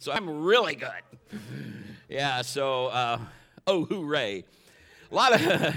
So 0.00 0.12
I'm 0.12 0.44
really 0.44 0.76
good. 0.76 0.90
Yeah, 2.08 2.40
so, 2.40 2.86
uh, 2.86 3.18
oh, 3.66 3.84
hooray. 3.84 4.44
A 5.12 5.14
lot 5.14 5.34
of. 5.34 5.42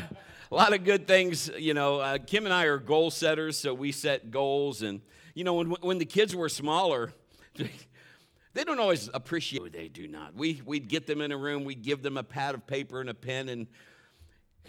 a 0.51 0.55
lot 0.55 0.71
of 0.71 0.85
good 0.85 1.07
things. 1.07 1.51
You 1.57 1.73
know, 1.73 1.99
uh, 1.99 2.19
Kim 2.19 2.46
and 2.46 2.54
I 2.54 2.65
are 2.65 2.78
goal 2.78 3.12
setters, 3.12 3.57
so 3.57 3.73
we 3.73 3.91
set 3.91 4.31
goals. 4.31 4.81
And, 4.81 5.01
you 5.33 5.44
know, 5.44 5.55
when, 5.55 5.71
when 5.71 5.97
the 5.97 6.05
kids 6.05 6.33
were 6.33 6.47
smaller, 6.47 7.12
they 8.54 8.63
don't 8.63 8.79
always 8.79 9.09
appreciate 9.13 9.73
They 9.73 9.89
do 9.89 10.07
not. 10.07 10.35
We, 10.35 10.62
we'd 10.65 10.87
get 10.87 11.05
them 11.05 11.19
in 11.19 11.33
a 11.33 11.37
room, 11.37 11.65
we'd 11.65 11.81
give 11.81 12.01
them 12.01 12.15
a 12.15 12.24
pad 12.24 12.55
of 12.55 12.65
paper 12.65 13.01
and 13.01 13.10
a 13.10 13.13
pen, 13.13 13.49
and 13.49 13.67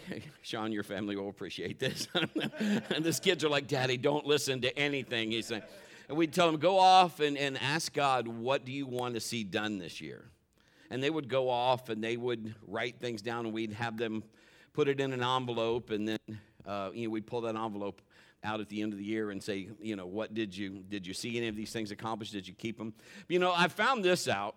Sean, 0.41 0.73
your 0.73 0.83
family 0.83 1.15
will 1.15 1.29
appreciate 1.29 1.79
this. 1.79 2.09
and 2.13 3.05
these 3.05 3.21
kids 3.21 3.45
are 3.45 3.49
like, 3.49 3.67
Daddy, 3.67 3.95
don't 3.95 4.25
listen 4.25 4.59
to 4.61 4.77
anything. 4.77 5.31
He's 5.31 5.45
saying, 5.45 5.63
and 6.07 6.17
we'd 6.17 6.33
tell 6.33 6.51
them, 6.51 6.59
go 6.59 6.79
off 6.79 7.19
and, 7.19 7.37
and 7.37 7.57
ask 7.61 7.93
God, 7.93 8.27
what 8.27 8.65
do 8.65 8.71
you 8.71 8.85
want 8.85 9.15
to 9.15 9.19
see 9.19 9.43
done 9.43 9.77
this 9.77 10.01
year? 10.01 10.25
And 10.89 11.01
they 11.01 11.09
would 11.09 11.27
go 11.27 11.49
off 11.49 11.89
and 11.89 12.03
they 12.03 12.15
would 12.15 12.53
write 12.67 12.99
things 12.99 13.21
down, 13.21 13.45
and 13.45 13.53
we'd 13.53 13.73
have 13.73 13.97
them 13.97 14.23
put 14.73 14.87
it 14.87 14.99
in 14.99 15.13
an 15.13 15.23
envelope, 15.23 15.89
and 15.89 16.07
then 16.07 16.39
uh, 16.65 16.89
you 16.93 17.07
know, 17.07 17.11
we'd 17.11 17.25
pull 17.25 17.41
that 17.41 17.55
envelope 17.55 18.01
out 18.43 18.59
at 18.59 18.69
the 18.69 18.81
end 18.81 18.93
of 18.93 18.99
the 18.99 19.05
year 19.05 19.31
and 19.31 19.41
say, 19.41 19.69
you 19.81 19.95
know, 19.95 20.05
what 20.05 20.33
did 20.33 20.55
you 20.55 20.83
did 20.89 21.07
you 21.07 21.13
see 21.13 21.37
any 21.37 21.47
of 21.47 21.55
these 21.55 21.71
things 21.71 21.91
accomplished? 21.91 22.31
Did 22.31 22.47
you 22.47 22.53
keep 22.53 22.77
them? 22.77 22.93
You 23.27 23.39
know, 23.39 23.53
I 23.55 23.67
found 23.67 24.03
this 24.03 24.27
out 24.27 24.55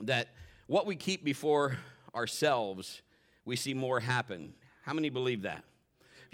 that 0.00 0.28
what 0.66 0.86
we 0.86 0.96
keep 0.96 1.24
before 1.24 1.76
ourselves, 2.14 3.02
we 3.44 3.56
see 3.56 3.74
more 3.74 4.00
happen. 4.00 4.54
How 4.82 4.92
many 4.92 5.10
believe 5.10 5.42
that? 5.42 5.64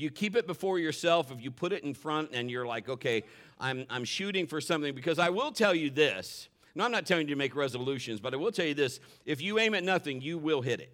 You 0.02 0.10
keep 0.10 0.34
it 0.34 0.48
before 0.48 0.80
yourself, 0.80 1.30
if 1.30 1.40
you 1.40 1.52
put 1.52 1.72
it 1.72 1.84
in 1.84 1.94
front 1.94 2.30
and 2.32 2.50
you're 2.50 2.66
like, 2.66 2.88
okay, 2.88 3.22
I'm, 3.60 3.86
I'm 3.88 4.04
shooting 4.04 4.48
for 4.48 4.60
something, 4.60 4.96
because 4.96 5.20
I 5.20 5.30
will 5.30 5.52
tell 5.52 5.72
you 5.72 5.90
this. 5.90 6.48
No, 6.74 6.84
I'm 6.84 6.90
not 6.90 7.06
telling 7.06 7.28
you 7.28 7.34
to 7.34 7.38
make 7.38 7.54
resolutions, 7.54 8.20
but 8.20 8.34
I 8.34 8.36
will 8.36 8.50
tell 8.50 8.66
you 8.66 8.74
this 8.74 8.98
if 9.24 9.40
you 9.40 9.60
aim 9.60 9.74
at 9.74 9.84
nothing, 9.84 10.20
you 10.20 10.38
will 10.38 10.60
hit 10.60 10.80
it. 10.80 10.92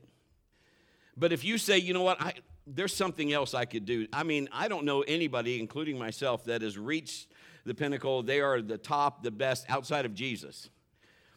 But 1.17 1.33
if 1.33 1.43
you 1.43 1.57
say, 1.57 1.79
you 1.79 1.95
know 1.95 2.03
what, 2.03 2.21
I, 2.21 2.35
there's 2.67 2.95
something 2.95 3.33
else 3.33 3.55
I 3.55 3.65
could 3.65 3.87
do. 3.87 4.07
I 4.13 4.25
mean, 4.25 4.47
I 4.53 4.69
don't 4.69 4.85
know 4.85 5.01
anybody, 5.01 5.59
including 5.59 5.99
myself, 5.99 6.45
that 6.45 6.61
has 6.61 6.77
reached 6.77 7.29
the 7.65 7.75
pinnacle. 7.75 8.23
They 8.23 8.43
are 8.43 8.61
the 8.61 8.77
top, 8.77 9.23
the 9.23 9.31
best 9.31 9.65
outside 9.71 10.05
of 10.05 10.13
Jesus. 10.13 10.69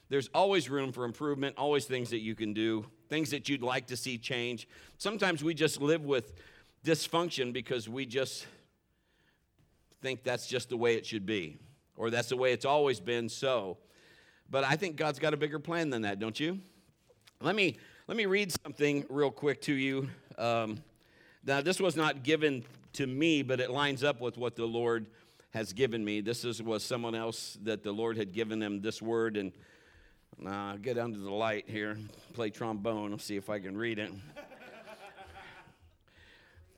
There's 0.09 0.29
always 0.33 0.69
room 0.69 0.91
for 0.91 1.05
improvement, 1.05 1.55
always 1.57 1.85
things 1.85 2.09
that 2.09 2.19
you 2.19 2.35
can 2.35 2.53
do, 2.53 2.85
things 3.07 3.29
that 3.29 3.47
you'd 3.47 3.63
like 3.63 3.87
to 3.87 3.95
see 3.95 4.17
change. 4.17 4.67
Sometimes 4.97 5.41
we 5.41 5.53
just 5.53 5.81
live 5.81 6.03
with 6.03 6.33
dysfunction 6.85 7.53
because 7.53 7.87
we 7.87 8.05
just 8.05 8.45
think 10.01 10.23
that's 10.23 10.47
just 10.47 10.69
the 10.69 10.77
way 10.77 10.95
it 10.95 11.05
should 11.05 11.25
be, 11.25 11.57
or 11.95 12.09
that's 12.09 12.29
the 12.29 12.37
way 12.37 12.53
it's 12.53 12.65
always 12.65 12.99
been 12.99 13.29
so. 13.29 13.77
But 14.49 14.63
I 14.63 14.75
think 14.75 14.95
God's 14.95 15.19
got 15.19 15.33
a 15.33 15.37
bigger 15.37 15.59
plan 15.59 15.89
than 15.89 16.01
that, 16.01 16.19
don't 16.19 16.39
you? 16.39 16.59
Let 17.41 17.55
me 17.55 17.77
let 18.07 18.17
me 18.17 18.25
read 18.25 18.51
something 18.63 19.05
real 19.09 19.31
quick 19.31 19.61
to 19.61 19.73
you. 19.73 20.09
Um, 20.37 20.83
now, 21.43 21.61
this 21.61 21.79
was 21.79 21.95
not 21.95 22.23
given 22.23 22.65
to 22.93 23.07
me, 23.07 23.41
but 23.41 23.59
it 23.59 23.71
lines 23.71 24.03
up 24.03 24.19
with 24.19 24.37
what 24.37 24.55
the 24.55 24.65
Lord 24.65 25.07
has 25.51 25.73
given 25.73 26.03
me. 26.03 26.21
This 26.21 26.43
is, 26.43 26.61
was 26.61 26.83
someone 26.83 27.15
else 27.15 27.57
that 27.63 27.83
the 27.83 27.91
Lord 27.91 28.17
had 28.17 28.33
given 28.33 28.59
them 28.59 28.81
this 28.81 29.01
word, 29.01 29.37
and 29.37 29.51
uh, 30.45 30.75
get 30.77 30.97
under 30.97 31.19
the 31.19 31.31
light 31.31 31.65
here, 31.67 31.97
play 32.33 32.49
trombone, 32.49 33.11
I'll 33.11 33.19
see 33.19 33.37
if 33.37 33.49
I 33.49 33.59
can 33.59 33.77
read 33.77 33.99
it. 33.99 34.11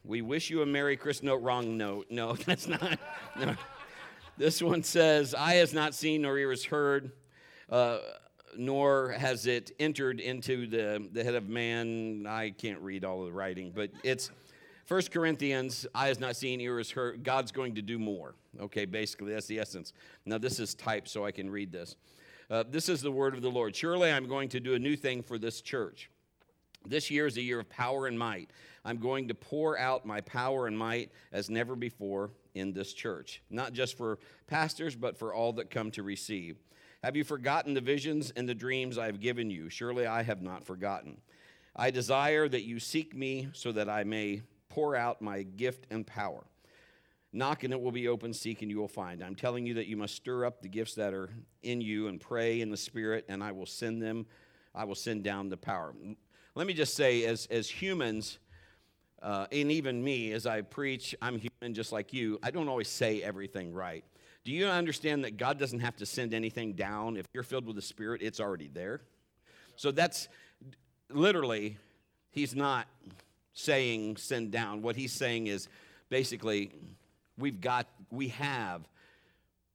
We 0.05 0.21
wish 0.21 0.49
you 0.49 0.61
a 0.61 0.65
Merry 0.65 0.97
Christmas. 0.97 1.27
No, 1.27 1.35
wrong 1.35 1.77
note. 1.77 2.07
No, 2.09 2.33
that's 2.45 2.67
not. 2.67 2.99
No. 3.39 3.55
This 4.37 4.61
one 4.61 4.83
says, 4.83 5.35
Eye 5.35 5.55
has 5.55 5.73
not 5.73 5.93
seen 5.93 6.23
nor 6.23 6.37
ear 6.37 6.49
has 6.49 6.65
heard, 6.65 7.11
uh, 7.69 7.99
nor 8.57 9.11
has 9.11 9.45
it 9.45 9.71
entered 9.79 10.19
into 10.19 10.67
the, 10.67 11.07
the 11.11 11.23
head 11.23 11.35
of 11.35 11.47
man. 11.47 12.25
I 12.27 12.49
can't 12.49 12.79
read 12.79 13.05
all 13.05 13.21
of 13.21 13.27
the 13.27 13.31
writing, 13.31 13.71
but 13.73 13.91
it's 14.03 14.31
1 14.87 15.01
Corinthians, 15.11 15.87
eye 15.95 16.07
has 16.07 16.19
not 16.19 16.35
seen, 16.35 16.59
ear 16.59 16.78
has 16.78 16.91
heard. 16.91 17.23
God's 17.23 17.51
going 17.51 17.75
to 17.75 17.81
do 17.81 17.97
more. 17.97 18.35
Okay, 18.59 18.85
basically, 18.85 19.31
that's 19.33 19.47
the 19.47 19.59
essence. 19.59 19.94
Now, 20.25 20.38
this 20.38 20.59
is 20.59 20.75
typed 20.75 21.07
so 21.07 21.25
I 21.25 21.31
can 21.31 21.49
read 21.49 21.72
this. 21.72 21.95
Uh, 22.49 22.63
this 22.69 22.89
is 22.89 23.01
the 23.01 23.11
word 23.11 23.33
of 23.33 23.41
the 23.41 23.49
Lord. 23.49 23.75
Surely 23.75 24.11
I'm 24.11 24.28
going 24.28 24.49
to 24.49 24.59
do 24.59 24.73
a 24.73 24.79
new 24.79 24.97
thing 24.97 25.23
for 25.23 25.38
this 25.38 25.61
church. 25.61 26.09
This 26.88 27.09
year 27.09 27.27
is 27.27 27.38
a 27.38 27.41
year 27.41 27.59
of 27.59 27.69
power 27.69 28.07
and 28.07 28.17
might. 28.17 28.51
I'm 28.85 28.97
going 28.97 29.29
to 29.29 29.33
pour 29.33 29.77
out 29.77 30.05
my 30.05 30.21
power 30.21 30.67
and 30.67 30.77
might 30.77 31.11
as 31.31 31.49
never 31.49 31.75
before 31.75 32.31
in 32.53 32.73
this 32.73 32.94
church, 32.94 33.41
not 33.49 33.73
just 33.73 33.97
for 33.97 34.19
pastors, 34.47 34.95
but 34.95 35.17
for 35.17 35.33
all 35.33 35.53
that 35.53 35.69
come 35.69 35.91
to 35.91 36.03
receive. 36.03 36.57
Have 37.03 37.16
you 37.16 37.23
forgotten 37.23 37.73
the 37.73 37.81
visions 37.81 38.31
and 38.35 38.47
the 38.47 38.55
dreams 38.55 38.97
I 38.97 39.05
have 39.05 39.19
given 39.19 39.49
you? 39.49 39.69
Surely 39.69 40.05
I 40.05 40.23
have 40.23 40.41
not 40.41 40.66
forgotten. 40.66 41.22
I 41.75 41.91
desire 41.91 42.47
that 42.47 42.63
you 42.63 42.79
seek 42.79 43.16
me 43.16 43.49
so 43.53 43.72
that 43.72 43.89
I 43.89 44.03
may 44.03 44.41
pour 44.69 44.95
out 44.95 45.22
my 45.22 45.43
gift 45.43 45.88
and 45.89 46.05
power. 46.05 46.45
Knock 47.31 47.63
and 47.63 47.73
it 47.73 47.81
will 47.81 47.91
be 47.91 48.07
open, 48.07 48.31
seek 48.33 48.61
and 48.61 48.69
you 48.69 48.77
will 48.77 48.88
find. 48.88 49.23
I'm 49.23 49.35
telling 49.35 49.66
you 49.66 49.73
that 49.75 49.88
you 49.88 49.97
must 49.97 50.16
stir 50.16 50.45
up 50.45 50.61
the 50.61 50.69
gifts 50.69 50.93
that 50.95 51.13
are 51.13 51.29
in 51.63 51.81
you 51.81 52.07
and 52.07 52.22
pray 52.22 52.61
in 52.61 52.69
the 52.69 52.77
Spirit, 52.77 53.25
and 53.27 53.43
I 53.43 53.51
will 53.53 53.66
send 53.66 54.01
them, 54.01 54.27
I 54.75 54.83
will 54.83 54.95
send 54.95 55.23
down 55.23 55.49
the 55.49 55.57
power. 55.57 55.95
Let 56.56 56.68
me 56.68 56.74
just 56.74 56.96
say, 56.96 57.25
as, 57.25 57.47
as 57.47 57.69
humans, 57.69 58.38
uh, 59.22 59.47
and 59.52 59.72
even 59.72 60.03
me, 60.03 60.31
as 60.34 60.46
I 60.46 60.62
preach, 60.62 61.16
I'm 61.22 61.40
human 61.40 61.74
just 61.74 61.91
like 61.91 62.14
you. 62.14 62.40
I 62.44 62.52
don't 62.52 62.68
always 62.68 62.90
say 62.90 63.24
everything 63.24 63.74
right. 63.74 64.03
Do 64.44 64.52
you 64.52 64.68
understand 64.68 65.24
that 65.24 65.38
God 65.38 65.58
doesn't 65.58 65.80
have 65.80 65.96
to 65.97 66.06
send 66.06 66.34
anything 66.34 66.74
down? 66.74 67.18
If 67.18 67.25
you're 67.34 67.44
filled 67.44 67.66
with 67.66 67.75
the 67.75 67.81
Spirit, 67.81 68.22
it's 68.22 68.40
already 68.40 68.68
there. 68.68 69.02
So 69.78 69.91
that's 69.91 70.28
literally, 71.09 71.78
He's 72.30 72.53
not 72.53 72.88
saying 73.53 74.18
send 74.18 74.52
down. 74.52 74.81
What 74.81 74.96
He's 74.96 75.14
saying 75.14 75.47
is 75.47 75.70
basically, 76.09 76.72
we've 77.38 77.62
got, 77.62 77.88
we 78.12 78.28
have 78.30 78.88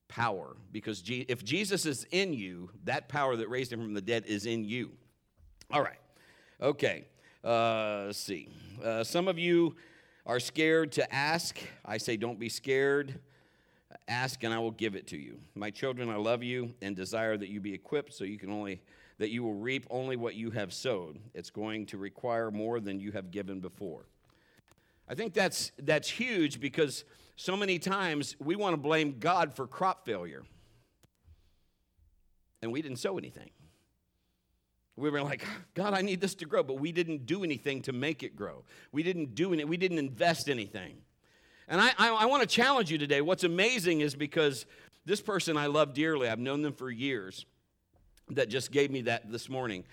power 0.06 0.56
because 0.70 1.02
if 1.06 1.44
Jesus 1.44 1.86
is 1.86 2.06
in 2.10 2.34
you, 2.34 2.70
that 2.84 3.08
power 3.08 3.36
that 3.36 3.48
raised 3.48 3.72
him 3.72 3.80
from 3.80 3.94
the 3.94 4.00
dead 4.00 4.24
is 4.26 4.46
in 4.46 4.64
you. 4.64 4.92
All 5.70 5.82
right. 5.82 5.98
Okay. 6.60 7.04
Uh, 7.44 8.04
let's 8.06 8.18
see. 8.18 8.48
Uh, 8.82 9.04
some 9.04 9.28
of 9.28 9.38
you 9.38 9.76
are 10.26 10.40
scared 10.40 10.90
to 10.92 11.14
ask. 11.14 11.56
I 11.84 11.98
say, 11.98 12.16
don't 12.16 12.38
be 12.38 12.48
scared. 12.48 13.20
Ask 14.08 14.42
and 14.42 14.52
I 14.52 14.58
will 14.58 14.72
give 14.72 14.96
it 14.96 15.06
to 15.08 15.16
you. 15.16 15.38
My 15.54 15.70
children, 15.70 16.10
I 16.10 16.16
love 16.16 16.42
you 16.42 16.74
and 16.82 16.96
desire 16.96 17.36
that 17.36 17.48
you 17.48 17.60
be 17.60 17.72
equipped 17.72 18.12
so 18.12 18.24
you 18.24 18.38
can 18.38 18.50
only 18.50 18.80
that 19.18 19.30
you 19.30 19.42
will 19.42 19.54
reap 19.54 19.84
only 19.90 20.16
what 20.16 20.34
you 20.36 20.50
have 20.50 20.72
sowed. 20.72 21.18
It's 21.34 21.50
going 21.50 21.86
to 21.86 21.98
require 21.98 22.52
more 22.52 22.78
than 22.78 23.00
you 23.00 23.10
have 23.12 23.32
given 23.32 23.58
before. 23.58 24.06
I 25.08 25.14
think 25.14 25.34
that's 25.34 25.72
that's 25.78 26.08
huge 26.08 26.60
because 26.60 27.04
so 27.36 27.56
many 27.56 27.78
times 27.78 28.36
we 28.40 28.56
want 28.56 28.74
to 28.74 28.78
blame 28.78 29.16
God 29.20 29.54
for 29.54 29.66
crop 29.66 30.04
failure. 30.04 30.42
And 32.62 32.72
we 32.72 32.82
didn't 32.82 32.98
sow 32.98 33.16
anything. 33.16 33.50
We 34.98 35.10
were 35.10 35.22
like, 35.22 35.44
God, 35.74 35.94
I 35.94 36.02
need 36.02 36.20
this 36.20 36.34
to 36.36 36.44
grow, 36.44 36.62
but 36.62 36.80
we 36.80 36.92
didn't 36.92 37.24
do 37.24 37.44
anything 37.44 37.82
to 37.82 37.92
make 37.92 38.22
it 38.22 38.34
grow. 38.34 38.64
We 38.90 39.02
didn't 39.02 39.34
do 39.34 39.52
any, 39.52 39.64
we 39.64 39.76
didn't 39.76 39.98
invest 39.98 40.48
anything. 40.48 40.96
And 41.68 41.80
I, 41.80 41.92
I, 41.98 42.08
I 42.08 42.26
want 42.26 42.42
to 42.42 42.48
challenge 42.48 42.90
you 42.90 42.98
today. 42.98 43.20
What's 43.20 43.44
amazing 43.44 44.00
is 44.00 44.14
because 44.14 44.66
this 45.04 45.20
person 45.20 45.56
I 45.56 45.66
love 45.66 45.94
dearly, 45.94 46.28
I've 46.28 46.38
known 46.38 46.62
them 46.62 46.72
for 46.72 46.90
years, 46.90 47.46
that 48.30 48.48
just 48.48 48.72
gave 48.72 48.90
me 48.90 49.02
that 49.02 49.30
this 49.30 49.48
morning. 49.48 49.84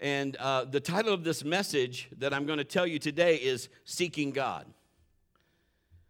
And 0.00 0.36
uh, 0.36 0.64
the 0.64 0.80
title 0.80 1.12
of 1.12 1.24
this 1.24 1.44
message 1.44 2.08
that 2.18 2.34
I'm 2.34 2.46
going 2.46 2.58
to 2.58 2.64
tell 2.64 2.86
you 2.86 2.98
today 2.98 3.36
is 3.36 3.68
Seeking 3.84 4.30
God. 4.30 4.66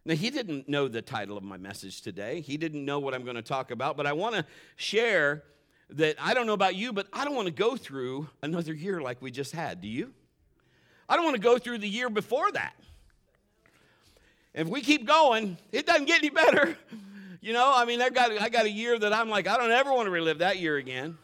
Now, 0.05 0.15
he 0.15 0.29
didn't 0.29 0.67
know 0.67 0.87
the 0.87 1.01
title 1.01 1.37
of 1.37 1.43
my 1.43 1.57
message 1.57 2.01
today. 2.01 2.41
He 2.41 2.57
didn't 2.57 2.83
know 2.83 2.99
what 2.99 3.13
I'm 3.13 3.23
going 3.23 3.35
to 3.35 3.41
talk 3.41 3.71
about, 3.71 3.95
but 3.95 4.07
I 4.07 4.13
want 4.13 4.35
to 4.35 4.45
share 4.75 5.43
that 5.91 6.15
I 6.19 6.33
don't 6.33 6.45
know 6.45 6.53
about 6.53 6.75
you, 6.75 6.93
but 6.93 7.07
I 7.11 7.25
don't 7.25 7.35
want 7.35 7.47
to 7.47 7.53
go 7.53 7.75
through 7.75 8.29
another 8.41 8.73
year 8.73 9.01
like 9.01 9.21
we 9.21 9.31
just 9.31 9.51
had. 9.51 9.81
Do 9.81 9.87
you? 9.87 10.13
I 11.07 11.15
don't 11.15 11.25
want 11.25 11.35
to 11.35 11.41
go 11.41 11.57
through 11.57 11.79
the 11.79 11.89
year 11.89 12.09
before 12.09 12.51
that. 12.51 12.73
If 14.53 14.67
we 14.67 14.81
keep 14.81 15.05
going, 15.05 15.57
it 15.71 15.85
doesn't 15.85 16.05
get 16.05 16.19
any 16.19 16.29
better. 16.29 16.77
You 17.41 17.53
know, 17.53 17.71
I 17.73 17.85
mean, 17.85 18.01
I've 18.01 18.13
got, 18.13 18.31
I 18.33 18.49
got 18.49 18.65
a 18.65 18.69
year 18.69 18.99
that 18.99 19.13
I'm 19.13 19.29
like, 19.29 19.47
I 19.47 19.55
don't 19.55 19.71
ever 19.71 19.93
want 19.93 20.07
to 20.07 20.11
relive 20.11 20.39
that 20.39 20.57
year 20.57 20.75
again. 20.75 21.17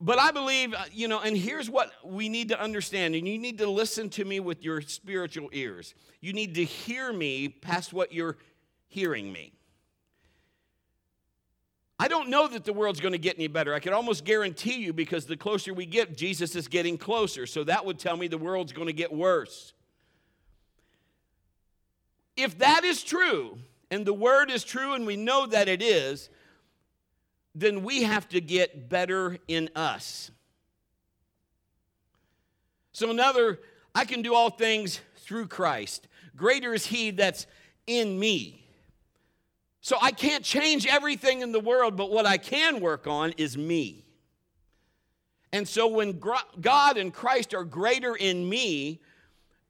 But 0.00 0.20
I 0.20 0.30
believe, 0.30 0.74
uh, 0.74 0.84
you 0.92 1.08
know, 1.08 1.18
and 1.18 1.36
here's 1.36 1.68
what 1.68 1.90
we 2.04 2.28
need 2.28 2.50
to 2.50 2.60
understand, 2.60 3.16
and 3.16 3.26
you 3.26 3.36
need 3.36 3.58
to 3.58 3.68
listen 3.68 4.08
to 4.10 4.24
me 4.24 4.38
with 4.38 4.62
your 4.62 4.80
spiritual 4.80 5.48
ears. 5.52 5.92
You 6.20 6.32
need 6.32 6.54
to 6.54 6.64
hear 6.64 7.12
me 7.12 7.48
past 7.48 7.92
what 7.92 8.12
you're 8.12 8.36
hearing 8.86 9.32
me. 9.32 9.57
I 11.98 12.06
don't 12.06 12.28
know 12.28 12.46
that 12.46 12.64
the 12.64 12.72
world's 12.72 13.00
going 13.00 13.12
to 13.12 13.18
get 13.18 13.36
any 13.36 13.48
better. 13.48 13.74
I 13.74 13.80
can 13.80 13.92
almost 13.92 14.24
guarantee 14.24 14.76
you 14.76 14.92
because 14.92 15.26
the 15.26 15.36
closer 15.36 15.74
we 15.74 15.84
get, 15.84 16.16
Jesus 16.16 16.54
is 16.54 16.68
getting 16.68 16.96
closer. 16.96 17.44
So 17.44 17.64
that 17.64 17.84
would 17.84 17.98
tell 17.98 18.16
me 18.16 18.28
the 18.28 18.38
world's 18.38 18.72
going 18.72 18.86
to 18.86 18.92
get 18.92 19.12
worse. 19.12 19.72
If 22.36 22.58
that 22.58 22.84
is 22.84 23.02
true, 23.02 23.58
and 23.90 24.06
the 24.06 24.14
word 24.14 24.50
is 24.50 24.62
true, 24.62 24.94
and 24.94 25.06
we 25.06 25.16
know 25.16 25.46
that 25.46 25.66
it 25.66 25.82
is, 25.82 26.30
then 27.54 27.82
we 27.82 28.04
have 28.04 28.28
to 28.28 28.40
get 28.40 28.88
better 28.88 29.38
in 29.48 29.68
us. 29.74 30.30
So, 32.92 33.10
another, 33.10 33.58
I 33.94 34.04
can 34.04 34.22
do 34.22 34.34
all 34.34 34.50
things 34.50 35.00
through 35.16 35.48
Christ. 35.48 36.06
Greater 36.36 36.74
is 36.74 36.86
He 36.86 37.10
that's 37.10 37.46
in 37.86 38.18
me. 38.18 38.67
So, 39.80 39.96
I 40.00 40.10
can't 40.10 40.44
change 40.44 40.86
everything 40.86 41.40
in 41.40 41.52
the 41.52 41.60
world, 41.60 41.96
but 41.96 42.10
what 42.10 42.26
I 42.26 42.36
can 42.36 42.80
work 42.80 43.06
on 43.06 43.32
is 43.36 43.56
me. 43.56 44.04
And 45.52 45.66
so, 45.66 45.86
when 45.86 46.20
God 46.60 46.96
and 46.96 47.12
Christ 47.12 47.54
are 47.54 47.64
greater 47.64 48.14
in 48.14 48.48
me, 48.48 49.00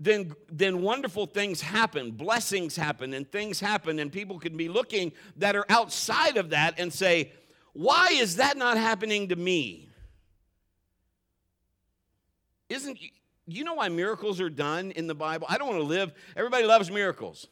then, 0.01 0.35
then 0.51 0.81
wonderful 0.81 1.27
things 1.27 1.61
happen, 1.61 2.13
blessings 2.13 2.77
happen, 2.77 3.15
and 3.15 3.31
things 3.31 3.59
happen, 3.59 3.99
and 3.99 4.13
people 4.13 4.39
can 4.39 4.57
be 4.57 4.69
looking 4.69 5.13
that 5.37 5.57
are 5.57 5.67
outside 5.69 6.37
of 6.37 6.51
that 6.51 6.79
and 6.79 6.93
say, 6.93 7.33
Why 7.73 8.09
is 8.13 8.37
that 8.37 8.57
not 8.57 8.77
happening 8.77 9.29
to 9.29 9.37
me? 9.37 9.89
Isn't 12.69 12.99
you 13.47 13.65
know 13.65 13.75
why 13.75 13.89
miracles 13.89 14.41
are 14.41 14.51
done 14.51 14.91
in 14.93 15.07
the 15.07 15.15
Bible? 15.15 15.47
I 15.51 15.59
don't 15.59 15.69
want 15.69 15.81
to 15.81 15.87
live, 15.87 16.13
everybody 16.37 16.65
loves 16.65 16.91
miracles. 16.91 17.49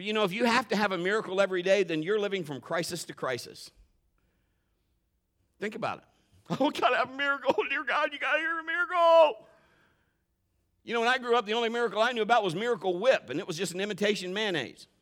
But 0.00 0.06
you 0.06 0.14
know, 0.14 0.24
if 0.24 0.32
you 0.32 0.46
have 0.46 0.66
to 0.68 0.76
have 0.76 0.92
a 0.92 0.96
miracle 0.96 1.42
every 1.42 1.60
day, 1.62 1.82
then 1.82 2.02
you're 2.02 2.18
living 2.18 2.42
from 2.42 2.62
crisis 2.62 3.04
to 3.04 3.12
crisis. 3.12 3.70
Think 5.60 5.74
about 5.74 5.98
it. 5.98 6.04
Oh, 6.58 6.70
gotta 6.70 6.96
have 6.96 7.10
a 7.10 7.16
miracle. 7.18 7.54
Dear 7.68 7.84
God, 7.84 8.08
you 8.10 8.18
gotta 8.18 8.38
hear 8.38 8.58
a 8.58 8.64
miracle. 8.64 9.46
You 10.84 10.94
know, 10.94 11.00
when 11.00 11.08
I 11.10 11.18
grew 11.18 11.36
up, 11.36 11.44
the 11.44 11.52
only 11.52 11.68
miracle 11.68 12.00
I 12.00 12.12
knew 12.12 12.22
about 12.22 12.42
was 12.42 12.54
Miracle 12.54 12.98
Whip, 12.98 13.28
and 13.28 13.38
it 13.38 13.46
was 13.46 13.58
just 13.58 13.74
an 13.74 13.80
imitation 13.82 14.32
mayonnaise. 14.32 14.86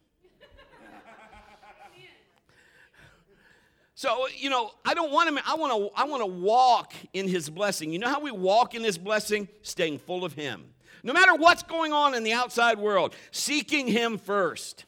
So, 3.94 4.27
you 4.37 4.51
know, 4.51 4.73
I 4.85 4.94
don't 4.94 5.12
want 5.12 5.37
to, 5.37 5.43
I 5.49 5.55
want 5.55 5.73
to, 5.73 6.01
I 6.01 6.06
want 6.06 6.23
to 6.23 6.27
walk 6.27 6.93
in 7.12 7.29
his 7.29 7.49
blessing. 7.49 7.93
You 7.93 8.01
know 8.01 8.09
how 8.09 8.19
we 8.21 8.33
walk 8.33 8.75
in 8.75 8.83
his 8.83 8.99
blessing? 8.99 9.47
Staying 9.62 10.01
full 10.01 10.25
of 10.25 10.33
him. 10.33 10.65
No 11.05 11.12
matter 11.12 11.37
what's 11.37 11.62
going 11.62 11.93
on 11.93 12.15
in 12.15 12.25
the 12.25 12.33
outside 12.33 12.81
world, 12.81 13.15
seeking 13.31 13.87
him 13.87 14.19
first. 14.19 14.87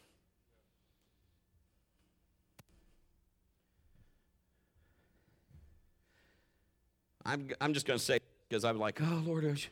I'm, 7.25 7.49
I'm 7.61 7.75
just 7.75 7.87
going 7.87 7.99
to 7.99 8.05
say 8.05 8.21
because 8.49 8.65
I'm 8.65 8.79
like, 8.79 9.01
oh, 9.03 9.23
Lord, 9.25 9.63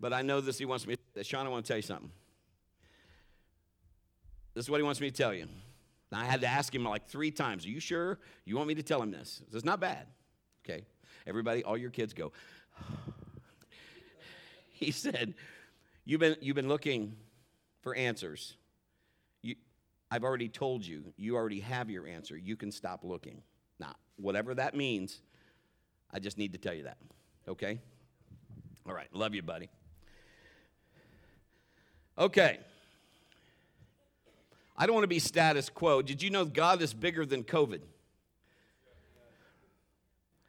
but 0.00 0.12
I 0.12 0.22
know 0.22 0.40
this. 0.40 0.58
He 0.58 0.64
wants 0.64 0.86
me, 0.86 0.96
to 1.14 1.24
Sean, 1.24 1.46
I 1.46 1.48
want 1.48 1.64
to 1.64 1.68
tell 1.68 1.78
you 1.78 1.82
something. 1.82 2.10
This 4.54 4.66
is 4.66 4.70
what 4.70 4.78
he 4.78 4.82
wants 4.82 5.00
me 5.00 5.10
to 5.10 5.16
tell 5.16 5.32
you. 5.32 5.46
I 6.14 6.24
had 6.24 6.42
to 6.42 6.46
ask 6.46 6.74
him 6.74 6.84
like 6.84 7.08
three 7.08 7.30
times, 7.30 7.64
Are 7.64 7.70
you 7.70 7.80
sure 7.80 8.18
you 8.44 8.56
want 8.56 8.68
me 8.68 8.74
to 8.74 8.82
tell 8.82 9.02
him 9.02 9.10
this? 9.10 9.42
It's 9.52 9.64
not 9.64 9.80
bad. 9.80 10.06
Okay. 10.64 10.84
Everybody, 11.26 11.64
all 11.64 11.76
your 11.76 11.90
kids 11.90 12.12
go. 12.12 12.32
he 14.72 14.90
said, 14.90 15.34
You've 16.04 16.20
been, 16.20 16.36
you've 16.40 16.56
been 16.56 16.68
looking 16.68 17.14
for 17.80 17.94
answers. 17.94 18.56
You, 19.42 19.54
I've 20.10 20.24
already 20.24 20.48
told 20.48 20.84
you, 20.84 21.12
you 21.16 21.36
already 21.36 21.60
have 21.60 21.88
your 21.88 22.06
answer. 22.06 22.36
You 22.36 22.56
can 22.56 22.72
stop 22.72 23.04
looking. 23.04 23.42
Now, 23.78 23.94
whatever 24.16 24.54
that 24.54 24.74
means, 24.74 25.20
I 26.12 26.18
just 26.18 26.38
need 26.38 26.52
to 26.52 26.58
tell 26.58 26.74
you 26.74 26.84
that. 26.84 26.98
Okay? 27.48 27.80
All 28.86 28.94
right. 28.94 29.08
Love 29.12 29.34
you, 29.34 29.42
buddy. 29.42 29.68
Okay. 32.18 32.58
I 34.76 34.86
don't 34.86 34.94
want 34.94 35.04
to 35.04 35.08
be 35.08 35.18
status 35.18 35.68
quo. 35.68 36.02
Did 36.02 36.22
you 36.22 36.30
know 36.30 36.44
God 36.44 36.82
is 36.82 36.92
bigger 36.92 37.24
than 37.24 37.44
COVID? 37.44 37.80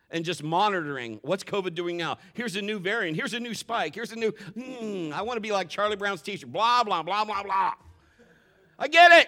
And 0.09 0.23
just 0.23 0.43
monitoring 0.43 1.19
what's 1.23 1.43
COVID 1.43 1.73
doing 1.73 1.97
now. 1.97 2.17
Here's 2.33 2.55
a 2.55 2.61
new 2.61 2.79
variant. 2.79 3.17
Here's 3.17 3.33
a 3.33 3.39
new 3.39 3.53
spike. 3.53 3.95
Here's 3.95 4.11
a 4.11 4.15
new, 4.15 4.31
hmm, 4.31 5.11
I 5.13 5.23
want 5.23 5.37
to 5.37 5.41
be 5.41 5.51
like 5.51 5.69
Charlie 5.69 5.95
Brown's 5.95 6.21
teacher. 6.21 6.45
Blah, 6.45 6.83
blah, 6.83 7.01
blah, 7.01 7.25
blah, 7.25 7.41
blah. 7.41 7.73
I 8.77 8.87
get 8.87 9.11
it. 9.11 9.27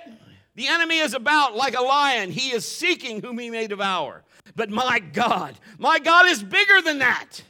The 0.55 0.67
enemy 0.67 0.99
is 0.99 1.13
about 1.13 1.55
like 1.55 1.77
a 1.77 1.81
lion. 1.81 2.31
He 2.31 2.51
is 2.51 2.67
seeking 2.67 3.21
whom 3.21 3.37
he 3.37 3.49
may 3.49 3.67
devour. 3.67 4.23
But 4.55 4.69
my 4.69 4.99
God, 4.99 5.55
my 5.77 5.99
God 5.99 6.27
is 6.27 6.41
bigger 6.41 6.81
than 6.81 6.99
that. 6.99 7.41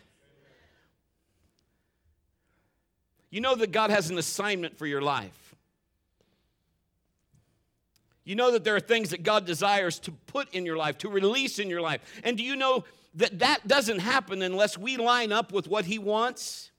You 3.30 3.42
know 3.42 3.56
that 3.56 3.72
God 3.72 3.90
has 3.90 4.10
an 4.10 4.18
assignment 4.18 4.78
for 4.78 4.88
your 4.88 5.02
life. 5.02 5.56
You 8.24 8.36
know 8.36 8.52
that 8.52 8.64
there 8.64 8.76
are 8.76 8.80
things 8.80 9.12
that 9.12 9.22
God 9.22 9.46
desires 9.46 10.00
to 10.00 10.12
put 10.12 10.52
in 10.54 10.66
your 10.66 10.78
life, 10.78 10.98
to 11.00 11.10
release 11.10 11.60
in 11.60 11.70
your 11.70 11.82
life. 11.82 12.02
And 12.24 12.38
do 12.38 12.44
you 12.44 12.56
know 12.56 12.86
that 13.16 13.40
that 13.40 13.68
doesn't 13.68 14.00
happen 14.00 14.42
unless 14.42 14.78
we 14.78 14.98
line 14.98 15.32
up 15.32 15.52
with 15.52 15.68
what 15.68 15.86
He 15.86 16.00
wants? 16.00 16.72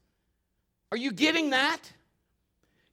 Are 0.91 0.97
you 0.97 1.11
getting 1.11 1.51
that? 1.51 1.79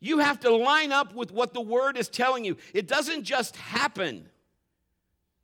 You 0.04 0.18
have 0.18 0.40
to 0.40 0.54
line 0.54 0.92
up 0.92 1.14
with 1.14 1.32
what 1.32 1.54
the 1.54 1.62
Word 1.62 1.96
is 1.96 2.10
telling 2.10 2.44
you. 2.44 2.58
It 2.74 2.86
doesn't 2.86 3.24
just 3.24 3.56
happen. 3.56 4.28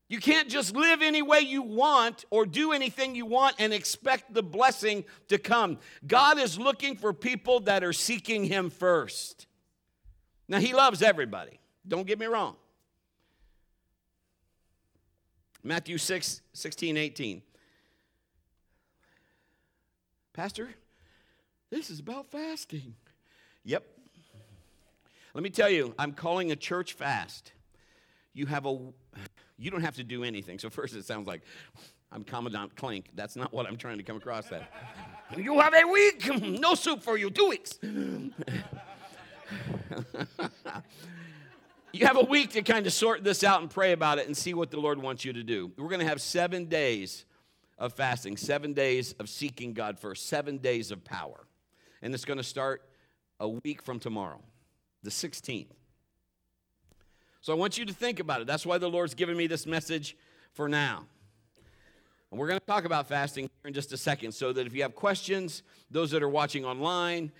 You 0.06 0.20
can't 0.20 0.50
just 0.50 0.76
live 0.76 1.00
any 1.00 1.22
way 1.22 1.40
you 1.40 1.62
want 1.62 2.26
or 2.28 2.44
do 2.44 2.72
anything 2.72 3.14
you 3.14 3.24
want 3.24 3.56
and 3.58 3.72
expect 3.72 4.34
the 4.34 4.42
blessing 4.42 5.04
to 5.28 5.38
come. 5.38 5.78
God 6.06 6.38
is 6.38 6.58
looking 6.58 6.94
for 6.94 7.14
people 7.14 7.60
that 7.60 7.82
are 7.82 7.94
seeking 7.94 8.44
Him 8.44 8.68
first. 8.68 9.46
Now, 10.46 10.58
He 10.58 10.74
loves 10.74 11.00
everybody. 11.00 11.58
Don't 11.88 12.06
get 12.06 12.18
me 12.18 12.26
wrong. 12.26 12.56
Matthew 15.64 15.96
6, 15.96 16.42
16, 16.52 16.96
18. 16.98 17.42
Pastor, 20.34 20.68
this 21.70 21.88
is 21.88 22.00
about 22.00 22.30
fasting. 22.30 22.94
Yep. 23.64 23.99
Let 25.34 25.44
me 25.44 25.50
tell 25.50 25.70
you, 25.70 25.94
I'm 25.98 26.12
calling 26.12 26.50
a 26.50 26.56
church 26.56 26.94
fast. 26.94 27.52
You 28.32 28.46
have 28.46 28.66
a 28.66 28.78
you 29.58 29.70
don't 29.70 29.82
have 29.82 29.96
to 29.96 30.04
do 30.04 30.24
anything. 30.24 30.58
So 30.58 30.70
first 30.70 30.96
it 30.96 31.04
sounds 31.04 31.26
like 31.26 31.42
I'm 32.10 32.24
Commandant 32.24 32.74
Klink. 32.74 33.10
That's 33.14 33.36
not 33.36 33.52
what 33.52 33.66
I'm 33.66 33.76
trying 33.76 33.98
to 33.98 34.02
come 34.02 34.16
across 34.16 34.48
that. 34.48 34.72
you 35.36 35.60
have 35.60 35.74
a 35.74 35.84
week. 35.86 36.28
No 36.60 36.74
soup 36.74 37.02
for 37.02 37.16
you. 37.16 37.30
Two 37.30 37.48
weeks. 37.48 37.78
you 41.92 42.06
have 42.06 42.16
a 42.16 42.24
week 42.24 42.50
to 42.52 42.62
kind 42.62 42.86
of 42.86 42.92
sort 42.92 43.22
this 43.22 43.44
out 43.44 43.60
and 43.60 43.70
pray 43.70 43.92
about 43.92 44.18
it 44.18 44.26
and 44.26 44.36
see 44.36 44.54
what 44.54 44.70
the 44.70 44.78
Lord 44.78 45.00
wants 45.00 45.24
you 45.24 45.32
to 45.32 45.42
do. 45.42 45.70
We're 45.76 45.88
going 45.88 46.00
to 46.00 46.06
have 46.06 46.20
seven 46.20 46.64
days 46.66 47.24
of 47.78 47.92
fasting, 47.92 48.36
seven 48.36 48.72
days 48.72 49.12
of 49.14 49.28
seeking 49.28 49.72
God 49.72 49.98
first, 49.98 50.26
seven 50.26 50.58
days 50.58 50.90
of 50.90 51.04
power. 51.04 51.46
And 52.02 52.14
it's 52.14 52.24
going 52.24 52.38
to 52.38 52.44
start 52.44 52.82
a 53.38 53.48
week 53.48 53.82
from 53.82 53.98
tomorrow, 53.98 54.40
the 55.02 55.10
16th. 55.10 55.68
So 57.40 57.52
I 57.52 57.56
want 57.56 57.78
you 57.78 57.84
to 57.86 57.92
think 57.92 58.20
about 58.20 58.40
it. 58.40 58.46
That's 58.46 58.66
why 58.66 58.78
the 58.78 58.88
Lord's 58.88 59.14
given 59.14 59.36
me 59.36 59.46
this 59.46 59.66
message 59.66 60.16
for 60.52 60.68
now. 60.68 61.06
And 62.30 62.38
we're 62.38 62.48
going 62.48 62.60
to 62.60 62.66
talk 62.66 62.84
about 62.84 63.08
fasting 63.08 63.48
in 63.64 63.72
just 63.72 63.92
a 63.92 63.96
second 63.96 64.32
so 64.32 64.52
that 64.52 64.66
if 64.66 64.74
you 64.74 64.82
have 64.82 64.94
questions, 64.94 65.62
those 65.90 66.10
that 66.10 66.22
are 66.22 66.28
watching 66.28 66.64
online, 66.64 67.32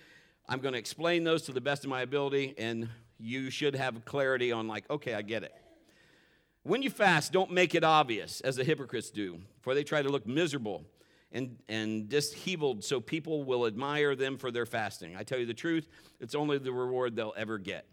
I'm 0.49 0.59
going 0.59 0.73
to 0.73 0.79
explain 0.79 1.23
those 1.23 1.43
to 1.43 1.51
the 1.51 1.61
best 1.61 1.83
of 1.83 1.89
my 1.89 2.01
ability 2.01 2.55
and 2.57 2.89
you 3.19 3.49
should 3.51 3.75
have 3.75 4.03
clarity 4.03 4.51
on, 4.51 4.67
like, 4.67 4.89
okay, 4.89 5.13
I 5.13 5.21
get 5.21 5.43
it. 5.43 5.53
When 6.63 6.81
you 6.81 6.89
fast, 6.89 7.31
don't 7.31 7.51
make 7.51 7.75
it 7.75 7.83
obvious, 7.83 8.41
as 8.41 8.55
the 8.55 8.63
hypocrites 8.63 9.11
do, 9.11 9.39
for 9.61 9.73
they 9.73 9.83
try 9.83 10.01
to 10.01 10.09
look 10.09 10.27
miserable 10.27 10.83
and, 11.31 11.57
and 11.69 12.09
disheveled 12.09 12.83
so 12.83 12.99
people 12.99 13.43
will 13.43 13.65
admire 13.65 14.15
them 14.15 14.37
for 14.37 14.51
their 14.51 14.65
fasting. 14.65 15.15
I 15.15 15.23
tell 15.23 15.39
you 15.39 15.45
the 15.45 15.53
truth, 15.53 15.87
it's 16.19 16.35
only 16.35 16.57
the 16.57 16.73
reward 16.73 17.15
they'll 17.15 17.33
ever 17.37 17.57
get. 17.57 17.85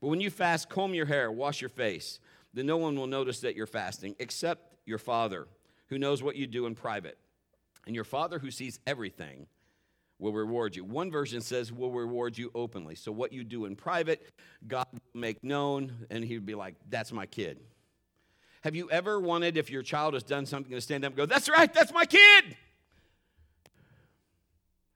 But 0.00 0.08
when 0.08 0.20
you 0.20 0.30
fast, 0.30 0.68
comb 0.68 0.94
your 0.94 1.06
hair, 1.06 1.32
wash 1.32 1.60
your 1.60 1.70
face, 1.70 2.20
then 2.52 2.66
no 2.66 2.76
one 2.76 2.96
will 2.96 3.06
notice 3.06 3.40
that 3.40 3.56
you're 3.56 3.66
fasting 3.66 4.14
except 4.18 4.74
your 4.86 4.98
Father, 4.98 5.46
who 5.88 5.98
knows 5.98 6.22
what 6.22 6.36
you 6.36 6.46
do 6.46 6.66
in 6.66 6.74
private. 6.74 7.18
And 7.86 7.94
your 7.94 8.04
Father, 8.04 8.38
who 8.38 8.50
sees 8.50 8.78
everything, 8.86 9.46
will 10.18 10.32
reward 10.32 10.76
you. 10.76 10.84
One 10.84 11.10
version 11.10 11.40
says 11.40 11.72
will 11.72 11.90
reward 11.90 12.38
you 12.38 12.50
openly. 12.54 12.94
So 12.94 13.10
what 13.10 13.32
you 13.32 13.44
do 13.44 13.64
in 13.64 13.76
private, 13.76 14.30
God 14.66 14.86
will 14.92 15.20
make 15.20 15.42
known, 15.42 15.92
and 16.10 16.24
he'd 16.24 16.46
be 16.46 16.54
like, 16.54 16.76
that's 16.88 17.12
my 17.12 17.26
kid. 17.26 17.58
Have 18.62 18.74
you 18.74 18.90
ever 18.90 19.20
wanted, 19.20 19.56
if 19.56 19.70
your 19.70 19.82
child 19.82 20.14
has 20.14 20.22
done 20.22 20.46
something, 20.46 20.72
to 20.72 20.80
stand 20.80 21.04
up 21.04 21.10
and 21.10 21.16
go, 21.16 21.26
that's 21.26 21.48
right, 21.48 21.72
that's 21.72 21.92
my 21.92 22.06
kid? 22.06 22.56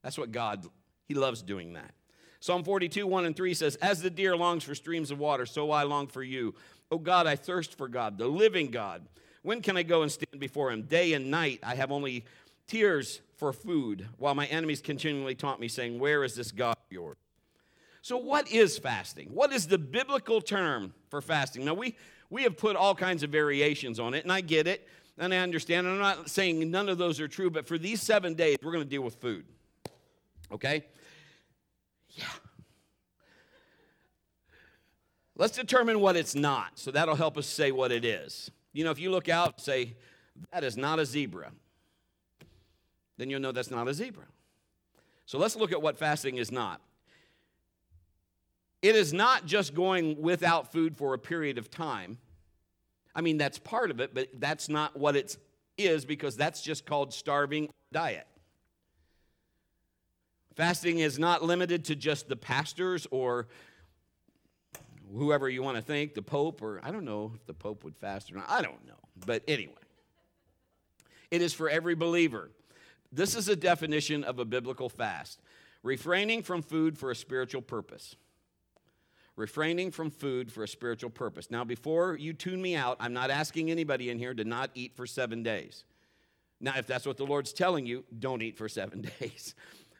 That's 0.02 0.19
what 0.19 0.33
God, 0.33 0.67
he 1.05 1.14
loves 1.14 1.43
doing 1.43 1.75
that. 1.75 1.93
Psalm 2.40 2.62
42, 2.62 3.07
1 3.07 3.26
and 3.26 3.37
3 3.37 3.55
says, 3.55 3.76
As 3.76 4.00
the 4.00 4.11
deer 4.11 4.37
longs 4.37 4.64
for 4.64 4.75
streams 4.75 5.11
of 5.11 5.19
water, 5.19 5.45
so 5.45 5.71
I 5.71 5.83
long 5.83 6.07
for 6.07 6.23
you. 6.23 6.55
Oh 6.90 6.99
God, 6.99 7.26
I 7.26 7.37
thirst 7.37 7.76
for 7.76 7.88
God, 7.88 8.17
the 8.17 8.28
living 8.28 8.71
God. 8.71 9.07
When 9.43 9.61
can 9.61 9.76
I 9.76 9.83
go 9.83 10.02
and 10.02 10.11
stand 10.11 10.40
before 10.40 10.71
him? 10.71 10.83
Day 10.83 11.12
and 11.14 11.31
night 11.31 11.61
I 11.62 11.75
have 11.75 11.90
only 11.90 12.25
tears 12.67 13.21
for 13.37 13.52
food, 13.52 14.07
while 14.19 14.35
my 14.35 14.47
enemies 14.47 14.81
continually 14.81 15.35
taunt 15.35 15.61
me, 15.61 15.69
saying, 15.69 15.99
Where 15.99 16.25
is 16.25 16.35
this 16.35 16.52
God 16.52 16.76
of 16.76 16.93
yours? 16.93 17.17
So, 18.02 18.17
what 18.17 18.50
is 18.50 18.78
fasting? 18.78 19.28
What 19.33 19.52
is 19.52 19.67
the 19.67 19.78
biblical 19.78 20.40
term 20.40 20.95
for 21.09 21.21
fasting? 21.21 21.64
Now, 21.64 21.75
we, 21.75 21.97
we 22.31 22.45
have 22.45 22.57
put 22.57 22.76
all 22.76 22.95
kinds 22.95 23.23
of 23.23 23.31
variations 23.31 23.99
on 24.00 24.14
it, 24.14 24.25
and 24.25 24.33
I 24.33 24.40
get 24.40 24.67
it. 24.67 24.87
And 25.21 25.35
I 25.35 25.38
understand, 25.38 25.88
I'm 25.88 25.99
not 25.99 26.31
saying 26.31 26.71
none 26.71 26.88
of 26.88 26.97
those 26.97 27.19
are 27.19 27.26
true, 27.26 27.50
but 27.50 27.67
for 27.67 27.76
these 27.76 28.00
seven 28.00 28.35
days, 28.35 28.57
we're 28.62 28.71
going 28.71 28.85
to 28.85 28.88
deal 28.88 29.02
with 29.02 29.17
food. 29.17 29.45
Okay? 30.52 30.87
Yeah. 32.11 32.25
Let's 35.37 35.57
determine 35.57 36.00
what 36.00 36.17
it's 36.17 36.35
not. 36.35 36.78
So 36.78 36.90
that'll 36.90 37.14
help 37.14 37.38
us 37.38 37.47
say 37.47 37.71
what 37.71 37.93
it 37.93 38.05
is. 38.05 38.50
You 38.73 38.85
know, 38.85 38.90
if 38.90 38.99
you 38.99 39.11
look 39.11 39.28
out 39.28 39.55
and 39.55 39.61
say, 39.61 39.95
that 40.52 40.64
is 40.64 40.76
not 40.76 40.99
a 40.99 41.07
zebra, 41.07 41.50
then 43.17 43.31
you'll 43.31 43.40
know 43.40 43.52
that's 43.52 43.71
not 43.71 43.88
a 43.88 43.95
zebra. 43.95 44.25
So 45.26 45.38
let's 45.38 45.57
look 45.57 45.73
at 45.73 45.83
what 45.83 45.99
fasting 45.99 46.37
is 46.37 46.50
not. 46.50 46.81
It 48.81 48.95
is 48.95 49.12
not 49.12 49.45
just 49.45 49.75
going 49.75 50.23
without 50.23 50.73
food 50.73 50.97
for 50.97 51.14
a 51.14 51.19
period 51.19 51.59
of 51.59 51.71
time. 51.71 52.19
I 53.14 53.21
mean, 53.21 53.37
that's 53.37 53.59
part 53.59 53.90
of 53.90 53.99
it, 53.99 54.14
but 54.14 54.28
that's 54.38 54.69
not 54.69 54.97
what 54.97 55.17
it 55.17 55.37
is 55.76 56.05
because 56.05 56.37
that's 56.37 56.62
just 56.62 56.87
called 56.87 57.12
starving 57.12 57.69
diet. 57.93 58.27
Fasting 60.59 60.99
is 60.99 61.21
not 61.21 61.45
limited 61.45 61.85
to 61.85 61.95
just 61.95 62.29
the 62.29 62.35
pastors 62.35 63.07
or 63.12 63.47
whoever 65.17 65.49
you 65.49 65.62
want 65.62 65.77
to 65.77 65.83
think, 65.83 66.15
the 66.15 66.21
Pope, 66.21 66.62
or 66.62 66.81
I 66.83 66.91
don't 66.91 67.05
know 67.05 67.31
if 67.33 67.47
the 67.47 67.55
Pope 67.55 67.85
would 67.85 67.95
fast 67.95 68.33
or 68.33 68.35
not. 68.35 68.47
I 68.49 68.61
don't 68.61 68.85
know. 68.85 68.99
But 69.25 69.45
anyway, 69.47 69.75
it 71.31 71.43
is 71.43 71.55
for 71.55 71.71
every 71.71 71.95
believer. 71.95 72.50
This 73.12 73.37
is 73.37 73.49
a 73.49 73.55
definition 73.55 74.25
of 74.25 74.41
a 74.41 74.45
biblical 74.45 74.88
fast 74.88 75.38
refraining 75.85 76.43
from 76.43 76.62
food 76.62 76.99
for 76.99 77.12
a 77.12 77.15
spiritual 77.15 77.62
purpose. 77.62 78.17
Refraining 79.37 79.93
from 79.93 80.11
food 80.11 80.50
for 80.50 80.65
a 80.65 80.69
spiritual 80.69 81.11
purpose. 81.11 81.53
Now, 81.53 81.62
before 81.62 82.17
you 82.17 82.33
tune 82.33 82.61
me 82.61 82.75
out, 82.75 82.97
I'm 82.99 83.12
not 83.12 83.31
asking 83.31 83.71
anybody 83.71 84.11
in 84.11 84.19
here 84.19 84.35
to 84.35 84.43
not 84.43 84.71
eat 84.75 84.97
for 84.97 85.07
seven 85.07 85.45
days. 85.45 85.85
Now, 86.61 86.75
if 86.77 86.88
that's 86.88 87.07
what 87.07 87.17
the 87.17 87.27
Lord's 87.27 87.53
telling 87.53 87.87
you, 87.87 88.05
don't 88.19 88.43
eat 88.43 88.57
for 88.57 88.69
seven 88.69 89.03
days, 89.21 89.55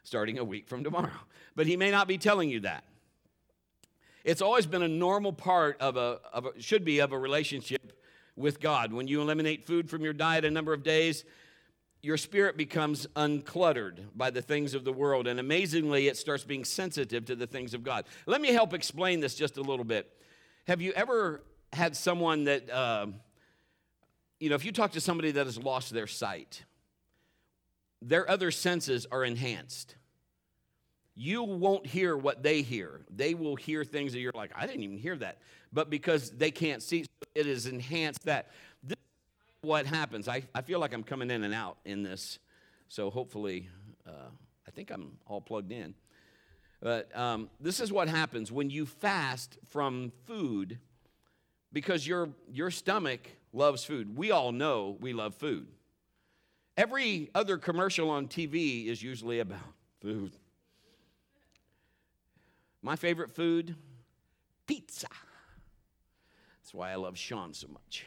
starting 0.09 0.39
a 0.39 0.43
week 0.43 0.67
from 0.67 0.83
tomorrow. 0.83 1.11
But 1.55 1.67
He 1.67 1.75
may 1.75 1.91
not 1.91 2.07
be 2.07 2.17
telling 2.17 2.49
you 2.49 2.61
that. 2.61 2.83
It's 4.23 4.41
always 4.41 4.65
been 4.65 4.81
a 4.81 4.87
normal 4.87 5.33
part 5.33 5.77
of 5.81 5.97
a, 5.97 6.19
of 6.31 6.45
a 6.45 6.61
should 6.61 6.85
be 6.85 6.99
of 6.99 7.11
a 7.11 7.19
relationship 7.19 8.01
with 8.37 8.61
God. 8.61 8.93
When 8.93 9.07
you 9.07 9.21
eliminate 9.21 9.65
food 9.65 9.89
from 9.89 10.01
your 10.01 10.13
diet 10.13 10.45
a 10.45 10.51
number 10.51 10.73
of 10.73 10.83
days, 10.83 11.25
your 12.01 12.15
spirit 12.15 12.55
becomes 12.55 13.07
uncluttered 13.15 14.05
by 14.15 14.29
the 14.29 14.41
things 14.41 14.73
of 14.73 14.85
the 14.85 14.93
world. 14.93 15.27
And 15.27 15.39
amazingly, 15.39 16.07
it 16.07 16.15
starts 16.15 16.45
being 16.45 16.63
sensitive 16.63 17.25
to 17.25 17.35
the 17.35 17.47
things 17.47 17.73
of 17.73 17.83
God. 17.83 18.05
Let 18.25 18.39
me 18.39 18.53
help 18.53 18.73
explain 18.73 19.19
this 19.19 19.35
just 19.35 19.57
a 19.57 19.61
little 19.61 19.85
bit. 19.85 20.09
Have 20.67 20.81
you 20.81 20.93
ever 20.93 21.43
had 21.73 21.97
someone 21.97 22.45
that, 22.45 22.69
uh, 22.69 23.07
you 24.39 24.49
know, 24.49 24.55
if 24.55 24.63
you 24.63 24.71
talk 24.71 24.93
to 24.93 25.01
somebody 25.01 25.31
that 25.31 25.45
has 25.45 25.61
lost 25.61 25.91
their 25.91 26.07
sight, 26.07 26.63
their 28.01 28.29
other 28.29 28.51
senses 28.51 29.05
are 29.11 29.23
enhanced. 29.23 29.95
You 31.21 31.43
won't 31.43 31.85
hear 31.85 32.15
what 32.15 32.43
they 32.43 32.61
hear. 32.61 33.01
They 33.13 33.33
will 33.33 33.57
hear 33.57 33.83
things 33.83 34.13
that 34.13 34.19
you're 34.19 34.31
like, 34.33 34.51
I 34.55 34.65
didn't 34.65 34.83
even 34.83 34.97
hear 34.97 35.17
that. 35.17 35.39
But 35.73 35.89
because 35.89 36.31
they 36.31 36.49
can't 36.49 36.81
see, 36.81 37.07
it 37.35 37.45
is 37.45 37.65
enhanced 37.65 38.23
that 38.23 38.47
what 39.59 39.85
happens. 39.85 40.29
I, 40.29 40.43
I 40.55 40.61
feel 40.61 40.79
like 40.79 40.93
I'm 40.93 41.03
coming 41.03 41.29
in 41.29 41.43
and 41.43 41.53
out 41.53 41.75
in 41.83 42.03
this, 42.03 42.39
so 42.87 43.09
hopefully, 43.09 43.67
uh, 44.07 44.29
I 44.65 44.71
think 44.71 44.91
I'm 44.91 45.17
all 45.27 45.41
plugged 45.41 45.73
in. 45.73 45.93
But 46.79 47.13
um, 47.17 47.49
this 47.59 47.81
is 47.81 47.91
what 47.91 48.07
happens 48.07 48.49
when 48.49 48.69
you 48.69 48.85
fast 48.85 49.57
from 49.67 50.13
food 50.25 50.79
because 51.73 52.07
your, 52.07 52.29
your 52.49 52.71
stomach 52.71 53.29
loves 53.51 53.83
food. 53.83 54.15
We 54.17 54.31
all 54.31 54.53
know 54.53 54.95
we 55.01 55.11
love 55.11 55.35
food. 55.35 55.67
Every 56.77 57.29
other 57.35 57.57
commercial 57.57 58.09
on 58.09 58.29
TV 58.29 58.87
is 58.87 59.03
usually 59.03 59.41
about 59.41 59.59
food. 60.01 60.31
My 62.81 62.95
favorite 62.95 63.31
food, 63.31 63.75
pizza. 64.65 65.07
That's 66.61 66.73
why 66.73 66.91
I 66.91 66.95
love 66.95 67.17
Sean 67.17 67.53
so 67.53 67.67
much. 67.67 68.05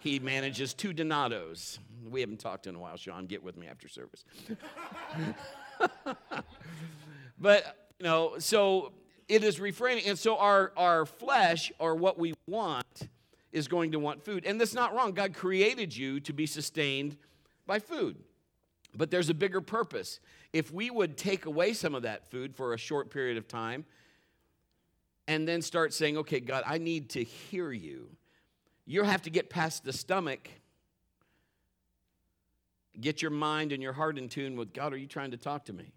He 0.00 0.18
manages 0.18 0.74
two 0.74 0.92
Donatos. 0.92 1.78
We 2.08 2.20
haven't 2.20 2.38
talked 2.38 2.66
in 2.66 2.74
a 2.74 2.78
while, 2.78 2.96
Sean. 2.96 3.26
Get 3.26 3.42
with 3.42 3.56
me 3.56 3.66
after 3.66 3.88
service. 3.88 4.24
but, 7.38 7.76
you 7.98 8.04
know, 8.04 8.36
so 8.38 8.92
it 9.28 9.42
is 9.42 9.60
refraining. 9.60 10.06
And 10.06 10.18
so 10.18 10.36
our, 10.38 10.72
our 10.76 11.04
flesh, 11.04 11.72
or 11.78 11.94
what 11.96 12.18
we 12.18 12.34
want, 12.46 13.08
is 13.52 13.66
going 13.68 13.92
to 13.92 13.98
want 13.98 14.22
food. 14.22 14.44
And 14.46 14.60
that's 14.60 14.74
not 14.74 14.94
wrong. 14.94 15.12
God 15.12 15.34
created 15.34 15.96
you 15.96 16.20
to 16.20 16.32
be 16.32 16.46
sustained 16.46 17.16
by 17.66 17.78
food. 17.78 18.16
But 18.96 19.10
there's 19.10 19.28
a 19.28 19.34
bigger 19.34 19.60
purpose. 19.60 20.20
If 20.52 20.72
we 20.72 20.90
would 20.90 21.16
take 21.16 21.46
away 21.46 21.72
some 21.74 21.94
of 21.94 22.02
that 22.02 22.30
food 22.30 22.56
for 22.56 22.74
a 22.74 22.78
short 22.78 23.10
period 23.10 23.36
of 23.36 23.48
time 23.48 23.84
and 25.26 25.46
then 25.46 25.60
start 25.60 25.92
saying, 25.92 26.16
okay, 26.18 26.40
God, 26.40 26.64
I 26.66 26.78
need 26.78 27.10
to 27.10 27.22
hear 27.22 27.70
you 27.70 28.10
you'll 28.88 29.04
have 29.04 29.22
to 29.22 29.30
get 29.30 29.50
past 29.50 29.84
the 29.84 29.92
stomach. 29.92 30.48
Get 32.98 33.22
your 33.22 33.30
mind 33.30 33.70
and 33.70 33.82
your 33.82 33.92
heart 33.92 34.18
in 34.18 34.28
tune 34.28 34.56
with 34.56 34.72
God, 34.72 34.92
are 34.92 34.96
you 34.96 35.06
trying 35.06 35.30
to 35.30 35.36
talk 35.36 35.66
to 35.66 35.72
me? 35.72 35.92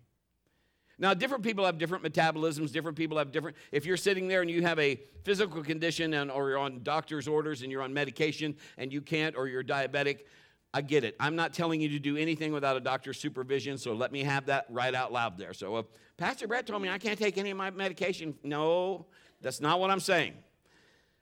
Now, 0.99 1.15
different 1.15 1.43
people 1.43 1.65
have 1.65 1.79
different 1.79 2.03
metabolisms, 2.03 2.71
different 2.71 2.95
people 2.95 3.17
have 3.17 3.31
different. 3.31 3.57
If 3.71 3.87
you're 3.87 3.97
sitting 3.97 4.27
there 4.27 4.41
and 4.41 4.51
you 4.51 4.61
have 4.61 4.77
a 4.77 4.99
physical 5.23 5.63
condition 5.63 6.13
and, 6.13 6.29
or 6.29 6.49
you're 6.49 6.59
on 6.59 6.83
doctor's 6.83 7.27
orders 7.27 7.63
and 7.63 7.71
you're 7.71 7.81
on 7.81 7.91
medication 7.91 8.55
and 8.77 8.93
you 8.93 9.01
can't, 9.01 9.35
or 9.35 9.47
you're 9.47 9.63
diabetic, 9.63 10.25
I 10.73 10.81
get 10.81 11.03
it. 11.03 11.15
I'm 11.19 11.35
not 11.35 11.53
telling 11.53 11.81
you 11.81 11.89
to 11.89 11.99
do 11.99 12.15
anything 12.15 12.53
without 12.53 12.77
a 12.77 12.79
doctor's 12.79 13.19
supervision, 13.19 13.77
so 13.77 13.93
let 13.93 14.11
me 14.11 14.23
have 14.23 14.45
that 14.45 14.65
right 14.69 14.95
out 14.95 15.11
loud 15.11 15.37
there. 15.37 15.53
So, 15.53 15.77
if 15.77 15.85
Pastor 16.15 16.47
Brett 16.47 16.65
told 16.65 16.81
me 16.81 16.89
I 16.89 16.97
can't 16.97 17.19
take 17.19 17.37
any 17.37 17.51
of 17.51 17.57
my 17.57 17.71
medication, 17.71 18.35
no, 18.43 19.05
that's 19.41 19.59
not 19.59 19.79
what 19.79 19.91
I'm 19.91 19.99
saying. 19.99 20.33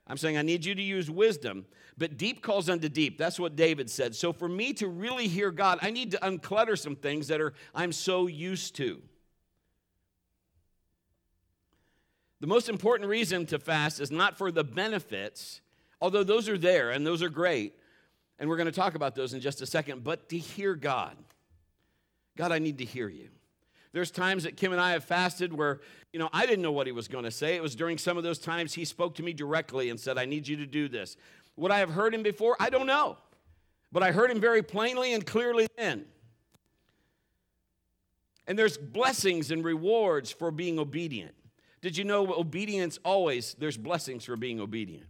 I'm 0.06 0.16
saying 0.16 0.36
I 0.36 0.42
need 0.42 0.64
you 0.64 0.74
to 0.74 0.82
use 0.82 1.10
wisdom. 1.10 1.66
But 1.96 2.16
deep 2.16 2.42
calls 2.42 2.68
unto 2.68 2.88
deep. 2.88 3.18
That's 3.18 3.38
what 3.38 3.56
David 3.56 3.90
said. 3.90 4.16
So 4.16 4.32
for 4.32 4.48
me 4.48 4.72
to 4.74 4.88
really 4.88 5.28
hear 5.28 5.50
God, 5.50 5.78
I 5.82 5.90
need 5.90 6.12
to 6.12 6.18
unclutter 6.18 6.78
some 6.78 6.96
things 6.96 7.28
that 7.28 7.40
are 7.40 7.52
I'm 7.74 7.92
so 7.92 8.26
used 8.26 8.74
to. 8.76 9.02
The 12.40 12.46
most 12.46 12.70
important 12.70 13.10
reason 13.10 13.44
to 13.46 13.58
fast 13.58 14.00
is 14.00 14.10
not 14.10 14.38
for 14.38 14.50
the 14.50 14.64
benefits, 14.64 15.60
although 16.00 16.24
those 16.24 16.48
are 16.48 16.56
there 16.56 16.90
and 16.90 17.06
those 17.06 17.22
are 17.22 17.28
great. 17.28 17.74
And 18.40 18.48
we're 18.48 18.56
going 18.56 18.66
to 18.66 18.72
talk 18.72 18.94
about 18.94 19.14
those 19.14 19.34
in 19.34 19.40
just 19.40 19.60
a 19.60 19.66
second, 19.66 20.02
but 20.02 20.30
to 20.30 20.38
hear 20.38 20.74
God. 20.74 21.16
God, 22.36 22.50
I 22.50 22.58
need 22.58 22.78
to 22.78 22.84
hear 22.84 23.08
you. 23.08 23.28
There's 23.92 24.10
times 24.10 24.44
that 24.44 24.56
Kim 24.56 24.72
and 24.72 24.80
I 24.80 24.92
have 24.92 25.04
fasted 25.04 25.52
where, 25.52 25.80
you 26.12 26.18
know, 26.18 26.30
I 26.32 26.46
didn't 26.46 26.62
know 26.62 26.72
what 26.72 26.86
he 26.86 26.92
was 26.92 27.06
going 27.06 27.24
to 27.24 27.30
say. 27.30 27.56
It 27.56 27.62
was 27.62 27.76
during 27.76 27.98
some 27.98 28.16
of 28.16 28.24
those 28.24 28.38
times 28.38 28.72
he 28.72 28.84
spoke 28.84 29.16
to 29.16 29.22
me 29.22 29.32
directly 29.32 29.90
and 29.90 30.00
said, 30.00 30.16
I 30.16 30.24
need 30.24 30.48
you 30.48 30.56
to 30.56 30.66
do 30.66 30.88
this. 30.88 31.16
Would 31.56 31.70
I 31.70 31.78
have 31.78 31.90
heard 31.90 32.14
him 32.14 32.22
before? 32.22 32.56
I 32.58 32.70
don't 32.70 32.86
know. 32.86 33.18
But 33.92 34.02
I 34.02 34.12
heard 34.12 34.30
him 34.30 34.40
very 34.40 34.62
plainly 34.62 35.12
and 35.12 35.26
clearly 35.26 35.66
then. 35.76 36.06
And 38.46 38.58
there's 38.58 38.78
blessings 38.78 39.50
and 39.50 39.62
rewards 39.62 40.30
for 40.30 40.50
being 40.50 40.78
obedient. 40.78 41.34
Did 41.82 41.96
you 41.96 42.04
know 42.04 42.32
obedience 42.32 42.98
always, 43.04 43.54
there's 43.58 43.76
blessings 43.76 44.24
for 44.24 44.36
being 44.36 44.60
obedient? 44.60 45.06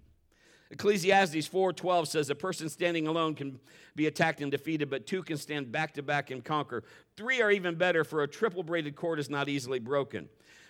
Ecclesiastes 0.70 1.48
4:12 1.48 2.06
says 2.06 2.30
a 2.30 2.34
person 2.34 2.68
standing 2.68 3.06
alone 3.06 3.34
can 3.34 3.58
be 3.96 4.06
attacked 4.06 4.40
and 4.40 4.50
defeated, 4.52 4.88
but 4.88 5.06
two 5.06 5.22
can 5.22 5.36
stand 5.36 5.72
back 5.72 5.94
to 5.94 6.02
back 6.02 6.30
and 6.30 6.44
conquer. 6.44 6.84
Three 7.16 7.42
are 7.42 7.50
even 7.50 7.74
better, 7.74 8.04
for 8.04 8.22
a 8.22 8.28
triple 8.28 8.62
braided 8.62 8.94
cord 8.94 9.18
is 9.18 9.28
not 9.28 9.48
easily 9.48 9.80
broken. 9.80 10.28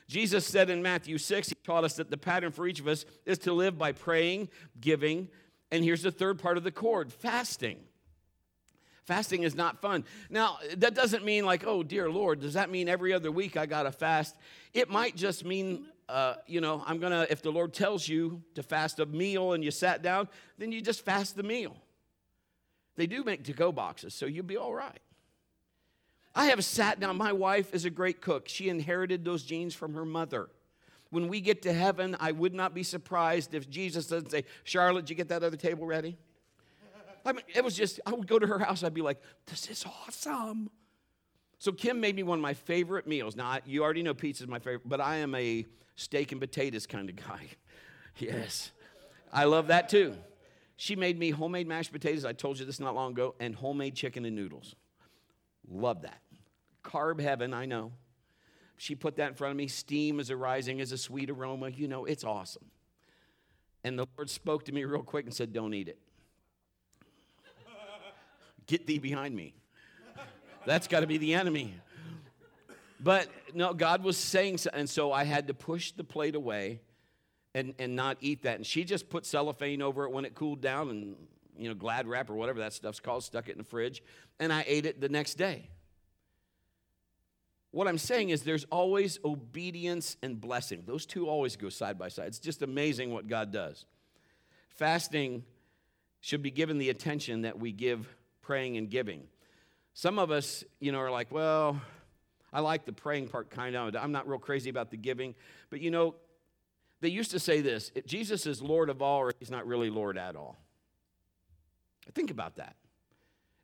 Jesus 0.09 0.45
said 0.45 0.71
in 0.71 0.83
Matthew 0.83 1.19
6, 1.19 1.51
he 1.51 1.55
taught 1.63 1.85
us 1.85 1.95
that 1.95 2.11
the 2.11 2.17
pattern 2.17 2.51
for 2.51 2.67
each 2.67 2.81
of 2.81 2.89
us 2.89 3.05
is 3.27 3.39
to 3.41 3.53
live 3.53 3.79
by 3.79 3.93
praying, 3.93 4.49
giving, 4.81 5.29
and 5.71 5.85
here's 5.85 6.03
the 6.03 6.11
third 6.11 6.39
part 6.39 6.57
of 6.57 6.65
the 6.65 6.73
cord 6.73 7.13
fasting. 7.13 7.79
Fasting 9.05 9.43
is 9.43 9.55
not 9.55 9.81
fun. 9.81 10.05
Now, 10.29 10.59
that 10.77 10.95
doesn't 10.95 11.25
mean 11.25 11.45
like, 11.45 11.65
oh, 11.67 11.83
dear 11.83 12.11
Lord, 12.11 12.41
does 12.41 12.55
that 12.55 12.71
mean 12.71 12.89
every 12.89 13.13
other 13.13 13.31
week 13.31 13.57
I 13.57 13.67
got 13.67 13.85
to 13.85 13.93
fast? 13.93 14.37
It 14.73 14.89
might 14.89 15.17
just 15.17 15.45
mean 15.45 15.87
uh, 16.11 16.35
you 16.47 16.61
know, 16.61 16.83
I'm 16.87 17.01
to, 17.01 17.27
if 17.31 17.43
the 17.43 17.51
Lord 17.51 17.73
tells 17.73 18.09
you 18.09 18.43
to 18.55 18.63
fast 18.63 18.99
a 18.99 19.07
meal 19.07 19.53
and 19.53 19.65
you 19.65 19.71
sat 19.71 20.03
down, 20.03 20.29
then 20.59 20.73
you 20.73 20.81
just 20.81 21.05
fast 21.05 21.37
the 21.37 21.43
meal. 21.43 21.77
They 22.97 23.07
do 23.07 23.25
make 23.25 23.45
to 23.45 23.53
go 23.53 23.73
boxes, 23.73 24.15
so 24.15 24.27
you'll 24.27 24.45
be 24.45 24.57
all 24.57 24.75
right. 24.75 25.01
I 26.35 26.47
have 26.47 26.65
sat 26.65 27.01
down. 27.01 27.17
My 27.17 27.33
wife 27.33 27.75
is 27.75 27.85
a 27.85 27.91
great 27.91 28.21
cook. 28.21 28.49
She 28.49 28.69
inherited 28.69 29.25
those 29.25 29.43
genes 29.43 29.75
from 29.75 29.95
her 29.95 30.05
mother. 30.05 30.49
When 31.11 31.29
we 31.29 31.41
get 31.41 31.63
to 31.63 31.73
heaven, 31.73 32.17
I 32.21 32.33
would 32.33 32.55
not 32.55 32.73
be 32.73 32.83
surprised 32.83 33.55
if 33.55 33.69
Jesus 33.69 34.07
doesn't 34.07 34.31
say, 34.31 34.45
Charlotte, 34.65 35.03
did 35.03 35.11
you 35.11 35.17
get 35.17 35.29
that 35.29 35.43
other 35.43 35.57
table 35.57 35.87
ready? 35.87 36.17
I 37.25 37.33
mean, 37.33 37.45
it 37.55 37.65
was 37.65 37.77
just, 37.77 38.01
I 38.07 38.13
would 38.13 38.27
go 38.27 38.39
to 38.39 38.47
her 38.47 38.59
house, 38.59 38.83
I'd 38.83 38.95
be 38.95 39.03
like, 39.03 39.21
this 39.47 39.69
is 39.69 39.85
awesome. 40.07 40.71
So 41.59 41.73
Kim 41.73 42.01
made 42.01 42.17
me 42.17 42.23
one 42.23 42.39
of 42.39 42.43
my 42.43 42.55
favorite 42.55 43.07
meals. 43.07 43.37
Now, 43.37 43.59
you 43.67 43.83
already 43.83 44.03
know 44.03 44.15
pizza 44.15 44.45
is 44.45 44.49
my 44.49 44.59
favorite, 44.59 44.89
but 44.89 45.01
I 45.01 45.17
am 45.17 45.35
a 45.35 45.67
steak 46.01 46.33
and 46.33 46.41
potatoes 46.41 46.87
kind 46.87 47.11
of 47.11 47.17
guy. 47.17 47.47
yes. 48.19 48.73
I 49.33 49.45
love 49.45 49.69
that 49.69 49.89
too. 49.89 50.17
She 50.77 50.97
made 50.97 51.19
me 51.19 51.31
homemade 51.31 51.69
mashed 51.69 51.93
potatoes. 51.93 52.25
I 52.25 52.33
told 52.33 52.59
you 52.59 52.65
this 52.65 52.81
not 52.81 52.95
long 52.95 53.13
ago, 53.13 53.35
and 53.39 53.55
homemade 53.55 53.95
chicken 53.95 54.25
and 54.25 54.35
noodles. 54.35 54.75
Love 55.71 56.03
that. 56.03 56.21
Carb 56.83 57.21
heaven, 57.21 57.53
I 57.53 57.67
know. 57.67 57.93
She 58.79 58.95
put 58.95 59.17
that 59.17 59.29
in 59.29 59.35
front 59.35 59.51
of 59.51 59.57
me. 59.59 59.69
Steam 59.69 60.19
is 60.19 60.31
arising 60.31 60.81
as 60.81 60.91
a 60.91 60.97
sweet 60.97 61.29
aroma. 61.29 61.69
You 61.69 61.87
know, 61.87 62.07
it's 62.07 62.25
awesome. 62.25 62.65
And 63.85 63.99
the 63.99 64.07
Lord 64.17 64.31
spoke 64.31 64.65
to 64.65 64.73
me 64.73 64.85
real 64.85 65.03
quick 65.03 65.27
and 65.27 65.35
said, 65.35 65.53
Don't 65.53 65.75
eat 65.75 65.89
it. 65.89 65.99
Get 68.67 68.87
thee 68.87 68.99
behind 68.99 69.37
me. 69.37 69.55
That's 70.65 70.89
got 70.89 71.01
to 71.01 71.07
be 71.07 71.19
the 71.19 71.35
enemy. 71.35 71.75
But 73.03 73.29
no, 73.55 73.73
God 73.73 74.05
was 74.05 74.17
saying 74.17 74.59
so, 74.59 74.71
and 74.73 74.89
so 74.89 75.13
I 75.13 75.25
had 75.25 75.49
to 75.49 75.55
push 75.55 75.93
the 75.93 76.05
plate 76.05 76.35
away 76.35 76.81
and, 77.55 77.75
and 77.79 77.97
not 77.97 78.19
eat 78.21 78.43
that. 78.43 78.57
And 78.57 78.67
she 78.67 78.85
just 78.85 79.09
put 79.09 79.25
cellophane 79.25 79.81
over 79.81 80.05
it 80.05 80.13
when 80.13 80.25
it 80.25 80.35
cooled 80.35 80.61
down 80.61 80.91
and, 80.91 81.17
you 81.59 81.69
know, 81.69 81.75
glad 81.75 82.07
wrap 82.07 82.29
or 82.29 82.35
whatever 82.35 82.61
that 82.61 82.73
stuff's 82.73 83.01
called, 83.01 83.25
stuck 83.25 83.49
it 83.49 83.53
in 83.53 83.59
the 83.59 83.65
fridge, 83.65 84.03
and 84.39 84.53
I 84.53 84.65
ate 84.67 84.87
it 84.87 85.01
the 85.01 85.09
next 85.09 85.35
day. 85.35 85.69
What 87.73 87.87
I'm 87.87 87.99
saying 87.99 88.31
is 88.31 88.43
there's 88.43 88.65
always 88.65 89.19
obedience 89.25 90.17
and 90.23 90.41
blessing. 90.41 90.83
Those 90.87 91.07
two 91.07 91.29
always 91.29 91.57
go 91.57 91.69
side 91.69 91.99
by 91.99 92.09
side. 92.09 92.27
It's 92.27 92.41
just 92.41 92.63
amazing 92.63 93.13
what 93.13 93.29
God 93.29 93.53
does. 93.53 93.87
Fasting 94.71 95.45
should 96.21 96.43
be 96.43 96.51
given 96.51 96.79
the 96.79 96.91
attention 96.91 97.43
that 97.43 97.59
we 97.59 97.73
give 97.73 98.09
praying 98.43 98.77
and 98.77 98.91
giving. 98.91 99.23
Some 99.95 100.19
of 100.19 100.31
us, 100.31 100.65
you 100.81 100.91
know, 100.91 100.99
are 100.99 101.11
like, 101.11 101.31
well, 101.31 101.81
I 102.53 102.61
like 102.61 102.85
the 102.85 102.93
praying 102.93 103.29
part 103.29 103.51
kind 103.51 103.77
of. 103.77 103.95
I'm 103.97 104.13
not 104.13 104.29
real 104.29 104.39
crazy 104.39 104.71
about 104.71 104.91
the 104.91 104.97
giving. 104.97 105.35
But 105.71 105.81
you 105.81 105.91
know, 105.91 106.17
they 107.01 107.09
used 107.09 107.31
to 107.31 107.39
say 107.39 107.61
this 107.61 107.91
Jesus 108.07 108.47
is 108.47 108.61
Lord 108.61 108.91
of 108.91 109.03
all, 109.03 109.19
or 109.19 109.33
he's 109.39 109.51
not 109.51 109.67
really 109.67 109.91
Lord 109.91 110.19
at 110.19 110.37
all. 110.37 110.57
Think 112.15 112.31
about 112.31 112.57
that. 112.57 112.77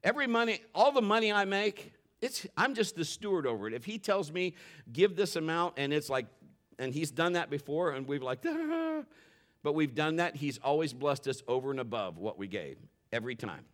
Every 0.05 0.27
money, 0.27 0.61
all 0.75 0.93
the 0.93 1.03
money 1.03 1.33
I 1.33 1.45
make, 1.45 1.93
it's 2.21 2.47
I'm 2.57 2.75
just 2.75 2.97
the 2.97 3.05
steward 3.05 3.47
over 3.47 3.67
it. 3.67 3.75
If 3.75 3.85
he 3.85 3.99
tells 3.99 4.31
me 4.31 4.55
give 4.93 5.17
this 5.17 5.37
amount 5.37 5.75
and 5.77 5.93
it's 5.93 6.09
like 6.09 6.27
and 6.79 6.93
he's 6.93 7.11
done 7.11 7.33
that 7.33 7.51
before 7.51 7.91
and 7.91 8.07
we've 8.07 8.23
like 8.23 8.45
ah, 8.47 9.03
but 9.63 9.75
we've 9.75 9.95
done 9.95 10.17
that, 10.17 10.37
he's 10.37 10.59
always 10.59 10.93
blessed 10.93 11.27
us 11.27 11.43
over 11.49 11.71
and 11.71 11.81
above 11.81 12.19
what 12.19 12.39
we 12.39 12.47
gave 12.47 12.77
every 13.13 13.35
time. 13.35 13.65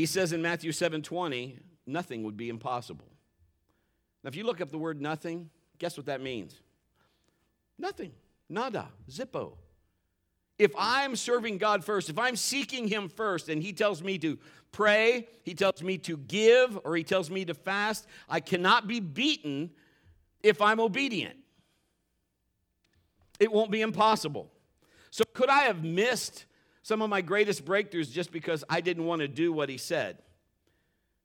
He 0.00 0.06
says 0.06 0.32
in 0.32 0.40
Matthew 0.40 0.72
7:20, 0.72 1.58
nothing 1.86 2.22
would 2.22 2.34
be 2.34 2.48
impossible. 2.48 3.04
Now 4.24 4.28
if 4.28 4.34
you 4.34 4.44
look 4.44 4.62
up 4.62 4.70
the 4.70 4.78
word 4.78 4.98
nothing, 4.98 5.50
guess 5.76 5.98
what 5.98 6.06
that 6.06 6.22
means? 6.22 6.58
Nothing. 7.76 8.14
Nada. 8.48 8.88
Zippo. 9.10 9.58
If 10.58 10.72
I'm 10.78 11.16
serving 11.16 11.58
God 11.58 11.84
first, 11.84 12.08
if 12.08 12.18
I'm 12.18 12.34
seeking 12.34 12.88
Him 12.88 13.10
first, 13.10 13.50
and 13.50 13.62
He 13.62 13.74
tells 13.74 14.02
me 14.02 14.16
to 14.20 14.38
pray, 14.72 15.28
He 15.42 15.52
tells 15.52 15.82
me 15.82 15.98
to 15.98 16.16
give, 16.16 16.78
or 16.82 16.96
He 16.96 17.04
tells 17.04 17.28
me 17.28 17.44
to 17.44 17.52
fast, 17.52 18.06
I 18.26 18.40
cannot 18.40 18.88
be 18.88 19.00
beaten 19.00 19.70
if 20.42 20.62
I'm 20.62 20.80
obedient. 20.80 21.36
It 23.38 23.52
won't 23.52 23.70
be 23.70 23.82
impossible. 23.82 24.50
So, 25.10 25.24
could 25.34 25.50
I 25.50 25.64
have 25.64 25.84
missed 25.84 26.46
some 26.82 27.02
of 27.02 27.10
my 27.10 27.20
greatest 27.20 27.64
breakthroughs 27.64 28.10
just 28.10 28.32
because 28.32 28.64
I 28.68 28.80
didn't 28.80 29.04
want 29.04 29.20
to 29.20 29.28
do 29.28 29.52
what 29.52 29.68
He 29.68 29.78
said? 29.78 30.18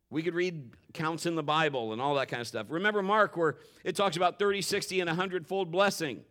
We 0.09 0.21
could 0.21 0.35
read 0.35 0.71
counts 0.93 1.25
in 1.25 1.35
the 1.35 1.43
Bible 1.43 1.91
and 1.93 2.01
all 2.01 2.15
that 2.15 2.27
kind 2.27 2.41
of 2.41 2.47
stuff. 2.47 2.67
Remember 2.69 3.01
Mark, 3.01 3.35
where 3.35 3.57
it 3.83 3.95
talks 3.95 4.15
about 4.15 4.39
30, 4.39 4.62
60, 4.62 5.01
and 5.01 5.09
100 5.09 5.47
fold 5.47 5.71
blessing. 5.71 6.21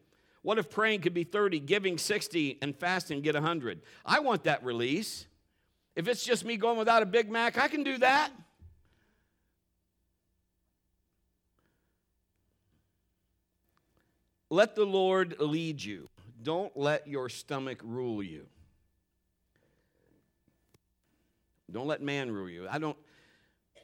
What 0.43 0.59
if 0.59 0.71
praying 0.71 1.01
could 1.01 1.15
be 1.15 1.25
30, 1.25 1.59
giving 1.61 1.99
60, 1.99 2.59
and 2.63 2.77
fasting 2.77 3.21
get 3.23 3.35
100? 3.35 3.81
I 4.05 4.21
want 4.21 4.45
that 4.45 4.65
release. 4.65 5.27
If 5.97 6.09
it's 6.09 6.25
just 6.25 6.45
me 6.45 6.57
going 6.57 6.79
without 6.79 7.03
a 7.03 7.07
Big 7.07 7.31
Mac, 7.31 7.57
I 7.59 7.69
can 7.69 7.83
do 7.83 7.99
that. 7.99 8.31
Let 14.51 14.77
the 14.77 14.85
Lord 14.85 15.37
lead 15.41 15.83
you. 15.83 16.09
Don't 16.43 16.77
let 16.77 17.09
your 17.09 17.29
stomach 17.29 17.81
rule 17.83 18.23
you. 18.23 18.47
Don't 21.71 21.87
let 21.87 22.03
man 22.03 22.31
rule 22.31 22.49
you. 22.49 22.67
I 22.69 22.79
don't 22.79 22.97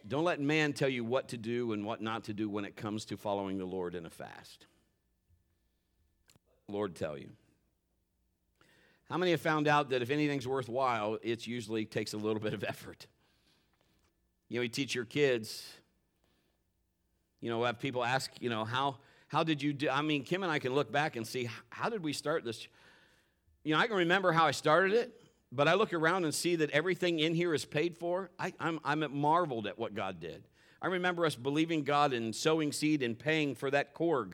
don't 0.07 0.25
let 0.25 0.41
man 0.41 0.73
tell 0.73 0.89
you 0.89 1.05
what 1.05 1.29
to 1.29 1.37
do 1.37 1.73
and 1.73 1.85
what 1.85 2.01
not 2.01 2.25
to 2.25 2.33
do 2.33 2.49
when 2.49 2.65
it 2.65 2.75
comes 2.75 3.05
to 3.07 3.17
following 3.17 3.59
the 3.59 3.67
Lord 3.67 3.95
in 3.95 4.07
a 4.07 4.11
fast. 4.11 4.67
Lord 6.69 6.95
tell 6.95 7.19
you. 7.19 7.31
How 9.11 9.19
many 9.19 9.33
have 9.33 9.41
found 9.41 9.67
out 9.67 9.91
that 9.91 10.03
if 10.03 10.11
anything's 10.11 10.47
worthwhile, 10.47 11.19
it 11.23 11.47
usually 11.47 11.85
takes 11.85 12.13
a 12.13 12.17
little 12.17 12.41
bit 12.41 12.55
of 12.55 12.63
effort? 12.65 13.07
You 14.49 14.57
know, 14.57 14.63
you 14.63 14.69
teach 14.69 14.95
your 14.95 15.05
kids, 15.05 15.69
you 17.41 17.51
know, 17.51 17.65
have 17.65 17.79
people 17.79 18.05
ask, 18.05 18.31
you 18.41 18.51
know, 18.51 18.65
how, 18.65 18.99
how 19.29 19.43
did 19.43 19.63
you 19.63 19.73
do? 19.73 19.89
I 19.91 20.03
mean, 20.03 20.23
Kim 20.23 20.43
and 20.43 20.51
I 20.51 20.59
can 20.59 20.75
look 20.75 20.93
back 20.93 21.17
and 21.17 21.27
see, 21.27 21.49
how 21.71 21.89
did 21.89 22.03
we 22.03 22.13
start 22.13 22.45
this? 22.45 22.67
You 23.65 23.75
know, 23.75 23.81
I 23.81 23.87
can 23.87 23.97
remember 23.97 24.33
how 24.33 24.47
I 24.47 24.53
started 24.53 24.93
it, 24.93 25.20
but 25.53 25.69
I 25.69 25.75
look 25.75 25.93
around 25.93 26.25
and 26.25 26.35
see 26.35 26.57
that 26.57 26.71
everything 26.71 27.19
in 27.19 27.35
here 27.35 27.55
is 27.55 27.65
paid 27.65 27.97
for. 27.97 28.31
I, 28.39 28.53
I'm, 28.61 28.81
I'm 28.85 29.05
marveled 29.15 29.67
at 29.67 29.79
what 29.79 29.95
God 29.95 30.21
did. 30.21 30.45
I 30.83 30.87
remember 30.87 31.27
us 31.27 31.35
believing 31.35 31.83
God 31.83 32.13
and 32.13 32.35
sowing 32.35 32.73
seed 32.73 33.03
and 33.03 33.19
paying 33.19 33.55
for 33.55 33.71
that 33.71 33.95
Korg 33.95 34.33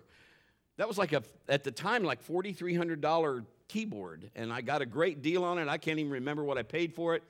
that 0.77 0.87
was 0.87 0.99
like 0.99 1.13
a, 1.13 1.23
at 1.49 1.65
the 1.65 1.71
time, 1.71 2.05
like 2.05 2.27
$4,300 2.27 3.45
keyboard. 3.69 4.31
And 4.35 4.53
I 4.53 4.61
got 4.61 4.83
a 4.83 4.87
great 4.87 5.23
deal 5.23 5.45
on 5.45 5.59
it. 5.59 5.69
I 5.69 5.79
can't 5.79 5.99
even 5.99 6.13
remember 6.13 6.45
what 6.45 6.59
I 6.59 6.63
paid 6.63 6.95
for 6.95 7.15
it. 7.15 7.23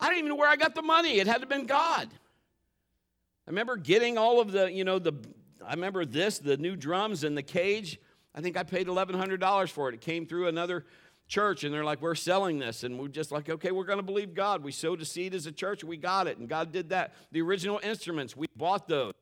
I 0.00 0.08
don't 0.08 0.18
even 0.18 0.28
know 0.30 0.36
where 0.36 0.48
I 0.48 0.56
got 0.56 0.74
the 0.74 0.82
money. 0.82 1.18
It 1.18 1.26
had 1.26 1.34
to 1.34 1.40
have 1.40 1.48
been 1.48 1.66
God. 1.66 2.08
I 3.46 3.50
remember 3.50 3.76
getting 3.76 4.18
all 4.18 4.40
of 4.40 4.50
the, 4.50 4.70
you 4.70 4.84
know, 4.84 4.98
the, 4.98 5.12
I 5.64 5.74
remember 5.74 6.04
this, 6.04 6.38
the 6.38 6.56
new 6.56 6.74
drums 6.74 7.22
and 7.24 7.36
the 7.36 7.42
cage. 7.42 8.00
I 8.34 8.40
think 8.40 8.56
I 8.56 8.64
paid 8.64 8.88
$1,100 8.88 9.68
for 9.68 9.88
it. 9.88 9.94
It 9.94 10.00
came 10.00 10.26
through 10.26 10.48
another 10.48 10.84
church 11.32 11.64
and 11.64 11.72
they're 11.72 11.84
like, 11.84 12.02
we're 12.02 12.14
selling 12.14 12.58
this. 12.58 12.84
And 12.84 12.98
we're 12.98 13.08
just 13.08 13.32
like, 13.32 13.48
okay, 13.48 13.70
we're 13.70 13.84
going 13.84 13.98
to 13.98 14.04
believe 14.04 14.34
God. 14.34 14.62
We 14.62 14.70
sowed 14.70 15.00
a 15.00 15.04
seed 15.04 15.34
as 15.34 15.46
a 15.46 15.52
church 15.52 15.82
we 15.82 15.96
got 15.96 16.26
it. 16.26 16.36
And 16.36 16.48
God 16.48 16.72
did 16.72 16.90
that. 16.90 17.14
The 17.32 17.40
original 17.40 17.80
instruments, 17.82 18.36
we 18.36 18.46
bought 18.54 18.86
those. 18.86 19.14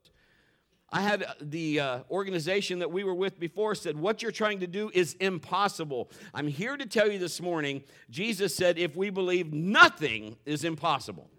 I 0.92 1.02
had 1.02 1.24
the 1.40 1.78
uh, 1.78 1.98
organization 2.10 2.80
that 2.80 2.90
we 2.90 3.04
were 3.04 3.14
with 3.14 3.38
before 3.38 3.76
said, 3.76 3.96
What 3.96 4.22
you're 4.22 4.32
trying 4.32 4.58
to 4.58 4.66
do 4.66 4.90
is 4.92 5.14
impossible. 5.20 6.10
I'm 6.34 6.48
here 6.48 6.76
to 6.76 6.84
tell 6.84 7.08
you 7.08 7.20
this 7.20 7.40
morning, 7.40 7.84
Jesus 8.10 8.56
said, 8.56 8.76
If 8.76 8.96
we 8.96 9.10
believe, 9.10 9.52
nothing 9.52 10.36
is 10.44 10.64
impossible. 10.64 11.30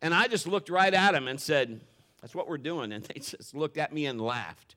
And 0.00 0.12
I 0.12 0.26
just 0.26 0.48
looked 0.48 0.68
right 0.68 0.92
at 0.92 1.14
him 1.14 1.28
and 1.28 1.40
said, 1.40 1.80
That's 2.20 2.34
what 2.34 2.48
we're 2.48 2.58
doing. 2.58 2.90
And 2.90 3.04
they 3.04 3.20
just 3.20 3.54
looked 3.54 3.78
at 3.78 3.92
me 3.92 4.06
and 4.06 4.20
laughed. 4.20 4.74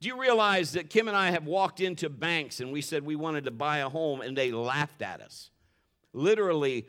Do 0.00 0.08
you 0.08 0.20
realize 0.20 0.72
that 0.72 0.90
Kim 0.90 1.08
and 1.08 1.16
I 1.16 1.30
have 1.30 1.46
walked 1.46 1.80
into 1.80 2.08
banks 2.08 2.60
and 2.60 2.72
we 2.72 2.82
said 2.82 3.04
we 3.04 3.16
wanted 3.16 3.44
to 3.44 3.50
buy 3.50 3.78
a 3.78 3.88
home 3.88 4.20
and 4.20 4.36
they 4.36 4.52
laughed 4.52 5.02
at 5.02 5.20
us? 5.20 5.50
Literally, 6.12 6.86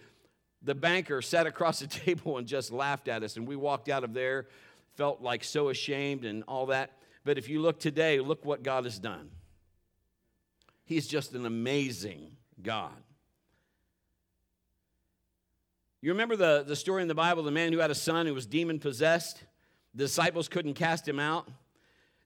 the 0.62 0.76
banker 0.76 1.22
sat 1.22 1.48
across 1.48 1.80
the 1.80 1.88
table 2.06 2.38
and 2.38 2.48
just 2.48 2.72
laughed 2.72 3.08
at 3.08 3.24
us, 3.24 3.38
and 3.38 3.48
we 3.48 3.56
walked 3.56 3.90
out 3.90 4.04
of 4.04 4.14
there 4.14 4.48
felt 5.00 5.22
like 5.22 5.46
so 5.46 5.70
ashamed 5.70 6.26
and 6.26 6.44
all 6.46 6.66
that. 6.66 6.92
But 7.24 7.38
if 7.38 7.48
you 7.48 7.62
look 7.62 7.80
today, 7.80 8.20
look 8.20 8.44
what 8.44 8.64
God 8.64 8.84
has 8.84 9.00
done. 9.00 9.30
He's 10.84 11.08
just 11.08 11.34
an 11.34 11.46
amazing 11.46 12.32
God. 12.62 12.92
You 16.02 16.12
remember 16.12 16.36
the, 16.36 16.66
the 16.68 16.76
story 16.76 17.02
in 17.02 17.08
the 17.08 17.16
Bible, 17.16 17.44
the 17.44 17.52
man 17.52 17.72
who 17.72 17.80
had 17.80 17.92
a 17.92 17.96
son 17.96 18.26
who 18.26 18.34
was 18.34 18.46
demon 18.46 18.78
possessed? 18.78 19.42
The 19.96 20.04
disciples 20.04 20.50
couldn't 20.50 20.74
cast 20.74 21.08
him 21.08 21.18
out. 21.18 21.48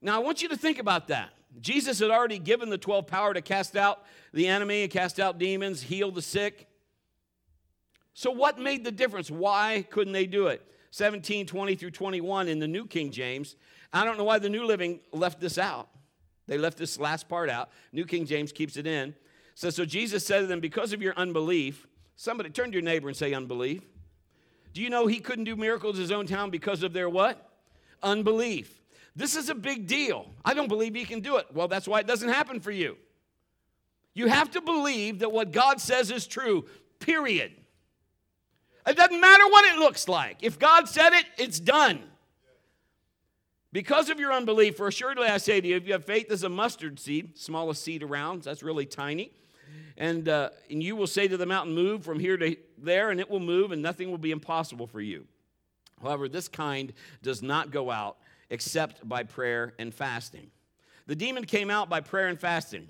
Now, 0.04 0.16
I 0.16 0.18
want 0.22 0.42
you 0.42 0.50
to 0.50 0.56
think 0.56 0.78
about 0.78 1.08
that. 1.08 1.30
Jesus 1.62 1.98
had 1.98 2.10
already 2.10 2.38
given 2.38 2.68
the 2.68 2.76
12 2.76 3.06
power 3.06 3.32
to 3.32 3.40
cast 3.40 3.74
out 3.74 4.04
the 4.34 4.46
enemy, 4.46 4.82
and 4.82 4.92
cast 4.92 5.18
out 5.18 5.38
demons, 5.38 5.80
heal 5.80 6.10
the 6.10 6.20
sick. 6.20 6.68
So, 8.12 8.30
what 8.30 8.58
made 8.58 8.84
the 8.84 8.92
difference? 8.92 9.30
Why 9.30 9.86
couldn't 9.90 10.12
they 10.12 10.26
do 10.26 10.48
it? 10.48 10.62
17, 10.90 11.46
20 11.46 11.74
through 11.74 11.92
21 11.92 12.48
in 12.48 12.58
the 12.58 12.68
New 12.68 12.86
King 12.86 13.10
James. 13.10 13.56
I 13.94 14.04
don't 14.04 14.18
know 14.18 14.24
why 14.24 14.38
the 14.38 14.50
New 14.50 14.66
Living 14.66 15.00
left 15.10 15.40
this 15.40 15.56
out. 15.56 15.88
They 16.46 16.58
left 16.58 16.76
this 16.76 16.98
last 16.98 17.26
part 17.26 17.48
out. 17.48 17.70
New 17.90 18.04
King 18.04 18.26
James 18.26 18.52
keeps 18.52 18.76
it 18.76 18.86
in. 18.86 19.14
So, 19.54 19.70
so 19.70 19.86
Jesus 19.86 20.26
said 20.26 20.40
to 20.40 20.46
them, 20.46 20.60
Because 20.60 20.92
of 20.92 21.00
your 21.00 21.14
unbelief, 21.16 21.86
somebody 22.16 22.50
turn 22.50 22.66
to 22.66 22.74
your 22.74 22.82
neighbor 22.82 23.08
and 23.08 23.16
say, 23.16 23.32
Unbelief. 23.32 23.80
Do 24.74 24.82
you 24.82 24.90
know 24.90 25.06
he 25.06 25.20
couldn't 25.20 25.44
do 25.44 25.56
miracles 25.56 25.96
in 25.96 26.02
his 26.02 26.12
own 26.12 26.26
town 26.26 26.50
because 26.50 26.82
of 26.82 26.92
their 26.92 27.08
what? 27.08 27.48
Unbelief. 28.02 28.83
This 29.16 29.36
is 29.36 29.48
a 29.48 29.54
big 29.54 29.86
deal. 29.86 30.26
I 30.44 30.54
don't 30.54 30.68
believe 30.68 30.94
he 30.94 31.04
can 31.04 31.20
do 31.20 31.36
it. 31.36 31.46
Well, 31.52 31.68
that's 31.68 31.86
why 31.86 32.00
it 32.00 32.06
doesn't 32.06 32.28
happen 32.28 32.60
for 32.60 32.72
you. 32.72 32.96
You 34.12 34.28
have 34.28 34.50
to 34.52 34.60
believe 34.60 35.20
that 35.20 35.32
what 35.32 35.52
God 35.52 35.80
says 35.80 36.10
is 36.10 36.26
true, 36.26 36.66
period. 37.00 37.52
It 38.86 38.96
doesn't 38.96 39.20
matter 39.20 39.44
what 39.48 39.64
it 39.64 39.78
looks 39.78 40.08
like. 40.08 40.38
If 40.42 40.58
God 40.58 40.88
said 40.88 41.12
it, 41.12 41.24
it's 41.38 41.58
done. 41.58 42.02
Because 43.72 44.08
of 44.08 44.20
your 44.20 44.32
unbelief, 44.32 44.76
for 44.76 44.86
assuredly 44.86 45.26
I 45.26 45.38
say 45.38 45.60
to 45.60 45.66
you, 45.66 45.76
if 45.76 45.86
you 45.86 45.94
have 45.94 46.04
faith 46.04 46.30
as 46.30 46.44
a 46.44 46.48
mustard 46.48 47.00
seed, 47.00 47.36
smallest 47.36 47.82
seed 47.82 48.04
around, 48.04 48.42
that's 48.42 48.62
really 48.62 48.86
tiny, 48.86 49.32
and, 49.96 50.28
uh, 50.28 50.50
and 50.70 50.82
you 50.82 50.94
will 50.94 51.06
say 51.06 51.26
to 51.26 51.36
the 51.36 51.46
mountain, 51.46 51.74
Move 51.74 52.04
from 52.04 52.20
here 52.20 52.36
to 52.36 52.56
there, 52.78 53.10
and 53.10 53.18
it 53.18 53.28
will 53.28 53.40
move, 53.40 53.72
and 53.72 53.82
nothing 53.82 54.10
will 54.10 54.18
be 54.18 54.30
impossible 54.30 54.86
for 54.86 55.00
you. 55.00 55.26
However, 56.02 56.28
this 56.28 56.46
kind 56.46 56.92
does 57.22 57.42
not 57.42 57.70
go 57.70 57.90
out 57.90 58.18
except 58.54 59.06
by 59.06 59.24
prayer 59.24 59.74
and 59.78 59.92
fasting. 59.92 60.50
The 61.06 61.16
demon 61.16 61.44
came 61.44 61.70
out 61.70 61.90
by 61.90 62.00
prayer 62.00 62.28
and 62.28 62.40
fasting. 62.40 62.88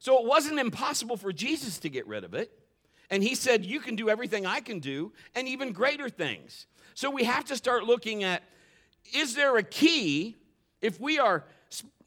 So 0.00 0.18
it 0.18 0.26
wasn't 0.26 0.58
impossible 0.58 1.16
for 1.16 1.32
Jesus 1.32 1.78
to 1.80 1.88
get 1.88 2.06
rid 2.06 2.24
of 2.24 2.34
it. 2.34 2.50
And 3.10 3.22
he 3.22 3.34
said, 3.34 3.64
You 3.64 3.80
can 3.80 3.94
do 3.94 4.08
everything 4.08 4.46
I 4.46 4.60
can 4.60 4.80
do, 4.80 5.12
and 5.34 5.46
even 5.46 5.72
greater 5.72 6.08
things. 6.08 6.66
So 6.94 7.10
we 7.10 7.24
have 7.24 7.44
to 7.46 7.56
start 7.56 7.84
looking 7.84 8.24
at 8.24 8.42
is 9.14 9.34
there 9.34 9.56
a 9.56 9.62
key 9.62 10.36
if 10.82 11.00
we 11.00 11.18
are 11.18 11.44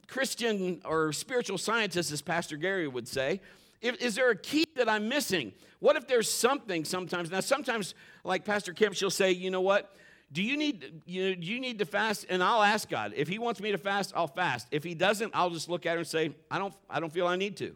Christian 0.08 0.82
or 0.86 1.14
spiritual 1.14 1.58
scientists, 1.58 2.12
as 2.12 2.22
Pastor 2.22 2.58
Gary 2.58 2.88
would 2.88 3.08
say? 3.08 3.42
Is 3.82 4.16
there 4.16 4.30
a 4.30 4.36
key 4.36 4.66
that 4.76 4.88
I'm 4.88 5.08
missing? 5.08 5.54
What 5.80 5.96
if 5.96 6.08
there's 6.08 6.32
something 6.32 6.86
sometimes? 6.86 7.32
Now, 7.32 7.40
sometimes, 7.40 7.96
like 8.24 8.46
Pastor 8.46 8.74
Kemp, 8.74 8.94
she'll 8.94 9.10
say, 9.10 9.32
you 9.32 9.50
know 9.50 9.62
what? 9.62 9.96
Do 10.32 10.42
you 10.42 10.56
need 10.56 11.02
you, 11.06 11.36
do 11.36 11.46
you 11.46 11.60
need 11.60 11.80
to 11.80 11.86
fast? 11.86 12.26
And 12.30 12.44
I'll 12.44 12.64
ask 12.64 12.90
God. 12.90 13.14
If 13.16 13.28
He 13.28 13.40
wants 13.40 13.60
me 13.60 13.72
to 13.72 13.78
fast, 13.78 14.14
I'll 14.16 14.28
fast. 14.28 14.68
If 14.72 14.84
He 14.84 14.96
doesn't, 14.96 15.32
I'll 15.36 15.50
just 15.50 15.70
look 15.70 15.86
at 15.86 15.94
her 15.94 16.00
and 16.00 16.08
say, 16.08 16.32
I 16.50 16.58
don't, 16.58 16.74
I 16.90 17.00
don't 17.00 17.12
feel 17.12 17.28
I 17.28 17.36
need 17.36 17.58
to. 17.58 17.76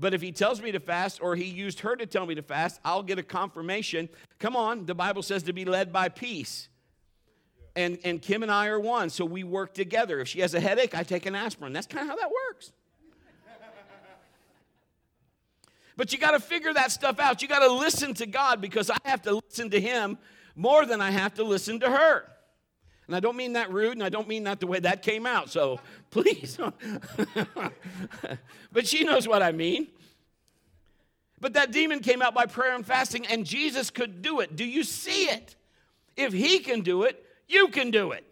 But 0.00 0.14
if 0.14 0.22
he 0.22 0.30
tells 0.30 0.62
me 0.62 0.70
to 0.70 0.78
fast 0.78 1.20
or 1.20 1.34
he 1.34 1.46
used 1.46 1.80
her 1.80 1.96
to 1.96 2.06
tell 2.06 2.24
me 2.24 2.36
to 2.36 2.42
fast, 2.42 2.78
I'll 2.84 3.02
get 3.02 3.18
a 3.18 3.22
confirmation. 3.24 4.08
Come 4.38 4.54
on, 4.54 4.86
the 4.86 4.94
Bible 4.94 5.24
says 5.24 5.42
to 5.42 5.52
be 5.52 5.64
led 5.64 5.92
by 5.92 6.08
peace 6.08 6.68
and, 7.78 7.98
and 8.02 8.20
Kim 8.20 8.42
and 8.42 8.50
I 8.50 8.66
are 8.66 8.80
one, 8.80 9.08
so 9.08 9.24
we 9.24 9.44
work 9.44 9.72
together. 9.72 10.18
If 10.18 10.26
she 10.26 10.40
has 10.40 10.52
a 10.52 10.58
headache, 10.58 10.96
I 10.96 11.04
take 11.04 11.26
an 11.26 11.36
aspirin. 11.36 11.72
That's 11.72 11.86
kind 11.86 12.02
of 12.02 12.10
how 12.10 12.16
that 12.16 12.28
works. 12.30 12.72
but 15.96 16.12
you 16.12 16.18
got 16.18 16.32
to 16.32 16.40
figure 16.40 16.74
that 16.74 16.90
stuff 16.90 17.20
out. 17.20 17.40
You 17.40 17.46
got 17.46 17.60
to 17.60 17.72
listen 17.72 18.14
to 18.14 18.26
God 18.26 18.60
because 18.60 18.90
I 18.90 18.96
have 19.04 19.22
to 19.22 19.36
listen 19.36 19.70
to 19.70 19.80
Him 19.80 20.18
more 20.58 20.84
than 20.84 21.00
I 21.00 21.12
have 21.12 21.34
to 21.34 21.44
listen 21.44 21.78
to 21.80 21.88
her. 21.88 22.24
And 23.06 23.14
I 23.14 23.20
don't 23.20 23.36
mean 23.36 23.52
that 23.54 23.72
rude, 23.72 23.92
and 23.92 24.02
I 24.02 24.08
don't 24.08 24.28
mean 24.28 24.44
that 24.44 24.58
the 24.60 24.66
way 24.66 24.80
that 24.80 25.02
came 25.02 25.24
out, 25.24 25.50
so 25.50 25.80
please. 26.10 26.58
but 28.72 28.86
she 28.86 29.04
knows 29.04 29.26
what 29.26 29.42
I 29.42 29.52
mean. 29.52 29.86
But 31.40 31.52
that 31.52 31.70
demon 31.70 32.00
came 32.00 32.20
out 32.20 32.34
by 32.34 32.46
prayer 32.46 32.74
and 32.74 32.84
fasting, 32.84 33.24
and 33.26 33.46
Jesus 33.46 33.88
could 33.90 34.20
do 34.20 34.40
it. 34.40 34.56
Do 34.56 34.64
you 34.64 34.82
see 34.82 35.26
it? 35.26 35.54
If 36.16 36.32
he 36.32 36.58
can 36.58 36.80
do 36.80 37.04
it, 37.04 37.24
you 37.46 37.68
can 37.68 37.92
do 37.92 38.10
it. 38.10 38.24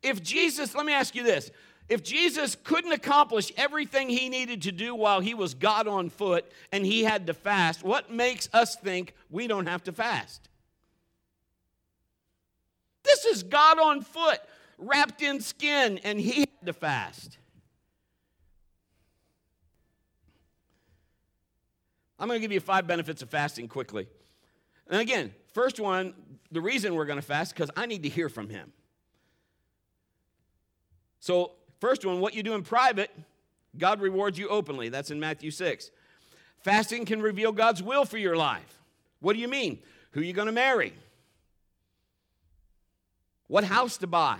If 0.00 0.22
Jesus, 0.22 0.76
let 0.76 0.86
me 0.86 0.92
ask 0.92 1.16
you 1.16 1.24
this 1.24 1.50
if 1.88 2.02
Jesus 2.02 2.56
couldn't 2.64 2.92
accomplish 2.92 3.52
everything 3.56 4.08
he 4.08 4.28
needed 4.28 4.62
to 4.62 4.72
do 4.72 4.94
while 4.94 5.20
he 5.20 5.34
was 5.34 5.54
God 5.54 5.86
on 5.86 6.10
foot 6.10 6.44
and 6.72 6.84
he 6.84 7.04
had 7.04 7.28
to 7.28 7.34
fast, 7.34 7.84
what 7.84 8.10
makes 8.10 8.48
us 8.52 8.74
think 8.76 9.14
we 9.30 9.46
don't 9.46 9.66
have 9.66 9.84
to 9.84 9.92
fast? 9.92 10.48
This 13.04 13.24
is 13.24 13.44
God 13.44 13.78
on 13.78 14.02
foot, 14.02 14.40
wrapped 14.78 15.22
in 15.22 15.40
skin, 15.40 15.98
and 16.02 16.18
he 16.18 16.40
had 16.40 16.66
to 16.66 16.72
fast. 16.72 17.38
I'm 22.18 22.26
going 22.26 22.38
to 22.38 22.42
give 22.42 22.52
you 22.52 22.60
five 22.60 22.86
benefits 22.86 23.22
of 23.22 23.30
fasting 23.30 23.68
quickly. 23.68 24.08
And 24.88 25.00
again, 25.00 25.32
first 25.52 25.78
one, 25.78 26.14
the 26.50 26.60
reason 26.60 26.94
we're 26.94 27.04
going 27.04 27.18
to 27.18 27.26
fast 27.26 27.54
because 27.54 27.70
I 27.76 27.86
need 27.86 28.02
to 28.04 28.08
hear 28.08 28.28
from 28.28 28.48
him. 28.48 28.72
So, 31.20 31.52
first 31.80 32.04
one, 32.04 32.20
what 32.20 32.34
you 32.34 32.42
do 32.42 32.54
in 32.54 32.62
private, 32.62 33.10
God 33.76 34.00
rewards 34.00 34.38
you 34.38 34.48
openly. 34.48 34.88
That's 34.88 35.10
in 35.10 35.20
Matthew 35.20 35.50
6. 35.50 35.90
Fasting 36.58 37.04
can 37.04 37.22
reveal 37.22 37.52
God's 37.52 37.82
will 37.82 38.04
for 38.04 38.18
your 38.18 38.36
life. 38.36 38.82
What 39.20 39.34
do 39.34 39.38
you 39.38 39.48
mean? 39.48 39.78
Who 40.12 40.20
are 40.20 40.24
you 40.24 40.32
going 40.32 40.46
to 40.46 40.52
marry? 40.52 40.92
What 43.48 43.64
house 43.64 43.98
to 43.98 44.06
buy? 44.06 44.38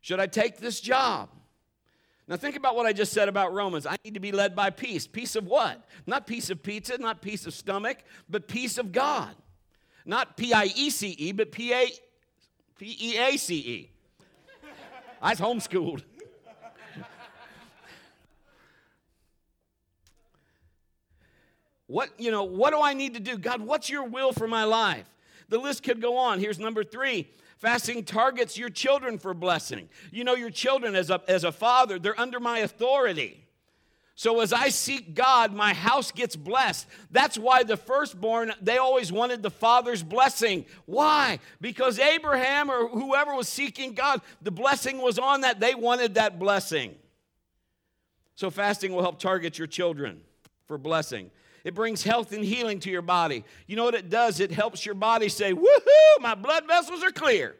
Should 0.00 0.20
I 0.20 0.26
take 0.26 0.58
this 0.58 0.80
job? 0.80 1.28
Now, 2.26 2.36
think 2.36 2.56
about 2.56 2.76
what 2.76 2.86
I 2.86 2.92
just 2.92 3.12
said 3.12 3.28
about 3.28 3.52
Romans. 3.52 3.86
I 3.86 3.96
need 4.04 4.14
to 4.14 4.20
be 4.20 4.30
led 4.30 4.54
by 4.54 4.70
peace. 4.70 5.06
Peace 5.06 5.34
of 5.34 5.46
what? 5.46 5.84
Not 6.06 6.26
peace 6.26 6.48
of 6.48 6.62
pizza, 6.62 6.96
not 6.96 7.20
peace 7.20 7.44
of 7.44 7.52
stomach, 7.52 7.98
but 8.28 8.46
peace 8.46 8.78
of 8.78 8.92
God. 8.92 9.34
Not 10.04 10.36
P 10.36 10.52
I 10.52 10.70
E 10.76 10.90
C 10.90 11.08
E, 11.08 11.32
but 11.32 11.50
P 11.50 11.72
A 11.72 11.90
P 12.78 12.96
E 13.00 13.18
A 13.18 13.36
C 13.36 13.56
E. 13.56 13.90
I 15.22 15.30
was 15.30 15.40
homeschooled. 15.40 16.02
What, 21.90 22.10
you 22.18 22.30
know, 22.30 22.44
what 22.44 22.70
do 22.70 22.80
I 22.80 22.94
need 22.94 23.14
to 23.14 23.20
do? 23.20 23.36
God, 23.36 23.60
what's 23.60 23.90
your 23.90 24.04
will 24.04 24.32
for 24.32 24.46
my 24.46 24.62
life? 24.62 25.06
The 25.48 25.58
list 25.58 25.82
could 25.82 26.00
go 26.00 26.16
on. 26.16 26.38
Here's 26.38 26.58
number 26.58 26.84
three 26.84 27.28
Fasting 27.58 28.04
targets 28.04 28.56
your 28.56 28.70
children 28.70 29.18
for 29.18 29.34
blessing. 29.34 29.90
You 30.10 30.24
know, 30.24 30.34
your 30.34 30.48
children, 30.48 30.94
as 30.94 31.10
a, 31.10 31.20
as 31.28 31.44
a 31.44 31.52
father, 31.52 31.98
they're 31.98 32.18
under 32.18 32.40
my 32.40 32.60
authority. 32.60 33.44
So 34.14 34.40
as 34.40 34.52
I 34.52 34.70
seek 34.70 35.14
God, 35.14 35.52
my 35.52 35.74
house 35.74 36.10
gets 36.10 36.36
blessed. 36.36 36.86
That's 37.10 37.36
why 37.36 37.64
the 37.64 37.76
firstborn, 37.76 38.52
they 38.62 38.78
always 38.78 39.12
wanted 39.12 39.42
the 39.42 39.50
father's 39.50 40.02
blessing. 40.02 40.64
Why? 40.86 41.38
Because 41.60 41.98
Abraham 41.98 42.70
or 42.70 42.88
whoever 42.88 43.34
was 43.34 43.48
seeking 43.48 43.92
God, 43.92 44.22
the 44.40 44.50
blessing 44.50 44.98
was 44.98 45.18
on 45.18 45.42
that. 45.42 45.60
They 45.60 45.74
wanted 45.74 46.14
that 46.14 46.38
blessing. 46.38 46.94
So 48.36 48.48
fasting 48.48 48.94
will 48.94 49.02
help 49.02 49.18
target 49.18 49.58
your 49.58 49.66
children 49.66 50.20
for 50.66 50.78
blessing. 50.78 51.30
It 51.64 51.74
brings 51.74 52.02
health 52.02 52.32
and 52.32 52.44
healing 52.44 52.80
to 52.80 52.90
your 52.90 53.02
body. 53.02 53.44
You 53.66 53.76
know 53.76 53.84
what 53.84 53.94
it 53.94 54.08
does? 54.08 54.40
It 54.40 54.50
helps 54.50 54.86
your 54.86 54.94
body 54.94 55.28
say, 55.28 55.52
Woohoo, 55.52 56.20
my 56.20 56.34
blood 56.34 56.66
vessels 56.66 57.02
are 57.02 57.10
clear. 57.10 57.56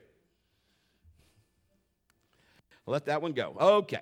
Let 2.87 3.07
that 3.07 3.23
one 3.23 3.33
go. 3.33 3.57
Okay. 3.61 4.01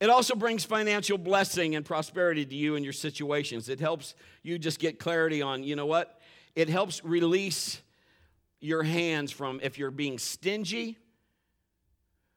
It 0.00 0.10
also 0.10 0.36
brings 0.36 0.64
financial 0.64 1.18
blessing 1.18 1.74
and 1.74 1.84
prosperity 1.84 2.46
to 2.46 2.54
you 2.54 2.76
and 2.76 2.84
your 2.84 2.92
situations. 2.92 3.68
It 3.68 3.80
helps 3.80 4.14
you 4.44 4.58
just 4.58 4.78
get 4.78 5.00
clarity 5.00 5.42
on, 5.42 5.64
you 5.64 5.74
know 5.74 5.86
what? 5.86 6.20
It 6.54 6.68
helps 6.68 7.04
release 7.04 7.82
your 8.60 8.84
hands 8.84 9.32
from 9.32 9.60
if 9.62 9.76
you're 9.76 9.90
being 9.90 10.18
stingy 10.18 10.98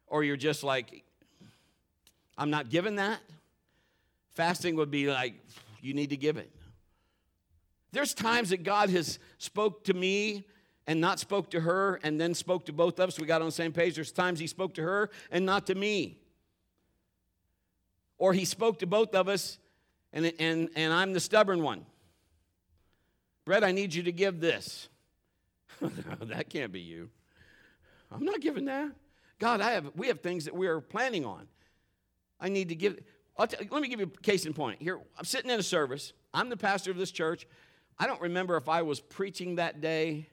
or 0.08 0.24
you're 0.24 0.38
just 0.38 0.64
like, 0.64 1.04
I'm 2.36 2.50
not 2.50 2.70
giving 2.70 2.96
that. 2.96 3.20
Fasting 4.42 4.76
would 4.78 4.90
be 4.90 5.06
like, 5.06 5.36
you 5.84 5.94
need 5.94 6.10
to 6.10 6.18
give 6.18 6.36
it. 6.36 6.52
There's 7.92 8.16
times 8.16 8.50
that 8.50 8.64
God 8.64 8.90
has 8.90 9.20
spoke 9.38 9.84
to 9.84 9.94
me 9.94 10.48
and 10.88 11.00
not 11.00 11.20
spoke 11.20 11.52
to 11.52 11.60
her 11.60 12.00
and 12.02 12.20
then 12.20 12.34
spoke 12.34 12.66
to 12.66 12.74
both 12.74 13.00
of 13.00 13.10
us. 13.10 13.20
We 13.20 13.28
got 13.28 13.42
on 13.42 13.50
the 13.50 13.52
same 13.52 13.72
page. 13.72 13.94
There's 13.94 14.12
times 14.12 14.40
he 14.40 14.48
spoke 14.48 14.74
to 14.74 14.82
her 14.82 15.12
and 15.30 15.46
not 15.46 15.68
to 15.68 15.76
me 15.76 16.18
or 18.18 18.34
he 18.34 18.44
spoke 18.46 18.80
to 18.80 18.88
both 18.88 19.14
of 19.14 19.28
us 19.28 19.60
and, 20.12 20.34
and, 20.40 20.70
and 20.76 20.92
I'm 20.92 21.14
the 21.14 21.20
stubborn 21.20 21.62
one. 21.62 21.86
Brett, 23.46 23.64
I 23.64 23.72
need 23.72 23.94
you 23.94 24.02
to 24.02 24.12
give 24.12 24.40
this. 24.40 24.90
that 25.82 26.50
can't 26.50 26.72
be 26.72 26.82
you. 26.82 27.12
I'm 28.12 28.26
not 28.26 28.42
giving 28.42 28.66
that. 28.66 28.90
God, 29.38 29.62
I 29.62 29.74
have, 29.74 29.92
we 29.96 30.08
have 30.08 30.22
things 30.22 30.46
that 30.46 30.56
we 30.56 30.66
are 30.66 30.82
planning 30.82 31.26
on. 31.26 31.48
I 32.42 32.50
need 32.50 32.70
to 32.70 32.76
give. 32.76 33.00
Let 33.38 33.72
me 33.72 33.88
give 33.88 34.00
you 34.00 34.12
a 34.14 34.22
case 34.22 34.46
in 34.46 34.54
point. 34.54 34.82
Here, 34.82 35.00
I'm 35.18 35.26
sitting 35.26 35.50
in 35.50 35.60
a 35.60 35.64
service. 35.64 36.14
I'm 36.34 36.50
the 36.50 36.58
pastor 36.58 36.92
of 36.92 36.98
this 36.98 37.12
church. 37.12 37.48
I 37.98 38.08
don't 38.08 38.22
remember 38.22 38.58
if 38.58 38.70
I 38.70 38.82
was 38.82 39.00
preaching 39.00 39.56
that 39.56 39.82
day 39.82 40.28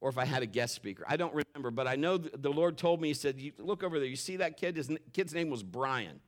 or 0.00 0.08
if 0.08 0.18
I 0.18 0.24
had 0.24 0.42
a 0.42 0.46
guest 0.46 0.74
speaker. 0.74 1.04
I 1.08 1.16
don't 1.16 1.34
remember, 1.34 1.70
but 1.70 1.86
I 1.86 1.96
know 1.96 2.18
the 2.18 2.50
Lord 2.50 2.76
told 2.76 3.00
me, 3.00 3.08
He 3.08 3.14
said, 3.14 3.40
Look 3.58 3.82
over 3.82 3.98
there. 3.98 4.08
You 4.08 4.16
see 4.16 4.36
that 4.36 4.56
kid? 4.56 4.76
His 4.76 4.90
kid's 5.12 5.34
name 5.34 5.50
was 5.50 5.62
Brian 5.62 6.20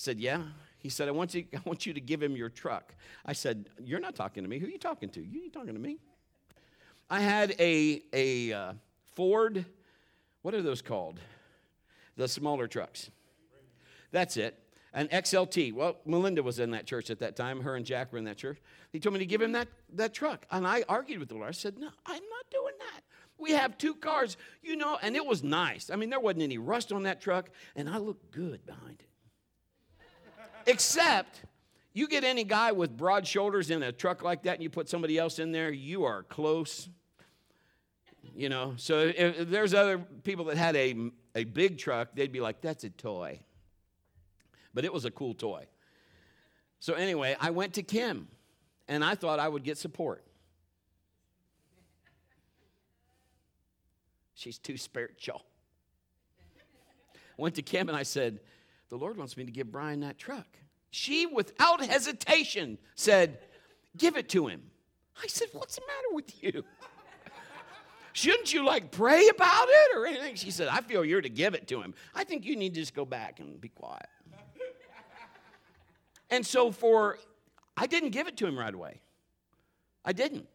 said, 0.00 0.20
Yeah. 0.20 0.42
He 0.78 0.88
said, 0.88 1.08
I 1.08 1.10
want, 1.10 1.34
you, 1.34 1.44
I 1.54 1.60
want 1.64 1.86
you 1.86 1.92
to 1.92 2.00
give 2.00 2.22
him 2.22 2.36
your 2.36 2.48
truck. 2.48 2.94
I 3.26 3.32
said, 3.32 3.68
You're 3.82 4.00
not 4.00 4.14
talking 4.14 4.42
to 4.44 4.48
me. 4.48 4.58
Who 4.58 4.66
are 4.66 4.70
you 4.70 4.78
talking 4.78 5.08
to? 5.10 5.24
You 5.24 5.42
ain't 5.44 5.52
talking 5.52 5.74
to 5.74 5.80
me? 5.80 5.98
I 7.10 7.20
had 7.20 7.54
a, 7.58 8.02
a 8.12 8.52
uh, 8.52 8.72
Ford, 9.14 9.64
what 10.42 10.54
are 10.54 10.62
those 10.62 10.82
called? 10.82 11.20
The 12.16 12.28
smaller 12.28 12.66
trucks. 12.66 13.10
That's 14.12 14.36
it. 14.36 14.58
An 14.94 15.08
XLT. 15.08 15.72
Well, 15.74 15.96
Melinda 16.06 16.42
was 16.42 16.58
in 16.58 16.70
that 16.70 16.86
church 16.86 17.10
at 17.10 17.18
that 17.20 17.36
time. 17.36 17.60
Her 17.60 17.76
and 17.76 17.84
Jack 17.84 18.12
were 18.12 18.18
in 18.18 18.24
that 18.24 18.38
church. 18.38 18.58
He 18.92 19.00
told 19.00 19.12
me 19.12 19.18
to 19.18 19.26
give 19.26 19.42
him 19.42 19.52
that, 19.52 19.68
that 19.94 20.14
truck. 20.14 20.46
And 20.50 20.66
I 20.66 20.84
argued 20.88 21.20
with 21.20 21.28
the 21.28 21.34
Lord. 21.34 21.48
I 21.48 21.52
said, 21.52 21.78
No, 21.78 21.88
I'm 22.06 22.22
not 22.22 22.50
doing 22.50 22.74
that. 22.78 23.02
We 23.38 23.52
have 23.52 23.78
two 23.78 23.94
cars, 23.94 24.36
you 24.62 24.76
know, 24.76 24.98
and 25.00 25.14
it 25.14 25.24
was 25.24 25.44
nice. 25.44 25.90
I 25.90 25.96
mean, 25.96 26.10
there 26.10 26.18
wasn't 26.18 26.42
any 26.42 26.58
rust 26.58 26.92
on 26.92 27.04
that 27.04 27.20
truck, 27.20 27.50
and 27.76 27.88
I 27.88 27.98
looked 27.98 28.32
good 28.32 28.66
behind 28.66 29.00
it. 29.00 29.08
Except 30.66 31.42
you 31.92 32.08
get 32.08 32.24
any 32.24 32.44
guy 32.44 32.72
with 32.72 32.96
broad 32.96 33.26
shoulders 33.26 33.70
in 33.70 33.82
a 33.82 33.92
truck 33.92 34.22
like 34.22 34.42
that 34.42 34.54
and 34.54 34.62
you 34.62 34.70
put 34.70 34.88
somebody 34.88 35.18
else 35.18 35.38
in 35.38 35.52
there, 35.52 35.70
you 35.70 36.04
are 36.04 36.22
close. 36.24 36.88
you 38.34 38.48
know. 38.48 38.74
So 38.76 38.98
if, 39.00 39.40
if 39.40 39.48
there's 39.48 39.72
other 39.72 39.98
people 39.98 40.46
that 40.46 40.56
had 40.56 40.76
a, 40.76 41.10
a 41.34 41.44
big 41.44 41.78
truck, 41.78 42.10
they'd 42.14 42.32
be 42.32 42.40
like, 42.40 42.60
that's 42.60 42.84
a 42.84 42.90
toy. 42.90 43.40
But 44.78 44.84
it 44.84 44.92
was 44.92 45.04
a 45.04 45.10
cool 45.10 45.34
toy. 45.34 45.66
So 46.78 46.94
anyway, 46.94 47.34
I 47.40 47.50
went 47.50 47.74
to 47.74 47.82
Kim 47.82 48.28
and 48.86 49.04
I 49.04 49.16
thought 49.16 49.40
I 49.40 49.48
would 49.48 49.64
get 49.64 49.76
support. 49.76 50.24
She's 54.36 54.56
too 54.56 54.76
spiritual. 54.76 55.42
Went 57.36 57.56
to 57.56 57.62
Kim 57.62 57.88
and 57.88 57.98
I 57.98 58.04
said, 58.04 58.38
The 58.88 58.96
Lord 58.96 59.16
wants 59.16 59.36
me 59.36 59.44
to 59.46 59.50
give 59.50 59.72
Brian 59.72 59.98
that 60.02 60.16
truck. 60.16 60.46
She, 60.92 61.26
without 61.26 61.84
hesitation, 61.84 62.78
said, 62.94 63.40
Give 63.96 64.16
it 64.16 64.28
to 64.28 64.46
him. 64.46 64.62
I 65.20 65.26
said, 65.26 65.48
What's 65.54 65.74
the 65.74 65.82
matter 65.88 66.14
with 66.14 66.40
you? 66.40 66.62
Shouldn't 68.12 68.54
you 68.54 68.64
like 68.64 68.92
pray 68.92 69.26
about 69.26 69.66
it 69.68 69.96
or 69.96 70.06
anything? 70.06 70.36
She 70.36 70.52
said, 70.52 70.68
I 70.68 70.82
feel 70.82 71.04
you're 71.04 71.20
to 71.20 71.28
give 71.28 71.54
it 71.54 71.66
to 71.66 71.82
him. 71.82 71.94
I 72.14 72.22
think 72.22 72.44
you 72.44 72.54
need 72.54 72.74
to 72.74 72.80
just 72.80 72.94
go 72.94 73.04
back 73.04 73.40
and 73.40 73.60
be 73.60 73.70
quiet. 73.70 74.06
And 76.30 76.46
so, 76.46 76.70
for, 76.70 77.18
I 77.76 77.86
didn't 77.86 78.10
give 78.10 78.28
it 78.28 78.36
to 78.38 78.46
him 78.46 78.58
right 78.58 78.72
away. 78.72 79.00
I 80.04 80.12
didn't, 80.12 80.46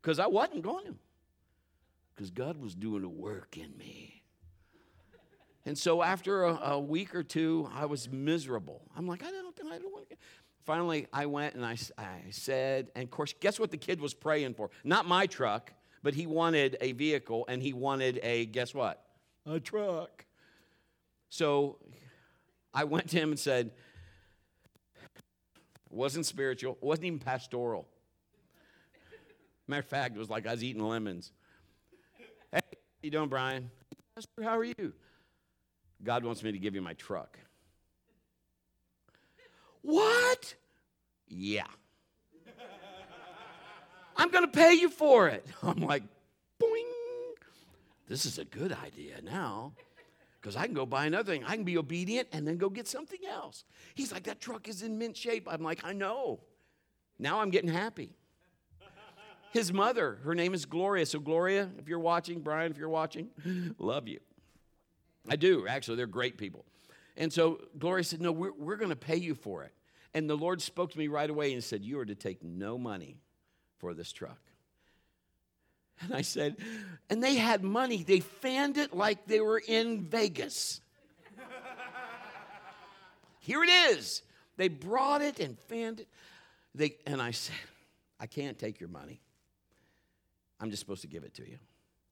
because 0.00 0.18
I 0.18 0.26
wasn't 0.26 0.62
going 0.62 0.86
to. 0.86 0.94
Because 2.14 2.30
God 2.30 2.56
was 2.56 2.74
doing 2.74 3.04
a 3.04 3.08
work 3.08 3.56
in 3.56 3.76
me. 3.76 4.22
And 5.66 5.76
so 5.76 6.02
after 6.02 6.44
a, 6.44 6.54
a, 6.54 6.80
week 6.80 7.14
or 7.14 7.24
two, 7.24 7.68
I 7.74 7.86
was 7.86 8.08
miserable. 8.08 8.82
I'm 8.96 9.08
like, 9.08 9.24
I 9.24 9.30
don't, 9.30 9.54
I 9.66 9.78
don't 9.78 9.92
want 9.92 10.08
to. 10.10 10.16
Finally, 10.64 11.08
I 11.12 11.26
went 11.26 11.54
and 11.54 11.64
I, 11.64 11.76
I 11.98 12.30
said, 12.30 12.88
and 12.94 13.04
of 13.04 13.10
course, 13.10 13.34
guess 13.38 13.58
what 13.58 13.72
the 13.72 13.76
kid 13.76 14.00
was 14.00 14.14
praying 14.14 14.54
for? 14.54 14.70
Not 14.84 15.06
my 15.06 15.26
truck, 15.26 15.72
but 16.02 16.14
he 16.14 16.26
wanted 16.26 16.76
a 16.80 16.92
vehicle 16.92 17.44
and 17.48 17.60
he 17.60 17.72
wanted 17.72 18.20
a, 18.22 18.46
guess 18.46 18.74
what? 18.74 19.02
A 19.44 19.58
truck. 19.58 20.24
So 21.30 21.78
I 22.72 22.84
went 22.84 23.08
to 23.10 23.18
him 23.18 23.30
and 23.30 23.38
said, 23.38 23.72
wasn't 25.96 26.26
spiritual, 26.26 26.74
it 26.80 26.84
wasn't 26.84 27.06
even 27.06 27.18
pastoral. 27.18 27.88
Matter 29.66 29.80
of 29.80 29.86
fact, 29.86 30.14
it 30.14 30.18
was 30.18 30.30
like 30.30 30.46
I 30.46 30.52
was 30.52 30.62
eating 30.62 30.82
lemons. 30.82 31.32
Hey, 32.52 32.60
how 32.62 32.78
you 33.02 33.10
doing, 33.10 33.28
Brian? 33.28 33.70
Pastor, 34.14 34.42
how 34.42 34.58
are 34.58 34.64
you? 34.64 34.92
God 36.04 36.24
wants 36.24 36.42
me 36.42 36.52
to 36.52 36.58
give 36.58 36.74
you 36.74 36.82
my 36.82 36.92
truck. 36.94 37.38
What? 39.82 40.54
Yeah. 41.28 41.66
I'm 44.16 44.30
going 44.30 44.44
to 44.44 44.50
pay 44.50 44.74
you 44.74 44.88
for 44.88 45.28
it. 45.28 45.46
I'm 45.62 45.80
like, 45.80 46.02
boing. 46.62 46.82
This 48.08 48.24
is 48.24 48.38
a 48.38 48.44
good 48.44 48.72
idea 48.84 49.20
now 49.22 49.72
because 50.40 50.56
I 50.56 50.66
can 50.66 50.74
go 50.74 50.86
buy 50.86 51.06
another 51.06 51.32
thing. 51.32 51.44
I 51.44 51.56
can 51.56 51.64
be 51.64 51.78
obedient 51.78 52.28
and 52.32 52.46
then 52.46 52.56
go 52.56 52.68
get 52.68 52.86
something 52.86 53.20
else. 53.28 53.64
He's 53.94 54.12
like, 54.12 54.24
that 54.24 54.40
truck 54.40 54.68
is 54.68 54.82
in 54.82 54.98
mint 54.98 55.16
shape. 55.16 55.48
I'm 55.50 55.62
like, 55.62 55.80
I 55.84 55.92
know. 55.92 56.40
Now 57.18 57.40
I'm 57.40 57.50
getting 57.50 57.70
happy. 57.70 58.16
His 59.52 59.72
mother, 59.72 60.18
her 60.24 60.34
name 60.34 60.52
is 60.52 60.66
Gloria. 60.66 61.06
So, 61.06 61.18
Gloria, 61.18 61.70
if 61.78 61.88
you're 61.88 61.98
watching, 61.98 62.40
Brian, 62.40 62.70
if 62.70 62.78
you're 62.78 62.88
watching, 62.88 63.30
love 63.78 64.06
you. 64.06 64.20
I 65.28 65.36
do, 65.36 65.66
actually. 65.66 65.96
They're 65.96 66.06
great 66.06 66.36
people. 66.36 66.64
And 67.16 67.32
so 67.32 67.60
Gloria 67.78 68.04
said, 68.04 68.20
No, 68.20 68.32
we're, 68.32 68.52
we're 68.52 68.76
going 68.76 68.90
to 68.90 68.96
pay 68.96 69.16
you 69.16 69.34
for 69.34 69.64
it. 69.64 69.72
And 70.14 70.28
the 70.28 70.36
Lord 70.36 70.60
spoke 70.60 70.92
to 70.92 70.98
me 70.98 71.08
right 71.08 71.28
away 71.28 71.52
and 71.52 71.62
said, 71.62 71.82
You 71.84 71.98
are 71.98 72.04
to 72.04 72.14
take 72.14 72.42
no 72.42 72.78
money 72.78 73.18
for 73.78 73.94
this 73.94 74.12
truck. 74.12 74.38
And 76.00 76.14
I 76.14 76.22
said, 76.22 76.56
And 77.08 77.22
they 77.22 77.36
had 77.36 77.62
money. 77.62 78.02
They 78.02 78.20
fanned 78.20 78.76
it 78.76 78.94
like 78.94 79.26
they 79.26 79.40
were 79.40 79.62
in 79.66 80.02
Vegas. 80.02 80.80
Here 83.40 83.62
it 83.62 83.70
is. 83.70 84.22
They 84.56 84.68
brought 84.68 85.22
it 85.22 85.38
and 85.38 85.58
fanned 85.58 86.00
it. 86.00 86.08
They, 86.74 86.96
and 87.06 87.22
I 87.22 87.30
said, 87.30 87.54
I 88.18 88.26
can't 88.26 88.58
take 88.58 88.80
your 88.80 88.88
money. 88.88 89.20
I'm 90.60 90.70
just 90.70 90.80
supposed 90.80 91.02
to 91.02 91.06
give 91.06 91.24
it 91.24 91.34
to 91.34 91.48
you. 91.48 91.58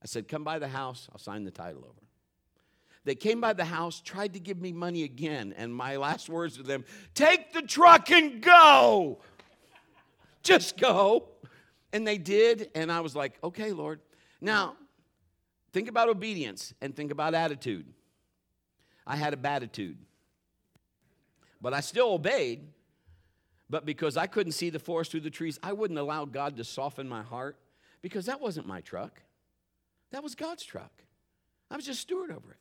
I 0.03 0.07
said, 0.07 0.29
Come 0.29 0.45
by 0.45 0.59
the 0.59 0.69
house, 0.69 1.09
I'll 1.13 1.19
sign 1.19 1.45
the 1.45 1.51
title 1.51 1.83
over. 1.85 2.01
They 3.05 3.15
came 3.15 3.41
by 3.41 3.53
the 3.53 3.65
house, 3.65 4.01
tried 4.01 4.33
to 4.33 4.41
give 4.41 4.61
me 4.61 4.73
money 4.73 5.03
again, 5.03 5.55
and 5.57 5.75
my 5.75 5.97
last 5.97 6.29
words 6.29 6.57
to 6.57 6.63
them 6.63 6.85
take 7.15 7.53
the 7.53 7.63
truck 7.63 8.11
and 8.11 8.41
go. 8.41 9.19
Just 10.43 10.77
go. 10.79 11.29
And 11.95 12.05
they 12.05 12.19
did, 12.19 12.71
and 12.75 12.91
I 12.91 13.01
was 13.01 13.15
like, 13.15 13.39
okay, 13.45 13.71
Lord. 13.71 14.01
Now, 14.41 14.75
think 15.73 15.89
about 15.89 16.09
obedience 16.09 16.75
and 16.83 16.95
think 16.95 17.13
about 17.13 17.35
attitude. 17.35 17.87
I 19.07 19.15
had 19.15 19.33
a 19.33 19.37
bad 19.37 19.63
attitude, 19.63 19.97
but 21.63 21.73
I 21.73 21.79
still 21.79 22.13
obeyed. 22.13 22.67
But 23.71 23.87
because 23.87 24.17
I 24.17 24.27
couldn't 24.27 24.53
see 24.53 24.71
the 24.71 24.81
forest 24.81 25.13
through 25.13 25.21
the 25.21 25.31
trees, 25.31 25.59
I 25.63 25.73
wouldn't 25.73 25.99
allow 25.99 26.25
God 26.25 26.57
to 26.57 26.65
soften 26.65 27.09
my 27.09 27.23
heart 27.23 27.57
because 28.03 28.27
that 28.27 28.41
wasn't 28.41 28.67
my 28.67 28.81
truck. 28.81 29.23
That 30.11 30.23
was 30.23 30.35
God's 30.35 30.65
truck. 30.65 30.93
I 31.71 31.77
was 31.77 31.87
just 31.87 32.01
steward 32.01 32.31
over 32.31 32.51
it. 32.51 32.59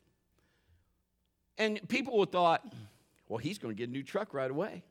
And 1.58 1.88
people 1.88 2.24
thought, 2.24 2.64
well, 3.28 3.38
he's 3.38 3.58
going 3.58 3.74
to 3.74 3.78
get 3.78 3.88
a 3.88 3.92
new 3.92 4.02
truck 4.02 4.32
right 4.32 4.50
away. 4.50 4.84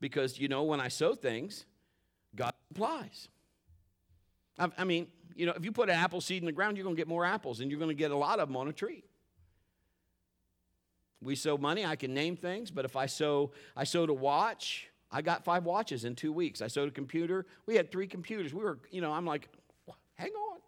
Because, 0.00 0.38
you 0.38 0.48
know, 0.48 0.62
when 0.62 0.80
I 0.80 0.88
sow 0.88 1.14
things, 1.14 1.66
God 2.34 2.54
supplies. 2.68 3.28
I, 4.58 4.84
mean, 4.84 5.08
you 5.34 5.46
know, 5.46 5.52
if 5.52 5.64
you 5.64 5.72
put 5.72 5.88
an 5.88 5.96
apple 5.96 6.20
seed 6.20 6.42
in 6.42 6.46
the 6.46 6.52
ground, 6.52 6.76
you're 6.76 6.84
going 6.84 6.96
to 6.96 7.00
get 7.00 7.08
more 7.08 7.24
apples, 7.24 7.60
and 7.60 7.70
you're 7.70 7.80
going 7.80 7.90
to 7.90 7.94
get 7.94 8.10
a 8.10 8.16
lot 8.16 8.38
of 8.38 8.48
them 8.48 8.56
on 8.56 8.68
a 8.68 8.72
tree. 8.72 9.02
We 11.20 11.36
sow 11.36 11.56
money, 11.56 11.84
I 11.84 11.96
can 11.96 12.14
name 12.14 12.36
things, 12.36 12.70
but 12.70 12.84
if 12.84 12.96
I 12.96 13.06
sow, 13.06 13.52
I 13.76 13.84
sowed 13.84 14.10
a 14.10 14.14
watch, 14.14 14.88
I 15.10 15.22
got 15.22 15.44
five 15.44 15.64
watches 15.64 16.04
in 16.04 16.14
two 16.14 16.32
weeks. 16.32 16.60
I 16.60 16.66
sowed 16.66 16.88
a 16.88 16.92
computer, 16.92 17.46
we 17.66 17.76
had 17.76 17.92
three 17.92 18.06
computers. 18.06 18.52
We 18.52 18.64
were, 18.64 18.78
you 18.90 19.00
know, 19.00 19.12
I'm 19.12 19.26
like, 19.26 19.48
hang 20.14 20.30
on. 20.30 20.60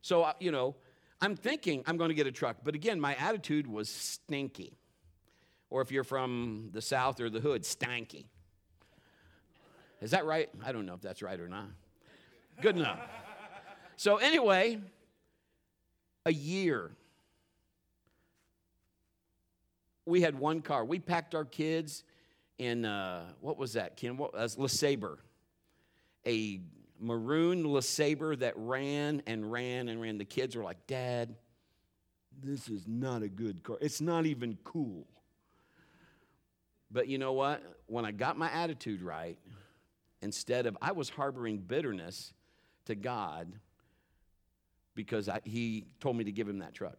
So, 0.00 0.32
you 0.40 0.50
know, 0.50 0.74
I'm 1.20 1.36
thinking 1.36 1.84
I'm 1.86 1.96
going 1.96 2.08
to 2.08 2.14
get 2.14 2.26
a 2.26 2.32
truck. 2.32 2.56
But 2.64 2.74
again, 2.74 3.00
my 3.00 3.14
attitude 3.14 3.66
was 3.66 3.88
stinky. 3.88 4.76
Or 5.70 5.80
if 5.80 5.92
you're 5.92 6.04
from 6.04 6.70
the 6.72 6.82
South 6.82 7.20
or 7.20 7.30
the 7.30 7.40
hood, 7.40 7.62
stanky. 7.62 8.26
Is 10.00 10.10
that 10.10 10.26
right? 10.26 10.50
I 10.64 10.72
don't 10.72 10.84
know 10.84 10.94
if 10.94 11.00
that's 11.00 11.22
right 11.22 11.38
or 11.38 11.48
not. 11.48 11.68
Good 12.60 12.76
enough. 12.76 12.98
So, 14.02 14.16
anyway, 14.16 14.80
a 16.26 16.32
year. 16.32 16.90
We 20.06 20.22
had 20.22 20.36
one 20.36 20.60
car. 20.60 20.84
We 20.84 20.98
packed 20.98 21.36
our 21.36 21.44
kids 21.44 22.02
in, 22.58 22.84
uh, 22.84 23.26
what 23.40 23.58
was 23.58 23.74
that, 23.74 23.96
Ken? 23.96 24.16
What 24.16 24.34
was 24.34 24.56
LeSabre? 24.56 25.18
A 26.26 26.60
maroon 26.98 27.62
LeSabre 27.62 28.40
that 28.40 28.54
ran 28.56 29.22
and 29.28 29.52
ran 29.52 29.88
and 29.88 30.00
ran. 30.00 30.18
The 30.18 30.24
kids 30.24 30.56
were 30.56 30.64
like, 30.64 30.84
Dad, 30.88 31.36
this 32.42 32.68
is 32.68 32.88
not 32.88 33.22
a 33.22 33.28
good 33.28 33.62
car. 33.62 33.78
It's 33.80 34.00
not 34.00 34.26
even 34.26 34.58
cool. 34.64 35.06
But 36.90 37.06
you 37.06 37.18
know 37.18 37.34
what? 37.34 37.62
When 37.86 38.04
I 38.04 38.10
got 38.10 38.36
my 38.36 38.50
attitude 38.50 39.00
right, 39.00 39.38
instead 40.22 40.66
of, 40.66 40.76
I 40.82 40.90
was 40.90 41.08
harboring 41.08 41.58
bitterness 41.58 42.34
to 42.86 42.96
God 42.96 43.60
because 44.94 45.28
I, 45.28 45.40
He 45.44 45.86
told 46.00 46.16
me 46.16 46.24
to 46.24 46.32
give 46.32 46.48
Him 46.48 46.58
that 46.58 46.74
truck. 46.74 46.96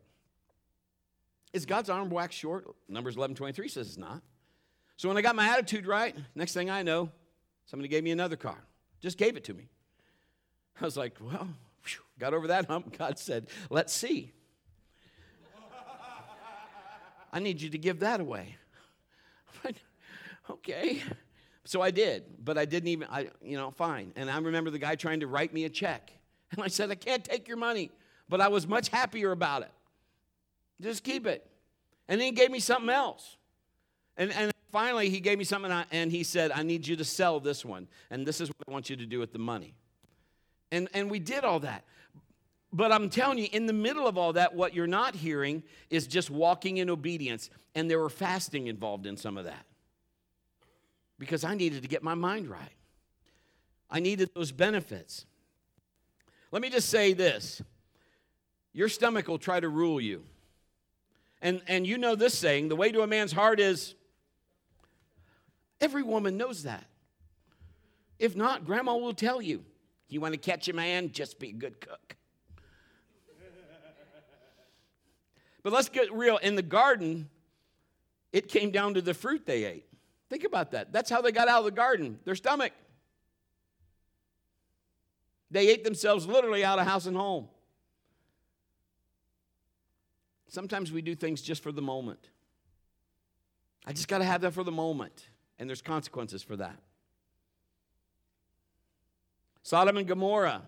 Is 1.53 1.65
God's 1.65 1.89
arm 1.89 2.09
waxed 2.09 2.37
short? 2.37 2.65
Numbers 2.89 3.15
11 3.15 3.35
23 3.35 3.67
says 3.67 3.87
it's 3.87 3.97
not. 3.97 4.21
So 4.97 5.07
when 5.07 5.17
I 5.17 5.21
got 5.21 5.35
my 5.35 5.47
attitude 5.47 5.85
right, 5.85 6.15
next 6.35 6.53
thing 6.53 6.69
I 6.69 6.83
know, 6.83 7.09
somebody 7.65 7.87
gave 7.87 8.03
me 8.03 8.11
another 8.11 8.35
car. 8.35 8.57
Just 9.01 9.17
gave 9.17 9.37
it 9.37 9.43
to 9.45 9.53
me. 9.53 9.69
I 10.79 10.85
was 10.85 10.97
like, 10.97 11.17
well, 11.19 11.47
whew, 11.85 12.01
got 12.19 12.33
over 12.33 12.47
that 12.47 12.65
hump. 12.65 12.97
God 12.97 13.19
said, 13.19 13.47
let's 13.69 13.93
see. 13.93 14.31
I 17.31 17.39
need 17.39 17.61
you 17.61 17.69
to 17.71 17.77
give 17.79 18.01
that 18.01 18.19
away. 18.19 18.57
okay. 20.49 21.01
So 21.65 21.81
I 21.81 21.89
did, 21.89 22.23
but 22.43 22.57
I 22.57 22.65
didn't 22.65 22.89
even, 22.89 23.07
I, 23.09 23.29
you 23.41 23.57
know, 23.57 23.71
fine. 23.71 24.13
And 24.15 24.29
I 24.29 24.37
remember 24.37 24.69
the 24.69 24.77
guy 24.77 24.95
trying 24.95 25.21
to 25.21 25.27
write 25.27 25.51
me 25.51 25.65
a 25.65 25.69
check. 25.69 26.11
And 26.53 26.63
I 26.63 26.67
said, 26.67 26.91
I 26.91 26.95
can't 26.95 27.23
take 27.23 27.47
your 27.47 27.57
money, 27.57 27.91
but 28.29 28.39
I 28.39 28.47
was 28.47 28.67
much 28.67 28.89
happier 28.89 29.31
about 29.31 29.63
it. 29.63 29.71
Just 30.81 31.03
keep 31.03 31.25
it. 31.25 31.45
And 32.07 32.19
then 32.19 32.27
he 32.27 32.31
gave 32.31 32.51
me 32.51 32.59
something 32.59 32.89
else. 32.89 33.37
And, 34.17 34.31
and 34.31 34.51
finally, 34.71 35.09
he 35.09 35.19
gave 35.19 35.37
me 35.37 35.43
something, 35.43 35.71
and 35.91 36.11
he 36.11 36.23
said, 36.23 36.51
I 36.51 36.63
need 36.63 36.85
you 36.87 36.95
to 36.95 37.03
sell 37.03 37.39
this 37.39 37.65
one. 37.65 37.87
And 38.11 38.25
this 38.25 38.39
is 38.39 38.49
what 38.49 38.57
I 38.67 38.71
want 38.71 38.89
you 38.89 38.95
to 38.97 39.05
do 39.05 39.19
with 39.19 39.33
the 39.33 39.39
money. 39.39 39.73
And, 40.71 40.89
and 40.93 41.09
we 41.09 41.19
did 41.19 41.43
all 41.43 41.59
that. 41.61 41.83
But 42.71 42.91
I'm 42.91 43.09
telling 43.09 43.37
you, 43.37 43.47
in 43.51 43.67
the 43.67 43.73
middle 43.73 44.07
of 44.07 44.17
all 44.17 44.33
that, 44.33 44.55
what 44.55 44.73
you're 44.73 44.87
not 44.87 45.15
hearing 45.15 45.61
is 45.91 46.07
just 46.07 46.31
walking 46.31 46.77
in 46.77 46.89
obedience. 46.89 47.51
And 47.75 47.89
there 47.89 47.99
were 47.99 48.09
fasting 48.09 48.67
involved 48.67 49.05
in 49.05 49.15
some 49.15 49.37
of 49.37 49.45
that. 49.45 49.65
Because 51.19 51.43
I 51.43 51.53
needed 51.53 51.83
to 51.83 51.87
get 51.87 52.03
my 52.03 52.15
mind 52.15 52.49
right, 52.49 52.73
I 53.89 53.99
needed 53.99 54.31
those 54.33 54.51
benefits. 54.51 55.25
Let 56.53 56.61
me 56.61 56.69
just 56.69 56.89
say 56.89 57.13
this 57.13 57.63
your 58.73 58.87
stomach 58.87 59.27
will 59.27 59.39
try 59.39 59.59
to 59.59 59.67
rule 59.67 59.99
you. 59.99 60.23
And, 61.41 61.63
and 61.67 61.85
you 61.85 61.97
know 61.97 62.15
this 62.15 62.37
saying 62.37 62.69
the 62.69 62.75
way 62.75 62.91
to 62.91 63.01
a 63.01 63.07
man's 63.07 63.31
heart 63.31 63.59
is 63.59 63.95
every 65.81 66.03
woman 66.03 66.37
knows 66.37 66.61
that. 66.63 66.85
If 68.19 68.35
not, 68.35 68.65
grandma 68.65 68.95
will 68.95 69.15
tell 69.15 69.41
you. 69.41 69.65
You 70.09 70.21
want 70.21 70.35
to 70.35 70.39
catch 70.39 70.69
a 70.69 70.73
man, 70.73 71.11
just 71.11 71.39
be 71.39 71.49
a 71.49 71.53
good 71.53 71.81
cook. 71.81 72.17
but 75.63 75.73
let's 75.73 75.89
get 75.89 76.13
real. 76.13 76.37
In 76.37 76.53
the 76.53 76.61
garden, 76.61 77.29
it 78.31 78.47
came 78.47 78.69
down 78.69 78.93
to 78.93 79.01
the 79.01 79.15
fruit 79.15 79.47
they 79.47 79.63
ate. 79.63 79.87
Think 80.29 80.43
about 80.43 80.69
that. 80.71 80.93
That's 80.93 81.09
how 81.09 81.19
they 81.21 81.31
got 81.31 81.47
out 81.47 81.59
of 81.59 81.65
the 81.65 81.71
garden 81.71 82.19
their 82.25 82.35
stomach. 82.35 82.73
They 85.53 85.67
ate 85.67 85.83
themselves 85.83 86.25
literally 86.25 86.65
out 86.65 86.79
of 86.79 86.87
house 86.87 87.05
and 87.05 87.15
home. 87.15 87.47
Sometimes 90.47 90.91
we 90.91 91.03
do 91.03 91.13
things 91.13 91.43
just 91.43 91.61
for 91.61 91.71
the 91.71 91.81
moment. 91.81 92.27
I 93.85 93.93
just 93.93 94.07
got 94.07 94.17
to 94.17 94.23
have 94.23 94.41
that 94.41 94.53
for 94.53 94.63
the 94.63 94.71
moment, 94.71 95.29
and 95.59 95.69
there's 95.69 95.81
consequences 95.81 96.41
for 96.41 96.55
that. 96.55 96.75
Sodom 99.61 99.97
and 99.97 100.07
Gomorrah. 100.07 100.63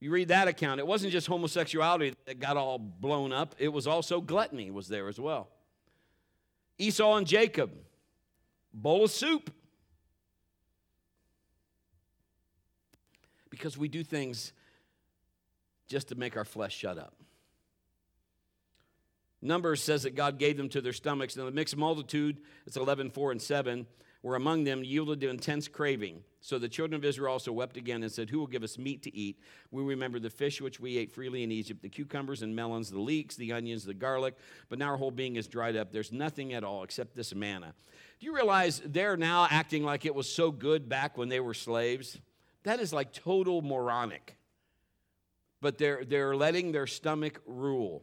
You 0.00 0.10
read 0.10 0.28
that 0.28 0.48
account. 0.48 0.80
It 0.80 0.86
wasn't 0.86 1.12
just 1.12 1.28
homosexuality 1.28 2.14
that 2.24 2.40
got 2.40 2.56
all 2.56 2.78
blown 2.78 3.32
up, 3.32 3.54
it 3.56 3.68
was 3.68 3.86
also 3.86 4.20
gluttony 4.20 4.72
was 4.72 4.88
there 4.88 5.06
as 5.06 5.20
well. 5.20 5.48
Esau 6.76 7.16
and 7.16 7.26
Jacob, 7.26 7.70
bowl 8.74 9.04
of 9.04 9.12
soup. 9.12 9.52
Because 13.60 13.76
we 13.76 13.88
do 13.88 14.02
things 14.02 14.54
just 15.86 16.08
to 16.08 16.14
make 16.14 16.34
our 16.34 16.46
flesh 16.46 16.74
shut 16.74 16.96
up. 16.96 17.14
Numbers 19.42 19.82
says 19.82 20.04
that 20.04 20.14
God 20.14 20.38
gave 20.38 20.56
them 20.56 20.70
to 20.70 20.80
their 20.80 20.94
stomachs. 20.94 21.36
Now, 21.36 21.44
the 21.44 21.50
mixed 21.50 21.76
multitude, 21.76 22.38
it's 22.66 22.78
11, 22.78 23.10
4, 23.10 23.32
and 23.32 23.42
7, 23.42 23.86
were 24.22 24.34
among 24.34 24.64
them, 24.64 24.82
yielded 24.82 25.20
to 25.20 25.28
intense 25.28 25.68
craving. 25.68 26.22
So 26.40 26.58
the 26.58 26.68
children 26.70 26.98
of 26.98 27.04
Israel 27.04 27.32
also 27.32 27.52
wept 27.52 27.76
again 27.76 28.02
and 28.02 28.10
said, 28.10 28.30
Who 28.30 28.38
will 28.38 28.46
give 28.46 28.62
us 28.62 28.78
meat 28.78 29.02
to 29.02 29.14
eat? 29.14 29.38
We 29.70 29.82
remember 29.82 30.18
the 30.18 30.30
fish 30.30 30.62
which 30.62 30.80
we 30.80 30.96
ate 30.96 31.12
freely 31.12 31.42
in 31.42 31.52
Egypt, 31.52 31.82
the 31.82 31.88
cucumbers 31.90 32.40
and 32.40 32.56
melons, 32.56 32.90
the 32.90 33.00
leeks, 33.00 33.36
the 33.36 33.52
onions, 33.52 33.84
the 33.84 33.94
garlic, 33.94 34.36
but 34.70 34.78
now 34.78 34.88
our 34.88 34.96
whole 34.96 35.10
being 35.10 35.36
is 35.36 35.48
dried 35.48 35.76
up. 35.76 35.92
There's 35.92 36.12
nothing 36.12 36.54
at 36.54 36.64
all 36.64 36.82
except 36.82 37.14
this 37.14 37.34
manna. 37.34 37.74
Do 38.20 38.26
you 38.26 38.34
realize 38.34 38.80
they're 38.86 39.18
now 39.18 39.46
acting 39.50 39.84
like 39.84 40.06
it 40.06 40.14
was 40.14 40.32
so 40.32 40.50
good 40.50 40.88
back 40.88 41.18
when 41.18 41.28
they 41.28 41.40
were 41.40 41.54
slaves? 41.54 42.18
That 42.64 42.80
is 42.80 42.92
like 42.92 43.12
total 43.12 43.62
moronic. 43.62 44.36
But 45.60 45.78
they're, 45.78 46.04
they're 46.04 46.34
letting 46.34 46.72
their 46.72 46.86
stomach 46.86 47.40
rule. 47.46 48.02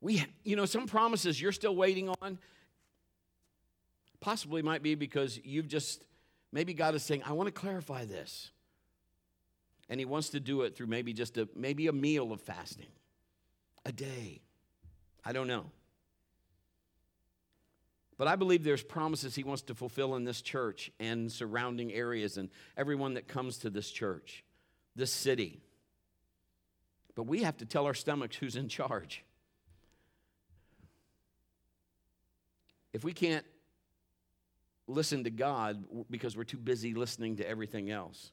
We, 0.00 0.24
you 0.44 0.56
know, 0.56 0.66
some 0.66 0.86
promises 0.86 1.40
you're 1.40 1.52
still 1.52 1.74
waiting 1.74 2.08
on 2.20 2.38
possibly 4.20 4.62
might 4.62 4.82
be 4.82 4.94
because 4.94 5.38
you've 5.44 5.68
just, 5.68 6.04
maybe 6.52 6.74
God 6.74 6.94
is 6.94 7.02
saying, 7.02 7.22
I 7.24 7.32
want 7.32 7.46
to 7.48 7.52
clarify 7.52 8.04
this. 8.04 8.50
And 9.88 10.00
he 10.00 10.06
wants 10.06 10.30
to 10.30 10.40
do 10.40 10.62
it 10.62 10.76
through 10.76 10.88
maybe 10.88 11.12
just 11.12 11.38
a, 11.38 11.48
maybe 11.54 11.86
a 11.86 11.92
meal 11.92 12.32
of 12.32 12.40
fasting, 12.40 12.88
a 13.84 13.92
day. 13.92 14.40
I 15.24 15.32
don't 15.32 15.46
know. 15.46 15.66
But 18.18 18.28
I 18.28 18.36
believe 18.36 18.64
there's 18.64 18.82
promises 18.82 19.34
he 19.34 19.44
wants 19.44 19.62
to 19.62 19.74
fulfill 19.74 20.14
in 20.14 20.24
this 20.24 20.40
church 20.40 20.90
and 20.98 21.30
surrounding 21.30 21.92
areas 21.92 22.38
and 22.38 22.48
everyone 22.76 23.14
that 23.14 23.28
comes 23.28 23.58
to 23.58 23.70
this 23.70 23.90
church, 23.90 24.42
this 24.94 25.12
city. 25.12 25.60
But 27.14 27.24
we 27.24 27.42
have 27.42 27.58
to 27.58 27.66
tell 27.66 27.84
our 27.86 27.94
stomachs 27.94 28.36
who's 28.36 28.56
in 28.56 28.68
charge. 28.68 29.22
If 32.94 33.04
we 33.04 33.12
can't 33.12 33.44
listen 34.86 35.24
to 35.24 35.30
God 35.30 35.84
because 36.10 36.36
we're 36.36 36.44
too 36.44 36.56
busy 36.56 36.94
listening 36.94 37.36
to 37.36 37.48
everything 37.48 37.90
else, 37.90 38.32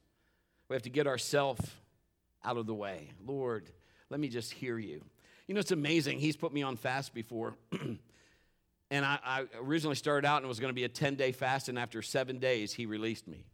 we 0.68 0.74
have 0.74 0.82
to 0.82 0.90
get 0.90 1.06
ourselves 1.06 1.70
out 2.42 2.56
of 2.56 2.66
the 2.66 2.74
way. 2.74 3.10
Lord, 3.26 3.70
let 4.08 4.20
me 4.20 4.28
just 4.28 4.52
hear 4.52 4.78
you. 4.78 5.02
You 5.46 5.54
know, 5.54 5.60
it's 5.60 5.72
amazing. 5.72 6.20
He's 6.20 6.36
put 6.36 6.54
me 6.54 6.62
on 6.62 6.76
fast 6.76 7.12
before. 7.12 7.56
And 8.94 9.04
I, 9.04 9.18
I 9.24 9.44
originally 9.60 9.96
started 9.96 10.24
out 10.24 10.36
and 10.36 10.44
it 10.44 10.48
was 10.48 10.60
going 10.60 10.70
to 10.70 10.74
be 10.74 10.84
a 10.84 10.88
10 10.88 11.16
day 11.16 11.32
fast, 11.32 11.68
and 11.68 11.76
after 11.76 12.00
seven 12.00 12.38
days, 12.38 12.72
he 12.72 12.86
released 12.86 13.26
me. 13.26 13.44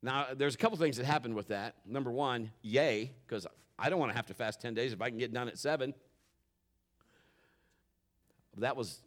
Now, 0.00 0.28
there's 0.34 0.54
a 0.54 0.56
couple 0.56 0.78
things 0.78 0.96
that 0.96 1.04
happened 1.04 1.34
with 1.34 1.48
that. 1.48 1.74
Number 1.84 2.10
one, 2.10 2.50
yay, 2.62 3.12
because 3.26 3.46
I 3.78 3.90
don't 3.90 3.98
want 4.00 4.12
to 4.12 4.16
have 4.16 4.24
to 4.28 4.34
fast 4.34 4.62
10 4.62 4.72
days 4.72 4.94
if 4.94 5.02
I 5.02 5.10
can 5.10 5.18
get 5.18 5.30
done 5.30 5.46
at 5.48 5.58
seven. 5.58 5.92
That 8.56 8.76
was, 8.76 9.02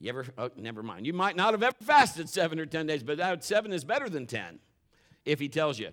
you 0.00 0.08
ever, 0.08 0.24
oh, 0.38 0.50
never 0.56 0.82
mind. 0.82 1.04
You 1.04 1.12
might 1.12 1.36
not 1.36 1.52
have 1.52 1.62
ever 1.62 1.76
fasted 1.82 2.30
seven 2.30 2.58
or 2.58 2.64
10 2.64 2.86
days, 2.86 3.02
but 3.02 3.18
that 3.18 3.44
seven 3.44 3.74
is 3.74 3.84
better 3.84 4.08
than 4.08 4.26
10 4.26 4.58
if 5.26 5.38
he 5.38 5.50
tells 5.50 5.78
you. 5.78 5.90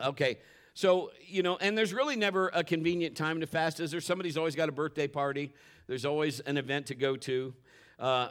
Okay, 0.00 0.38
so, 0.74 1.10
you 1.26 1.42
know, 1.42 1.56
and 1.58 1.78
there's 1.78 1.94
really 1.94 2.16
never 2.16 2.50
a 2.52 2.62
convenient 2.62 3.16
time 3.16 3.40
to 3.40 3.46
fast, 3.46 3.80
is 3.80 3.92
there? 3.92 4.00
Somebody's 4.02 4.36
always 4.36 4.54
got 4.54 4.68
a 4.68 4.72
birthday 4.72 5.06
party, 5.06 5.54
there's 5.86 6.04
always 6.04 6.40
an 6.40 6.56
event 6.56 6.86
to 6.86 6.94
go 6.94 7.16
to. 7.16 7.54
Uh, 7.98 8.28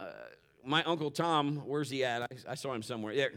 my 0.63 0.83
Uncle 0.83 1.11
Tom, 1.11 1.57
where's 1.65 1.89
he 1.89 2.03
at? 2.03 2.23
I, 2.23 2.27
I 2.49 2.55
saw 2.55 2.73
him 2.73 2.81
somewhere. 2.81 3.15
There. 3.15 3.31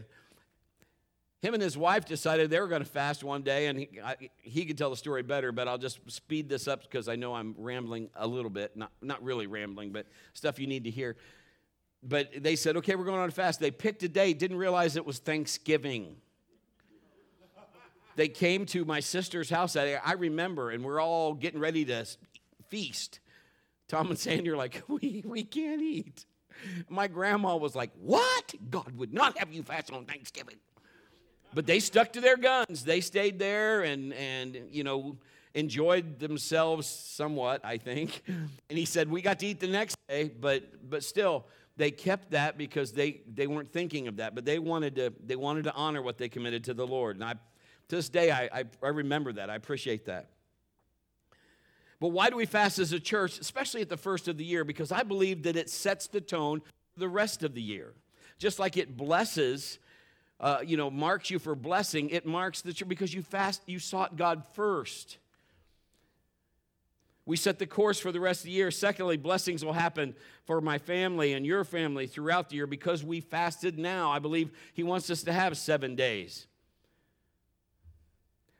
Him 1.41 1.53
and 1.53 1.63
his 1.63 1.77
wife 1.77 2.05
decided 2.05 2.49
they 2.49 2.59
were 2.59 2.67
going 2.67 2.83
to 2.83 2.89
fast 2.89 3.23
one 3.23 3.43
day, 3.43 3.67
and 3.67 3.79
he, 3.79 3.89
I, 4.03 4.15
he 4.41 4.65
could 4.65 4.77
tell 4.77 4.89
the 4.89 4.97
story 4.97 5.23
better, 5.23 5.51
but 5.53 5.67
I'll 5.67 5.77
just 5.77 5.99
speed 6.11 6.49
this 6.49 6.67
up 6.67 6.81
because 6.81 7.07
I 7.07 7.15
know 7.15 7.33
I'm 7.33 7.55
rambling 7.57 8.09
a 8.15 8.27
little 8.27 8.49
bit. 8.49 8.75
Not, 8.75 8.91
not 9.01 9.23
really 9.23 9.47
rambling, 9.47 9.91
but 9.91 10.05
stuff 10.33 10.59
you 10.59 10.67
need 10.67 10.83
to 10.83 10.89
hear. 10.89 11.15
But 12.03 12.43
they 12.43 12.55
said, 12.55 12.75
okay, 12.77 12.95
we're 12.95 13.05
going 13.05 13.19
on 13.19 13.29
a 13.29 13.31
fast. 13.31 13.59
They 13.59 13.71
picked 13.71 14.03
a 14.03 14.09
day, 14.09 14.33
didn't 14.33 14.57
realize 14.57 14.95
it 14.95 15.05
was 15.05 15.19
Thanksgiving 15.19 16.17
they 18.19 18.27
came 18.27 18.65
to 18.65 18.83
my 18.83 18.99
sister's 18.99 19.49
house 19.49 19.73
that. 19.73 20.01
I 20.05 20.11
remember, 20.11 20.71
and 20.71 20.83
we're 20.83 20.99
all 20.99 21.33
getting 21.33 21.61
ready 21.61 21.85
to 21.85 22.05
feast. 22.67 23.21
Tom 23.89 24.09
and 24.09 24.17
Sandy 24.17 24.49
are 24.49 24.57
like, 24.57 24.81
we, 24.87 25.23
we 25.25 25.43
can't 25.43 25.81
eat. 25.81 26.25
My 26.87 27.07
grandma 27.07 27.57
was 27.57 27.75
like, 27.75 27.91
What? 27.99 28.53
God 28.69 28.97
would 28.97 29.13
not 29.13 29.37
have 29.37 29.51
you 29.51 29.63
fast 29.63 29.91
on 29.91 30.05
Thanksgiving. 30.05 30.55
But 31.53 31.65
they 31.65 31.79
stuck 31.79 32.13
to 32.13 32.21
their 32.21 32.37
guns. 32.37 32.83
They 32.83 33.01
stayed 33.01 33.39
there 33.39 33.81
and, 33.81 34.13
and 34.13 34.55
you 34.71 34.83
know, 34.83 35.17
enjoyed 35.55 36.19
themselves 36.19 36.85
somewhat, 36.87 37.61
I 37.63 37.77
think. 37.77 38.21
And 38.27 38.77
he 38.77 38.85
said, 38.85 39.09
We 39.09 39.21
got 39.21 39.39
to 39.39 39.47
eat 39.47 39.59
the 39.59 39.67
next 39.67 39.97
day, 40.07 40.31
but, 40.39 40.89
but 40.89 41.03
still, 41.03 41.45
they 41.75 41.91
kept 41.91 42.31
that 42.31 42.57
because 42.57 42.91
they, 42.91 43.21
they 43.33 43.47
weren't 43.47 43.71
thinking 43.71 44.07
of 44.07 44.17
that, 44.17 44.35
but 44.35 44.45
they 44.45 44.59
wanted, 44.59 44.95
to, 44.97 45.13
they 45.25 45.37
wanted 45.37 45.63
to 45.63 45.73
honor 45.73 46.01
what 46.01 46.17
they 46.17 46.29
committed 46.29 46.65
to 46.65 46.73
the 46.73 46.85
Lord. 46.85 47.15
And 47.15 47.23
I 47.23 47.33
to 47.89 47.95
this 47.95 48.09
day, 48.09 48.29
I, 48.29 48.49
I, 48.53 48.63
I 48.83 48.89
remember 48.89 49.33
that. 49.33 49.49
I 49.49 49.55
appreciate 49.55 50.05
that. 50.05 50.29
But 51.99 52.09
why 52.09 52.29
do 52.29 52.37
we 52.37 52.45
fast 52.45 52.79
as 52.79 52.93
a 52.93 52.99
church, 52.99 53.39
especially 53.39 53.81
at 53.81 53.89
the 53.89 53.97
first 53.97 54.27
of 54.27 54.37
the 54.37 54.45
year? 54.45 54.63
Because 54.63 54.91
I 54.91 55.03
believe 55.03 55.43
that 55.43 55.55
it 55.55 55.69
sets 55.69 56.07
the 56.07 56.21
tone 56.21 56.61
for 56.93 56.99
the 56.99 57.09
rest 57.09 57.43
of 57.43 57.53
the 57.53 57.61
year. 57.61 57.93
Just 58.37 58.57
like 58.57 58.77
it 58.77 58.95
blesses, 58.95 59.79
uh, 60.39 60.59
you 60.65 60.77
know, 60.77 60.89
marks 60.89 61.29
you 61.29 61.39
for 61.39 61.55
blessing, 61.55 62.09
it 62.09 62.25
marks 62.25 62.61
the 62.61 62.71
church 62.71 62.87
because 62.87 63.13
you 63.13 63.21
fast, 63.21 63.61
you 63.65 63.79
sought 63.79 64.15
God 64.15 64.43
first. 64.53 65.17
We 67.25 67.35
set 67.35 67.59
the 67.59 67.67
course 67.67 67.99
for 67.99 68.11
the 68.11 68.19
rest 68.19 68.41
of 68.41 68.45
the 68.45 68.51
year. 68.51 68.71
Secondly, 68.71 69.17
blessings 69.17 69.63
will 69.63 69.73
happen 69.73 70.15
for 70.45 70.61
my 70.61 70.79
family 70.79 71.33
and 71.33 71.45
your 71.45 71.63
family 71.63 72.07
throughout 72.07 72.49
the 72.49 72.55
year 72.55 72.65
because 72.65 73.03
we 73.03 73.21
fasted 73.21 73.77
now. 73.77 74.09
I 74.09 74.17
believe 74.17 74.49
He 74.73 74.81
wants 74.81 75.09
us 75.11 75.21
to 75.23 75.33
have 75.33 75.55
seven 75.57 75.95
days. 75.95 76.47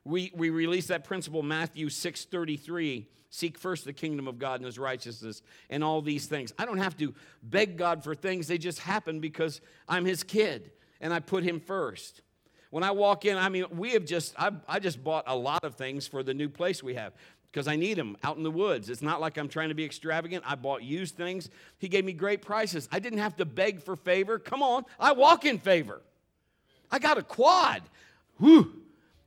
We, 0.04 0.32
we 0.36 0.50
release 0.50 0.88
that 0.88 1.04
principle, 1.04 1.42
Matthew 1.42 1.88
6.33, 1.88 3.06
seek 3.30 3.58
first 3.58 3.86
the 3.86 3.94
kingdom 3.94 4.28
of 4.28 4.40
God 4.40 4.60
and 4.60 4.66
his 4.66 4.80
righteousness 4.80 5.42
and 5.70 5.84
all 5.84 6.02
these 6.02 6.26
things. 6.26 6.54
I 6.58 6.66
don't 6.66 6.80
have 6.80 6.98
to 6.98 7.14
beg 7.44 7.78
God 7.78 8.04
for 8.04 8.16
things. 8.16 8.48
They 8.48 8.58
just 8.58 8.80
happen 8.80 9.20
because 9.20 9.62
I'm 9.88 10.06
his 10.06 10.24
kid 10.24 10.72
and 11.00 11.14
I 11.14 11.20
put 11.20 11.44
him 11.44 11.60
first. 11.60 12.22
When 12.72 12.84
I 12.84 12.92
walk 12.92 13.26
in, 13.26 13.38
I 13.38 13.50
mean, 13.50 13.66
we 13.72 13.92
have 13.92 14.06
just, 14.06 14.36
I, 14.38 14.52
I 14.68 14.80
just 14.80 15.04
bought 15.04 15.24
a 15.28 15.36
lot 15.36 15.64
of 15.64 15.76
things 15.76 16.08
for 16.08 16.22
the 16.22 16.34
new 16.34 16.50
place 16.50 16.84
we 16.84 16.96
have 16.96 17.14
because 17.52 17.68
I 17.68 17.76
need 17.76 17.96
them 17.96 18.16
out 18.24 18.38
in 18.38 18.44
the 18.44 18.52
woods. 18.52 18.90
It's 18.90 19.02
not 19.02 19.22
like 19.22 19.38
I'm 19.38 19.50
trying 19.50 19.70
to 19.70 19.76
be 19.76 19.86
extravagant. 19.86 20.44
I 20.48 20.56
bought 20.56 20.84
used 20.84 21.16
things. 21.16 21.50
He 21.80 21.88
gave 21.88 22.06
me 22.06 22.14
great 22.14 22.42
prices. 22.42 22.88
I 22.92 23.00
didn't 23.00 23.20
have 23.20 23.36
to 23.38 23.46
beg 23.46 23.82
for 23.82 23.96
favor. 23.96 24.38
Come 24.38 24.62
on, 24.62 24.86
I 25.00 25.14
walk 25.14 25.46
in 25.46 25.58
favor. 25.58 26.02
I 26.92 27.00
got 27.00 27.18
a 27.18 27.24
quad. 27.24 27.82
Whew. 28.40 28.72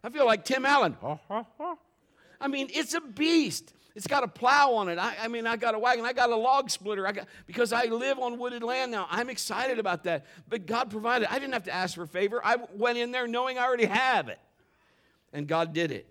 I 0.05 0.11
feel 0.11 0.27
like 0.27 0.45
Tim 0.45 0.65
Allen. 0.65 0.97
I 2.41 2.49
mean, 2.49 2.69
it's 2.73 2.95
a 2.95 3.01
beast. 3.01 3.73
It's 3.95 4.07
got 4.07 4.23
a 4.23 4.29
plow 4.29 4.75
on 4.75 4.89
it. 4.89 4.99
I, 4.99 5.17
I, 5.23 5.29
mean, 5.29 5.47
I 5.47 5.57
got 5.57 5.75
a 5.75 5.79
wagon. 5.79 6.05
I 6.05 6.13
got 6.13 6.31
a 6.31 6.37
log 6.37 6.71
splitter. 6.71 7.07
I 7.07 7.13
got 7.13 7.29
because 7.47 7.73
I 7.73 7.85
live 7.85 8.19
on 8.19 8.39
wooded 8.39 8.63
land 8.63 8.91
now. 8.91 9.07
I'm 9.11 9.29
excited 9.29 9.79
about 9.79 10.05
that. 10.05 10.25
But 10.49 10.67
God 10.67 10.91
provided. 10.91 11.29
I 11.31 11.39
didn't 11.39 11.53
have 11.53 11.65
to 11.65 11.75
ask 11.75 11.95
for 11.95 12.07
favor. 12.07 12.41
I 12.43 12.57
went 12.75 12.97
in 12.97 13.13
there 13.13 13.27
knowing 13.27 13.59
I 13.59 13.65
already 13.65 13.85
have 13.85 14.29
it. 14.29 14.39
And 15.33 15.47
God 15.47 15.73
did 15.73 15.93
it. 15.93 16.07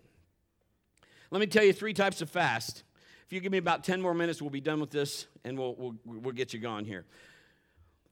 Let 1.31 1.39
me 1.39 1.47
tell 1.47 1.63
you 1.63 1.73
three 1.73 1.93
types 1.93 2.21
of 2.21 2.29
fast. 2.29 2.83
If 3.25 3.33
you 3.33 3.39
give 3.39 3.51
me 3.51 3.57
about 3.57 3.83
10 3.83 4.01
more 4.01 4.13
minutes, 4.13 4.41
we'll 4.41 4.51
be 4.51 4.61
done 4.61 4.79
with 4.79 4.91
this 4.91 5.27
and 5.43 5.57
we'll, 5.57 5.75
we'll, 5.75 5.95
we'll 6.05 6.33
get 6.33 6.53
you 6.53 6.59
gone 6.59 6.85
here. 6.85 7.05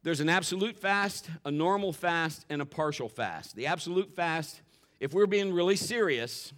There's 0.01 0.21
an 0.21 0.29
absolute 0.29 0.77
fast, 0.77 1.29
a 1.43 1.51
normal 1.51 1.91
fast, 1.91 2.45
and 2.49 2.61
a 2.61 2.65
partial 2.65 3.09
fast. 3.09 3.55
The 3.55 3.67
absolute 3.67 4.15
fast, 4.15 4.61
if 5.01 5.13
we're 5.13 5.27
being 5.27 5.53
really 5.53 5.75
serious, 5.75 6.53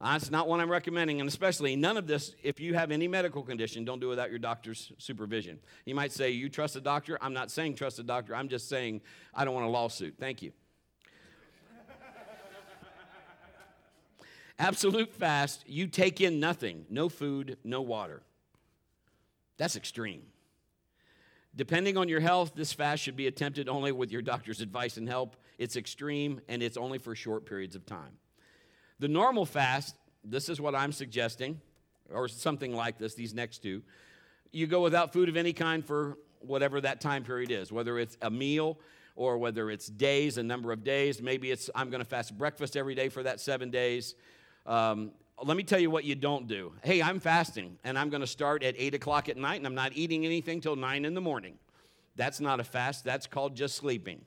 that's 0.00 0.30
not 0.30 0.46
what 0.46 0.60
I'm 0.60 0.70
recommending, 0.70 1.20
and 1.20 1.28
especially 1.28 1.74
none 1.74 1.96
of 1.96 2.06
this, 2.06 2.34
if 2.42 2.60
you 2.60 2.74
have 2.74 2.90
any 2.90 3.08
medical 3.08 3.42
condition, 3.42 3.84
don't 3.84 3.98
do 3.98 4.06
it 4.06 4.10
without 4.10 4.30
your 4.30 4.38
doctor's 4.38 4.92
supervision. 4.98 5.58
You 5.86 5.94
might 5.94 6.12
say, 6.12 6.30
You 6.30 6.48
trust 6.48 6.76
a 6.76 6.80
doctor? 6.80 7.18
I'm 7.20 7.32
not 7.32 7.50
saying 7.50 7.76
trust 7.76 7.98
a 7.98 8.02
doctor. 8.02 8.34
I'm 8.34 8.48
just 8.48 8.68
saying 8.68 9.00
I 9.34 9.44
don't 9.44 9.54
want 9.54 9.66
a 9.66 9.70
lawsuit. 9.70 10.16
Thank 10.18 10.42
you. 10.42 10.52
Absolute 14.58 15.12
fast, 15.12 15.64
you 15.66 15.86
take 15.86 16.20
in 16.20 16.40
nothing 16.40 16.86
no 16.88 17.08
food, 17.08 17.58
no 17.62 17.82
water. 17.82 18.22
That's 19.58 19.76
extreme. 19.76 20.22
Depending 21.54 21.96
on 21.96 22.08
your 22.08 22.20
health, 22.20 22.52
this 22.54 22.72
fast 22.72 23.02
should 23.02 23.16
be 23.16 23.26
attempted 23.26 23.68
only 23.68 23.92
with 23.92 24.10
your 24.10 24.20
doctor's 24.20 24.60
advice 24.60 24.98
and 24.98 25.08
help. 25.08 25.36
It's 25.58 25.76
extreme 25.76 26.40
and 26.48 26.62
it's 26.62 26.76
only 26.76 26.98
for 26.98 27.14
short 27.14 27.46
periods 27.46 27.74
of 27.74 27.86
time. 27.86 28.18
The 28.98 29.08
normal 29.08 29.44
fast, 29.44 29.94
this 30.24 30.48
is 30.48 30.60
what 30.60 30.74
I'm 30.74 30.92
suggesting, 30.92 31.60
or 32.10 32.28
something 32.28 32.74
like 32.74 32.98
this, 32.98 33.14
these 33.14 33.34
next 33.34 33.62
two. 33.62 33.82
You 34.52 34.66
go 34.66 34.82
without 34.82 35.12
food 35.12 35.28
of 35.28 35.36
any 35.36 35.52
kind 35.52 35.84
for 35.84 36.18
whatever 36.40 36.80
that 36.80 37.00
time 37.00 37.24
period 37.24 37.50
is, 37.50 37.72
whether 37.72 37.98
it's 37.98 38.16
a 38.22 38.30
meal 38.30 38.78
or 39.16 39.38
whether 39.38 39.70
it's 39.70 39.86
days, 39.86 40.38
a 40.38 40.42
number 40.42 40.72
of 40.72 40.84
days. 40.84 41.20
Maybe 41.20 41.50
it's 41.50 41.68
I'm 41.74 41.90
going 41.90 42.02
to 42.02 42.08
fast 42.08 42.36
breakfast 42.36 42.76
every 42.76 42.94
day 42.94 43.08
for 43.08 43.22
that 43.22 43.40
seven 43.40 43.70
days. 43.70 44.14
Um, 44.66 45.12
let 45.42 45.56
me 45.56 45.62
tell 45.62 45.78
you 45.78 45.90
what 45.90 46.04
you 46.04 46.14
don't 46.14 46.46
do. 46.46 46.72
Hey, 46.82 47.02
I'm 47.02 47.20
fasting 47.20 47.78
and 47.84 47.98
I'm 47.98 48.08
going 48.08 48.22
to 48.22 48.26
start 48.26 48.62
at 48.62 48.74
8 48.78 48.94
o'clock 48.94 49.28
at 49.28 49.36
night 49.36 49.56
and 49.56 49.66
I'm 49.66 49.74
not 49.74 49.92
eating 49.94 50.24
anything 50.24 50.60
till 50.60 50.76
9 50.76 51.04
in 51.04 51.14
the 51.14 51.20
morning. 51.20 51.58
That's 52.16 52.40
not 52.40 52.60
a 52.60 52.64
fast, 52.64 53.04
that's 53.04 53.26
called 53.26 53.54
just 53.54 53.76
sleeping. 53.76 54.22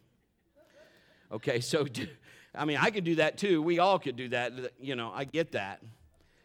Okay, 1.31 1.59
so, 1.59 1.85
I 2.55 2.65
mean, 2.65 2.77
I 2.77 2.89
could 2.89 3.03
do 3.03 3.15
that 3.15 3.37
too. 3.37 3.61
We 3.61 3.79
all 3.79 3.99
could 3.99 4.15
do 4.15 4.29
that. 4.29 4.53
You 4.79 4.95
know, 4.95 5.11
I 5.13 5.23
get 5.23 5.51
that. 5.53 5.81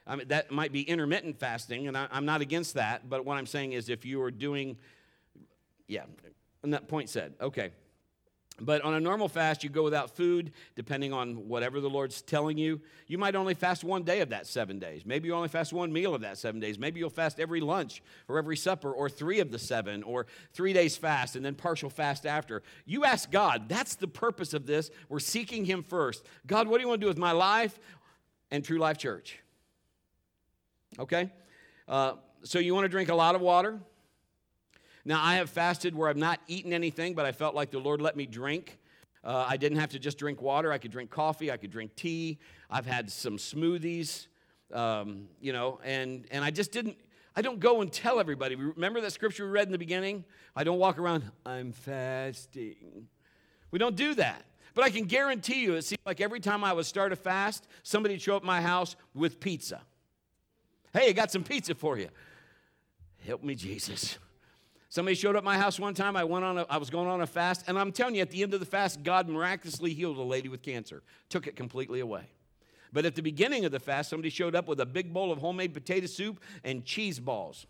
I 0.07 0.16
mean, 0.16 0.28
that 0.28 0.50
might 0.50 0.70
be 0.70 0.82
intermittent 0.82 1.38
fasting, 1.38 1.88
and 1.88 1.96
I, 1.96 2.09
am 2.11 2.26
not 2.26 2.42
against 2.42 2.74
that. 2.74 3.09
But 3.09 3.24
what 3.24 3.38
I'm 3.38 3.46
saying 3.46 3.72
is, 3.72 3.88
if 3.88 4.05
you 4.05 4.20
are 4.22 4.30
doing, 4.30 4.76
yeah, 5.88 6.02
and 6.62 6.74
that 6.74 6.88
point 6.88 7.09
said, 7.09 7.34
okay. 7.40 7.70
But 8.61 8.82
on 8.82 8.94
a 8.94 9.00
normal 9.00 9.28
fast, 9.28 9.64
you 9.64 9.70
go 9.70 9.82
without 9.82 10.14
food, 10.14 10.52
depending 10.76 11.12
on 11.12 11.48
whatever 11.48 11.80
the 11.80 11.90
Lord's 11.90 12.22
telling 12.22 12.57
you. 12.57 12.80
You 13.09 13.18
might 13.18 13.34
only 13.34 13.55
fast 13.55 13.82
one 13.82 14.05
day 14.05 14.20
of 14.20 14.28
that 14.28 14.46
seven 14.46 14.78
days. 14.78 15.05
Maybe 15.05 15.26
you 15.26 15.34
only 15.34 15.48
fast 15.48 15.72
one 15.72 15.92
meal 15.92 16.14
of 16.14 16.20
that 16.20 16.38
seven 16.38 16.61
days. 16.61 16.78
Maybe 16.78 17.00
you'll 17.00 17.11
fast 17.11 17.40
every 17.40 17.61
lunch 17.61 18.00
or 18.28 18.38
every 18.38 18.57
supper 18.57 18.92
or 18.92 19.09
three 19.09 19.40
of 19.40 19.50
the 19.50 19.59
seven 19.59 20.05
or 20.05 20.26
three 20.52 20.72
days 20.72 20.96
fast 20.96 21.34
and 21.34 21.44
then 21.44 21.57
partial 21.57 21.90
fast 21.90 22.26
after. 22.26 22.62
You 22.86 23.05
ask 23.05 23.28
God. 23.28 23.68
That's 23.68 23.96
the 23.96 24.07
purpose 24.07 24.55
of 24.55 24.66
this. 24.66 24.90
We're 25.09 25.18
seeking 25.18 25.64
Him 25.64 25.82
first. 25.82 26.24
God, 26.46 26.68
what 26.68 26.78
do 26.78 26.82
you 26.82 26.88
want 26.88 27.00
to 27.00 27.05
do 27.05 27.09
with 27.09 27.18
my 27.18 27.32
life 27.32 27.76
and 28.52 28.64
True 28.64 28.78
Life 28.78 28.98
Church? 28.98 29.36
Okay? 31.00 31.28
Uh, 31.88 32.12
so 32.44 32.61
you 32.61 32.72
want 32.72 32.84
to 32.84 32.88
drink 32.88 33.09
a 33.09 33.14
lot 33.16 33.34
of 33.34 33.40
water? 33.40 33.80
Now, 35.05 35.22
I 35.22 35.34
have 35.34 35.50
fasted 35.50 35.94
where 35.94 36.09
I've 36.09 36.16
not 36.16 36.40
eaten 36.46 36.72
anything, 36.72 37.14
but 37.14 37.26
I 37.26 37.32
felt 37.32 37.55
like 37.55 37.70
the 37.70 37.78
Lord 37.78 38.00
let 38.00 38.16
me 38.16 38.24
drink. 38.24 38.78
Uh, 39.22 39.44
I 39.48 39.57
didn't 39.57 39.78
have 39.78 39.90
to 39.90 39.98
just 39.98 40.18
drink 40.18 40.40
water. 40.40 40.72
I 40.72 40.78
could 40.78 40.90
drink 40.90 41.11
coffee. 41.11 41.50
I 41.50 41.57
could 41.57 41.70
drink 41.70 41.94
tea. 41.94 42.38
I've 42.70 42.86
had 42.86 43.11
some 43.11 43.36
smoothies, 43.36 44.26
um, 44.72 45.28
you 45.40 45.52
know, 45.52 45.80
and, 45.84 46.26
and 46.30 46.44
I 46.44 46.50
just 46.50 46.72
didn't, 46.72 46.96
I 47.36 47.42
don't 47.42 47.61
go 47.61 47.80
and 47.80 47.92
tell 47.92 48.18
everybody. 48.18 48.55
Remember 48.55 49.00
that 49.00 49.12
scripture 49.12 49.44
we 49.44 49.50
read 49.50 49.66
in 49.66 49.72
the 49.72 49.78
beginning? 49.78 50.24
I 50.57 50.64
don't 50.64 50.78
walk 50.78 50.98
around, 50.98 51.30
I'm 51.44 51.72
fasting. 51.72 53.09
We 53.70 53.78
don't 53.78 53.96
do 53.96 54.14
that. 54.14 54.44
But 54.74 54.84
I 54.84 54.90
can 54.90 55.05
guarantee 55.05 55.62
you, 55.62 55.74
it 55.74 55.84
seemed 55.84 56.00
like 56.05 56.20
every 56.20 56.40
time 56.40 56.64
I 56.64 56.72
would 56.72 56.86
start 56.86 57.12
a 57.12 57.16
fast, 57.16 57.68
somebody'd 57.82 58.20
show 58.20 58.36
up 58.36 58.42
at 58.42 58.46
my 58.46 58.61
house 58.61 58.96
with 59.14 59.38
pizza. 59.38 59.82
Hey, 60.92 61.09
I 61.09 61.12
got 61.12 61.30
some 61.30 61.44
pizza 61.44 61.74
for 61.74 61.98
you. 61.98 62.09
Help 63.24 63.42
me, 63.42 63.55
Jesus. 63.55 64.18
Somebody 64.95 65.16
showed 65.16 65.34
up 65.34 65.42
my 65.42 65.59
house 65.59 65.80
one 65.80 65.92
time. 65.92 66.14
I 66.14 66.22
went 66.22 66.45
on. 66.45 66.57
A, 66.57 66.66
I 66.70 66.76
was 66.76 66.88
going 66.88 67.09
on 67.09 67.20
a 67.20 67.26
fast, 67.26 67.64
and 67.66 67.76
I'm 67.76 67.90
telling 67.90 68.14
you, 68.14 68.22
at 68.22 68.30
the 68.30 68.45
end 68.45 68.55
of 68.55 68.61
the 68.61 68.66
fast, 68.66 69.03
God 69.03 69.28
miraculously 69.28 69.92
healed 69.92 70.18
a 70.18 70.22
lady 70.22 70.49
with 70.49 70.62
cancer, 70.62 71.03
took 71.28 71.49
it 71.49 71.57
completely 71.57 71.99
away. 71.99 72.28
But 72.92 73.05
at 73.05 73.16
the 73.16 73.20
beginning 73.20 73.64
of 73.64 73.72
the 73.72 73.80
fast, 73.80 74.09
somebody 74.09 74.30
showed 74.30 74.55
up 74.55 74.68
with 74.68 74.78
a 74.78 74.86
big 74.86 75.12
bowl 75.12 75.32
of 75.32 75.40
homemade 75.40 75.74
potato 75.74 76.07
soup 76.07 76.40
and 76.62 76.84
cheese 76.84 77.18
balls. 77.18 77.66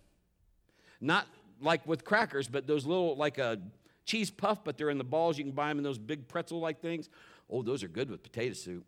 Not 1.00 1.26
like 1.62 1.86
with 1.86 2.04
crackers, 2.04 2.46
but 2.46 2.66
those 2.66 2.84
little, 2.84 3.16
like 3.16 3.38
a 3.38 3.58
cheese 4.04 4.30
puff, 4.30 4.62
but 4.62 4.76
they're 4.76 4.90
in 4.90 4.98
the 4.98 5.02
balls. 5.02 5.38
You 5.38 5.44
can 5.44 5.54
buy 5.54 5.70
them 5.70 5.78
in 5.78 5.84
those 5.84 5.96
big 5.96 6.28
pretzel 6.28 6.60
like 6.60 6.82
things. 6.82 7.08
Oh, 7.48 7.62
those 7.62 7.82
are 7.82 7.88
good 7.88 8.10
with 8.10 8.22
potato 8.22 8.52
soup. 8.52 8.84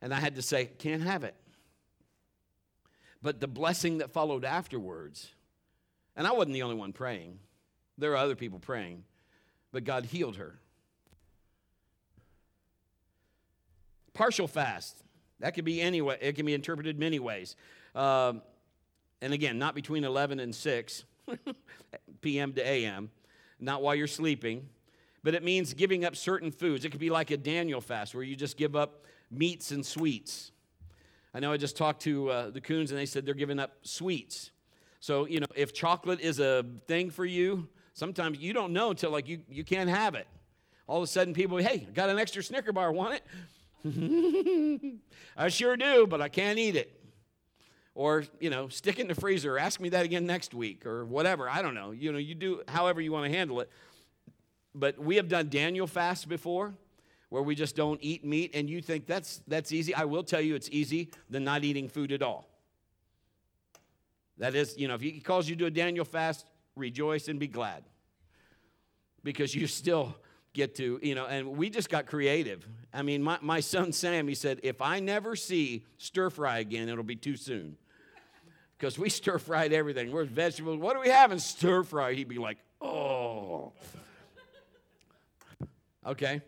And 0.00 0.14
I 0.14 0.20
had 0.20 0.36
to 0.36 0.42
say, 0.42 0.70
can't 0.78 1.02
have 1.02 1.22
it. 1.22 1.34
But 3.20 3.40
the 3.40 3.46
blessing 3.46 3.98
that 3.98 4.10
followed 4.10 4.46
afterwards 4.46 5.32
and 6.18 6.26
I 6.26 6.32
wasn't 6.32 6.52
the 6.54 6.62
only 6.62 6.74
one 6.74 6.92
praying, 6.92 7.38
there 7.96 8.10
were 8.10 8.16
other 8.16 8.34
people 8.34 8.58
praying, 8.58 9.04
but 9.72 9.84
God 9.84 10.04
healed 10.04 10.36
her. 10.36 10.58
Partial 14.12 14.48
fast. 14.48 14.96
That 15.38 15.54
could 15.54 15.64
be 15.64 15.80
any 15.80 16.02
way, 16.02 16.18
it 16.20 16.34
can 16.34 16.44
be 16.44 16.54
interpreted 16.54 16.98
many 16.98 17.20
ways. 17.20 17.54
Um, 17.94 18.42
and 19.22 19.32
again, 19.32 19.60
not 19.60 19.76
between 19.76 20.02
11 20.02 20.40
and 20.40 20.52
6 20.52 21.04
p.m. 22.20 22.52
to 22.52 22.66
a.m., 22.66 23.10
not 23.60 23.80
while 23.80 23.94
you're 23.94 24.08
sleeping, 24.08 24.68
but 25.22 25.34
it 25.34 25.44
means 25.44 25.72
giving 25.72 26.04
up 26.04 26.16
certain 26.16 26.50
foods. 26.50 26.84
It 26.84 26.90
could 26.90 27.00
be 27.00 27.10
like 27.10 27.30
a 27.30 27.36
Daniel 27.36 27.80
fast 27.80 28.12
where 28.12 28.24
you 28.24 28.34
just 28.34 28.56
give 28.56 28.74
up 28.74 29.04
meats 29.30 29.70
and 29.70 29.86
sweets. 29.86 30.50
I 31.32 31.38
know 31.38 31.52
I 31.52 31.58
just 31.58 31.76
talked 31.76 32.02
to 32.02 32.28
uh, 32.28 32.50
the 32.50 32.60
Coons 32.60 32.90
and 32.90 32.98
they 32.98 33.06
said 33.06 33.24
they're 33.24 33.34
giving 33.34 33.60
up 33.60 33.76
sweets. 33.82 34.50
So, 35.00 35.26
you 35.26 35.40
know, 35.40 35.46
if 35.54 35.72
chocolate 35.72 36.20
is 36.20 36.40
a 36.40 36.64
thing 36.86 37.10
for 37.10 37.24
you, 37.24 37.68
sometimes 37.94 38.38
you 38.38 38.52
don't 38.52 38.72
know 38.72 38.90
until 38.90 39.10
like 39.10 39.28
you, 39.28 39.40
you 39.48 39.64
can't 39.64 39.88
have 39.90 40.14
it. 40.14 40.26
All 40.86 40.98
of 40.98 41.04
a 41.04 41.06
sudden 41.06 41.34
people, 41.34 41.58
hey, 41.58 41.86
got 41.94 42.08
an 42.08 42.18
extra 42.18 42.42
Snicker 42.42 42.72
bar, 42.72 42.90
want 42.92 43.20
it? 43.84 44.94
I 45.36 45.48
sure 45.48 45.76
do, 45.76 46.06
but 46.06 46.20
I 46.20 46.28
can't 46.28 46.58
eat 46.58 46.76
it. 46.76 46.94
Or, 47.94 48.24
you 48.40 48.48
know, 48.48 48.68
stick 48.68 48.98
it 48.98 49.02
in 49.02 49.08
the 49.08 49.14
freezer, 49.14 49.58
ask 49.58 49.80
me 49.80 49.88
that 49.90 50.04
again 50.04 50.24
next 50.24 50.54
week, 50.54 50.86
or 50.86 51.04
whatever. 51.04 51.48
I 51.48 51.62
don't 51.62 51.74
know. 51.74 51.90
You 51.90 52.12
know, 52.12 52.18
you 52.18 52.34
do 52.34 52.62
however 52.68 53.00
you 53.00 53.12
want 53.12 53.30
to 53.30 53.36
handle 53.36 53.60
it. 53.60 53.70
But 54.74 54.98
we 54.98 55.16
have 55.16 55.28
done 55.28 55.48
Daniel 55.48 55.86
fast 55.86 56.28
before 56.28 56.74
where 57.28 57.42
we 57.42 57.54
just 57.54 57.76
don't 57.76 57.98
eat 58.02 58.24
meat, 58.24 58.52
and 58.54 58.70
you 58.70 58.80
think 58.80 59.06
that's 59.06 59.42
that's 59.46 59.72
easy. 59.72 59.94
I 59.94 60.04
will 60.04 60.22
tell 60.22 60.40
you 60.40 60.54
it's 60.54 60.68
easy 60.70 61.10
than 61.28 61.44
not 61.44 61.64
eating 61.64 61.88
food 61.88 62.12
at 62.12 62.22
all. 62.22 62.47
That 64.38 64.54
is, 64.54 64.76
you 64.78 64.88
know, 64.88 64.94
if 64.94 65.00
he 65.00 65.20
calls 65.20 65.48
you 65.48 65.56
to 65.56 65.66
a 65.66 65.70
Daniel 65.70 66.04
fast, 66.04 66.46
rejoice 66.76 67.28
and 67.28 67.38
be 67.38 67.48
glad. 67.48 67.84
Because 69.22 69.54
you 69.54 69.66
still 69.80 70.14
get 70.54 70.76
to, 70.76 70.98
you 71.02 71.14
know, 71.14 71.26
and 71.26 71.56
we 71.56 71.70
just 71.70 71.90
got 71.90 72.06
creative. 72.06 72.66
I 72.92 73.02
mean, 73.02 73.22
my, 73.22 73.38
my 73.40 73.60
son 73.60 73.92
Sam, 73.92 74.28
he 74.28 74.34
said, 74.34 74.60
if 74.62 74.80
I 74.80 75.00
never 75.00 75.36
see 75.36 75.84
stir 75.98 76.30
fry 76.30 76.58
again, 76.58 76.88
it'll 76.88 77.04
be 77.04 77.16
too 77.16 77.36
soon. 77.36 77.76
Because 78.78 78.98
we 78.98 79.08
stir 79.08 79.38
fried 79.38 79.72
everything. 79.72 80.10
We're 80.10 80.24
vegetables? 80.24 80.78
What 80.78 80.94
do 80.94 81.00
we 81.00 81.08
have 81.08 81.32
in 81.32 81.38
stir 81.38 81.82
fry? 81.82 82.14
He'd 82.14 82.28
be 82.28 82.38
like, 82.38 82.58
oh. 82.80 83.72
Okay. 86.06 86.40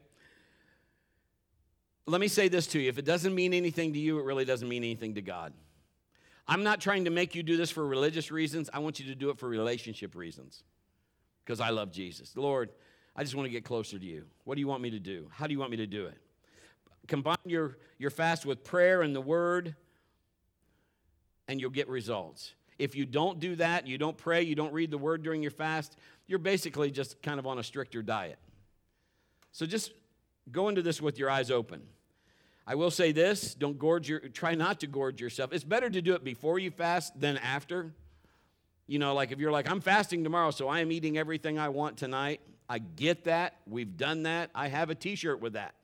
Let 2.06 2.20
me 2.20 2.28
say 2.28 2.48
this 2.48 2.66
to 2.68 2.80
you. 2.80 2.88
If 2.88 2.98
it 2.98 3.04
doesn't 3.04 3.34
mean 3.34 3.52
anything 3.52 3.92
to 3.92 3.98
you, 3.98 4.18
it 4.18 4.24
really 4.24 4.46
doesn't 4.46 4.68
mean 4.68 4.82
anything 4.82 5.16
to 5.16 5.22
God. 5.22 5.52
I'm 6.50 6.64
not 6.64 6.80
trying 6.80 7.04
to 7.04 7.10
make 7.10 7.36
you 7.36 7.44
do 7.44 7.56
this 7.56 7.70
for 7.70 7.86
religious 7.86 8.32
reasons. 8.32 8.68
I 8.74 8.80
want 8.80 8.98
you 8.98 9.06
to 9.06 9.14
do 9.14 9.30
it 9.30 9.38
for 9.38 9.48
relationship 9.48 10.16
reasons 10.16 10.64
because 11.44 11.60
I 11.60 11.70
love 11.70 11.92
Jesus. 11.92 12.36
Lord, 12.36 12.70
I 13.14 13.22
just 13.22 13.36
want 13.36 13.46
to 13.46 13.50
get 13.50 13.64
closer 13.64 14.00
to 14.00 14.04
you. 14.04 14.24
What 14.42 14.56
do 14.56 14.60
you 14.60 14.66
want 14.66 14.82
me 14.82 14.90
to 14.90 14.98
do? 14.98 15.28
How 15.30 15.46
do 15.46 15.52
you 15.52 15.60
want 15.60 15.70
me 15.70 15.76
to 15.76 15.86
do 15.86 16.06
it? 16.06 16.18
Combine 17.06 17.36
your, 17.44 17.78
your 17.98 18.10
fast 18.10 18.44
with 18.44 18.64
prayer 18.64 19.02
and 19.02 19.14
the 19.14 19.20
word, 19.20 19.76
and 21.46 21.60
you'll 21.60 21.70
get 21.70 21.88
results. 21.88 22.52
If 22.80 22.96
you 22.96 23.06
don't 23.06 23.38
do 23.38 23.54
that, 23.56 23.86
you 23.86 23.96
don't 23.96 24.18
pray, 24.18 24.42
you 24.42 24.56
don't 24.56 24.72
read 24.72 24.90
the 24.90 24.98
word 24.98 25.22
during 25.22 25.42
your 25.42 25.52
fast, 25.52 25.96
you're 26.26 26.40
basically 26.40 26.90
just 26.90 27.22
kind 27.22 27.38
of 27.38 27.46
on 27.46 27.60
a 27.60 27.62
stricter 27.62 28.02
diet. 28.02 28.40
So 29.52 29.66
just 29.66 29.92
go 30.50 30.68
into 30.68 30.82
this 30.82 31.00
with 31.00 31.16
your 31.16 31.30
eyes 31.30 31.52
open. 31.52 31.82
I 32.66 32.74
will 32.74 32.90
say 32.90 33.12
this 33.12 33.54
don't 33.54 33.78
gorge 33.78 34.08
your, 34.08 34.20
try 34.20 34.54
not 34.54 34.80
to 34.80 34.86
gorge 34.86 35.20
yourself. 35.20 35.52
It's 35.52 35.64
better 35.64 35.90
to 35.90 36.02
do 36.02 36.14
it 36.14 36.24
before 36.24 36.58
you 36.58 36.70
fast 36.70 37.18
than 37.18 37.36
after. 37.38 37.92
You 38.86 38.98
know, 38.98 39.14
like 39.14 39.32
if 39.32 39.38
you're 39.38 39.52
like, 39.52 39.70
I'm 39.70 39.80
fasting 39.80 40.24
tomorrow, 40.24 40.50
so 40.50 40.68
I 40.68 40.80
am 40.80 40.90
eating 40.90 41.16
everything 41.16 41.58
I 41.58 41.68
want 41.68 41.96
tonight. 41.96 42.40
I 42.68 42.78
get 42.78 43.24
that. 43.24 43.56
We've 43.66 43.96
done 43.96 44.24
that. 44.24 44.50
I 44.54 44.68
have 44.68 44.90
a 44.90 44.94
t 44.94 45.14
shirt 45.14 45.40
with 45.40 45.54
that. 45.54 45.74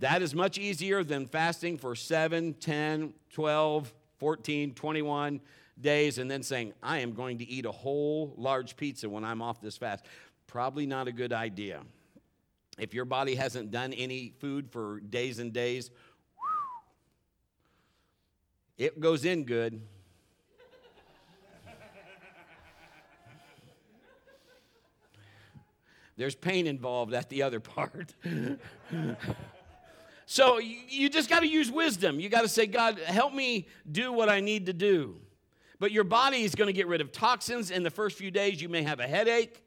That 0.00 0.22
is 0.22 0.34
much 0.34 0.58
easier 0.58 1.02
than 1.02 1.26
fasting 1.26 1.76
for 1.76 1.94
7, 1.94 2.54
10, 2.54 3.14
12, 3.32 3.94
14, 4.18 4.74
21 4.74 5.40
days 5.80 6.18
and 6.18 6.30
then 6.30 6.42
saying, 6.42 6.72
I 6.82 6.98
am 6.98 7.12
going 7.12 7.38
to 7.38 7.48
eat 7.48 7.66
a 7.66 7.72
whole 7.72 8.34
large 8.36 8.76
pizza 8.76 9.08
when 9.08 9.24
I'm 9.24 9.42
off 9.42 9.60
this 9.60 9.76
fast. 9.76 10.04
Probably 10.46 10.86
not 10.86 11.08
a 11.08 11.12
good 11.12 11.32
idea. 11.32 11.82
If 12.78 12.94
your 12.94 13.04
body 13.04 13.34
hasn't 13.34 13.70
done 13.70 13.92
any 13.92 14.32
food 14.38 14.70
for 14.70 15.00
days 15.00 15.38
and 15.38 15.52
days, 15.52 15.90
it 18.76 19.00
goes 19.00 19.24
in 19.24 19.44
good. 19.44 19.80
There's 26.16 26.34
pain 26.34 26.66
involved 26.66 27.14
at 27.14 27.28
the 27.28 27.44
other 27.44 27.60
part. 27.60 28.12
so 30.26 30.58
you 30.58 31.08
just 31.08 31.30
got 31.30 31.40
to 31.40 31.48
use 31.48 31.70
wisdom. 31.70 32.18
You 32.18 32.28
got 32.28 32.42
to 32.42 32.48
say, 32.48 32.66
God, 32.66 32.98
help 32.98 33.32
me 33.32 33.68
do 33.90 34.12
what 34.12 34.28
I 34.28 34.40
need 34.40 34.66
to 34.66 34.72
do. 34.72 35.20
But 35.78 35.92
your 35.92 36.02
body 36.02 36.42
is 36.42 36.56
going 36.56 36.66
to 36.66 36.72
get 36.72 36.88
rid 36.88 37.00
of 37.00 37.12
toxins. 37.12 37.70
In 37.70 37.84
the 37.84 37.90
first 37.90 38.18
few 38.18 38.32
days, 38.32 38.60
you 38.60 38.68
may 38.68 38.82
have 38.82 38.98
a 38.98 39.06
headache. 39.06 39.62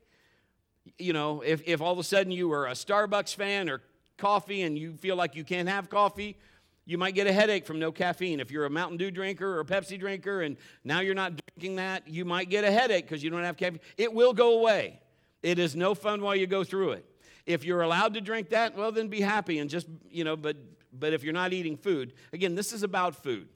You 0.97 1.13
know, 1.13 1.41
if, 1.41 1.61
if 1.65 1.81
all 1.81 1.93
of 1.93 1.99
a 1.99 2.03
sudden 2.03 2.31
you 2.31 2.51
are 2.53 2.67
a 2.67 2.71
Starbucks 2.71 3.35
fan 3.35 3.69
or 3.69 3.81
coffee 4.17 4.61
and 4.63 4.77
you 4.77 4.93
feel 4.93 5.15
like 5.15 5.35
you 5.35 5.43
can't 5.43 5.69
have 5.69 5.89
coffee, 5.89 6.37
you 6.85 6.97
might 6.97 7.15
get 7.15 7.27
a 7.27 7.33
headache 7.33 7.65
from 7.65 7.79
no 7.79 7.91
caffeine. 7.91 8.39
If 8.39 8.51
you're 8.51 8.65
a 8.65 8.69
Mountain 8.69 8.97
Dew 8.97 9.11
drinker 9.11 9.57
or 9.57 9.59
a 9.61 9.65
Pepsi 9.65 9.99
drinker 9.99 10.41
and 10.41 10.57
now 10.83 10.99
you're 10.99 11.15
not 11.15 11.39
drinking 11.55 11.75
that, 11.77 12.07
you 12.07 12.25
might 12.25 12.49
get 12.49 12.63
a 12.63 12.71
headache 12.71 13.05
because 13.05 13.23
you 13.23 13.29
don't 13.29 13.43
have 13.43 13.57
caffeine. 13.57 13.79
It 13.97 14.13
will 14.13 14.33
go 14.33 14.59
away. 14.59 14.99
It 15.43 15.59
is 15.59 15.75
no 15.75 15.95
fun 15.95 16.21
while 16.21 16.35
you 16.35 16.47
go 16.47 16.63
through 16.63 16.91
it. 16.91 17.05
If 17.45 17.63
you're 17.63 17.81
allowed 17.81 18.13
to 18.15 18.21
drink 18.21 18.49
that, 18.49 18.75
well, 18.75 18.91
then 18.91 19.07
be 19.07 19.21
happy 19.21 19.59
and 19.59 19.69
just, 19.69 19.87
you 20.09 20.23
know, 20.23 20.35
but, 20.35 20.57
but 20.93 21.13
if 21.13 21.23
you're 21.23 21.33
not 21.33 21.53
eating 21.53 21.77
food, 21.77 22.13
again, 22.33 22.55
this 22.55 22.73
is 22.73 22.83
about 22.83 23.15
food. 23.23 23.47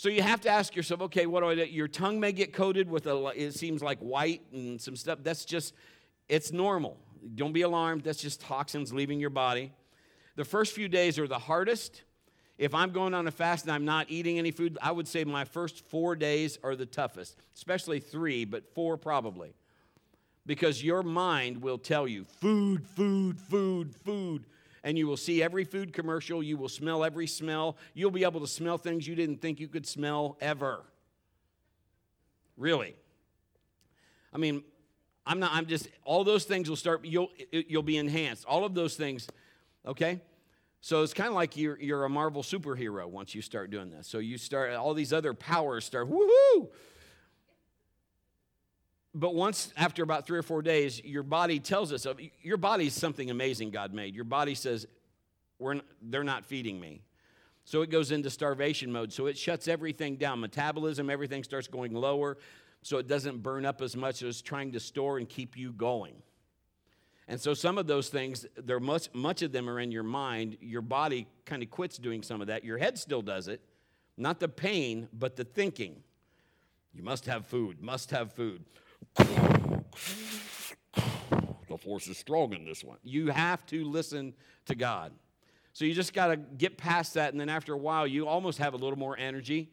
So 0.00 0.08
you 0.08 0.22
have 0.22 0.40
to 0.40 0.48
ask 0.48 0.74
yourself, 0.74 1.02
okay, 1.02 1.26
what 1.26 1.40
do 1.40 1.50
I 1.50 1.54
do? 1.56 1.66
Your 1.66 1.86
tongue 1.86 2.20
may 2.20 2.32
get 2.32 2.54
coated 2.54 2.88
with 2.88 3.06
a, 3.06 3.32
it 3.36 3.52
seems 3.52 3.82
like 3.82 3.98
white 3.98 4.40
and 4.50 4.80
some 4.80 4.96
stuff. 4.96 5.18
That's 5.22 5.44
just, 5.44 5.74
it's 6.26 6.52
normal. 6.52 6.96
Don't 7.34 7.52
be 7.52 7.60
alarmed. 7.60 8.04
That's 8.04 8.22
just 8.22 8.40
toxins 8.40 8.94
leaving 8.94 9.20
your 9.20 9.28
body. 9.28 9.72
The 10.36 10.44
first 10.46 10.74
few 10.74 10.88
days 10.88 11.18
are 11.18 11.28
the 11.28 11.38
hardest. 11.38 12.04
If 12.56 12.74
I'm 12.74 12.92
going 12.92 13.12
on 13.12 13.28
a 13.28 13.30
fast 13.30 13.66
and 13.66 13.72
I'm 13.74 13.84
not 13.84 14.06
eating 14.08 14.38
any 14.38 14.52
food, 14.52 14.78
I 14.80 14.90
would 14.90 15.06
say 15.06 15.22
my 15.24 15.44
first 15.44 15.84
four 15.84 16.16
days 16.16 16.58
are 16.64 16.74
the 16.74 16.86
toughest, 16.86 17.36
especially 17.54 18.00
three, 18.00 18.46
but 18.46 18.74
four 18.74 18.96
probably 18.96 19.52
because 20.46 20.82
your 20.82 21.02
mind 21.02 21.60
will 21.60 21.76
tell 21.76 22.08
you 22.08 22.24
food, 22.24 22.86
food, 22.86 23.38
food, 23.38 23.94
food. 23.94 24.46
And 24.82 24.96
you 24.96 25.06
will 25.06 25.16
see 25.16 25.42
every 25.42 25.64
food 25.64 25.92
commercial. 25.92 26.42
You 26.42 26.56
will 26.56 26.68
smell 26.68 27.04
every 27.04 27.26
smell. 27.26 27.76
You'll 27.94 28.10
be 28.10 28.24
able 28.24 28.40
to 28.40 28.46
smell 28.46 28.78
things 28.78 29.06
you 29.06 29.14
didn't 29.14 29.42
think 29.42 29.60
you 29.60 29.68
could 29.68 29.86
smell 29.86 30.36
ever. 30.40 30.84
Really. 32.56 32.94
I 34.32 34.38
mean, 34.38 34.62
I'm 35.26 35.38
not, 35.38 35.52
I'm 35.52 35.66
just, 35.66 35.88
all 36.04 36.24
those 36.24 36.44
things 36.44 36.68
will 36.68 36.76
start, 36.76 37.04
you'll, 37.04 37.30
you'll 37.52 37.82
be 37.82 37.98
enhanced. 37.98 38.44
All 38.46 38.64
of 38.64 38.74
those 38.74 38.96
things, 38.96 39.28
okay? 39.86 40.20
So 40.80 41.02
it's 41.02 41.14
kind 41.14 41.28
of 41.28 41.34
like 41.34 41.56
you're, 41.56 41.78
you're 41.78 42.04
a 42.04 42.08
Marvel 42.08 42.42
superhero 42.42 43.06
once 43.06 43.34
you 43.34 43.42
start 43.42 43.70
doing 43.70 43.90
this. 43.90 44.06
So 44.06 44.18
you 44.18 44.38
start, 44.38 44.72
all 44.74 44.94
these 44.94 45.12
other 45.12 45.34
powers 45.34 45.84
start, 45.84 46.10
woohoo! 46.10 46.68
But 49.14 49.34
once 49.34 49.72
after 49.76 50.02
about 50.02 50.26
three 50.26 50.38
or 50.38 50.42
four 50.42 50.62
days 50.62 51.02
your 51.04 51.22
body 51.22 51.58
tells 51.58 51.92
us 51.92 52.06
your 52.42 52.56
body 52.56 52.86
is 52.86 52.94
something 52.94 53.30
amazing 53.30 53.70
god 53.70 53.92
made. 53.92 54.14
Your 54.14 54.24
body 54.24 54.54
says 54.54 54.86
We're, 55.58 55.80
they're 56.02 56.24
not 56.24 56.44
feeding 56.44 56.80
me. 56.80 57.02
So 57.64 57.82
it 57.82 57.90
goes 57.90 58.10
into 58.10 58.30
starvation 58.30 58.90
mode. 58.90 59.12
So 59.12 59.26
it 59.26 59.36
shuts 59.38 59.68
everything 59.68 60.16
down. 60.16 60.40
Metabolism 60.40 61.10
everything 61.10 61.44
starts 61.44 61.68
going 61.68 61.92
lower 61.92 62.38
so 62.82 62.98
it 62.98 63.08
doesn't 63.08 63.42
burn 63.42 63.66
up 63.66 63.82
as 63.82 63.96
much 63.96 64.22
as 64.22 64.40
trying 64.40 64.72
to 64.72 64.80
store 64.80 65.18
and 65.18 65.28
keep 65.28 65.56
you 65.56 65.72
going. 65.72 66.14
And 67.28 67.40
so 67.40 67.54
some 67.54 67.78
of 67.78 67.86
those 67.86 68.08
things 68.08 68.46
there 68.56 68.80
much, 68.80 69.08
much 69.12 69.42
of 69.42 69.52
them 69.52 69.68
are 69.68 69.78
in 69.78 69.92
your 69.92 70.02
mind. 70.02 70.56
Your 70.60 70.82
body 70.82 71.28
kind 71.44 71.62
of 71.62 71.70
quits 71.70 71.98
doing 71.98 72.22
some 72.22 72.40
of 72.40 72.46
that. 72.48 72.64
Your 72.64 72.78
head 72.78 72.98
still 72.98 73.22
does 73.22 73.48
it. 73.48 73.60
Not 74.16 74.40
the 74.40 74.48
pain 74.48 75.08
but 75.12 75.36
the 75.36 75.44
thinking. 75.44 76.02
You 76.92 77.02
must 77.02 77.26
have 77.26 77.46
food 77.46 77.80
must 77.80 78.10
have 78.10 78.32
food 78.32 78.64
the 79.16 79.84
force 81.78 82.08
is 82.08 82.18
strong 82.18 82.52
in 82.52 82.64
this 82.64 82.84
one. 82.84 82.98
You 83.02 83.28
have 83.28 83.64
to 83.66 83.84
listen 83.84 84.34
to 84.66 84.74
God. 84.74 85.12
So 85.72 85.84
you 85.84 85.94
just 85.94 86.12
got 86.12 86.28
to 86.28 86.36
get 86.36 86.76
past 86.76 87.14
that, 87.14 87.32
and 87.32 87.40
then 87.40 87.48
after 87.48 87.72
a 87.72 87.78
while, 87.78 88.06
you 88.06 88.26
almost 88.26 88.58
have 88.58 88.74
a 88.74 88.76
little 88.76 88.98
more 88.98 89.16
energy. 89.16 89.70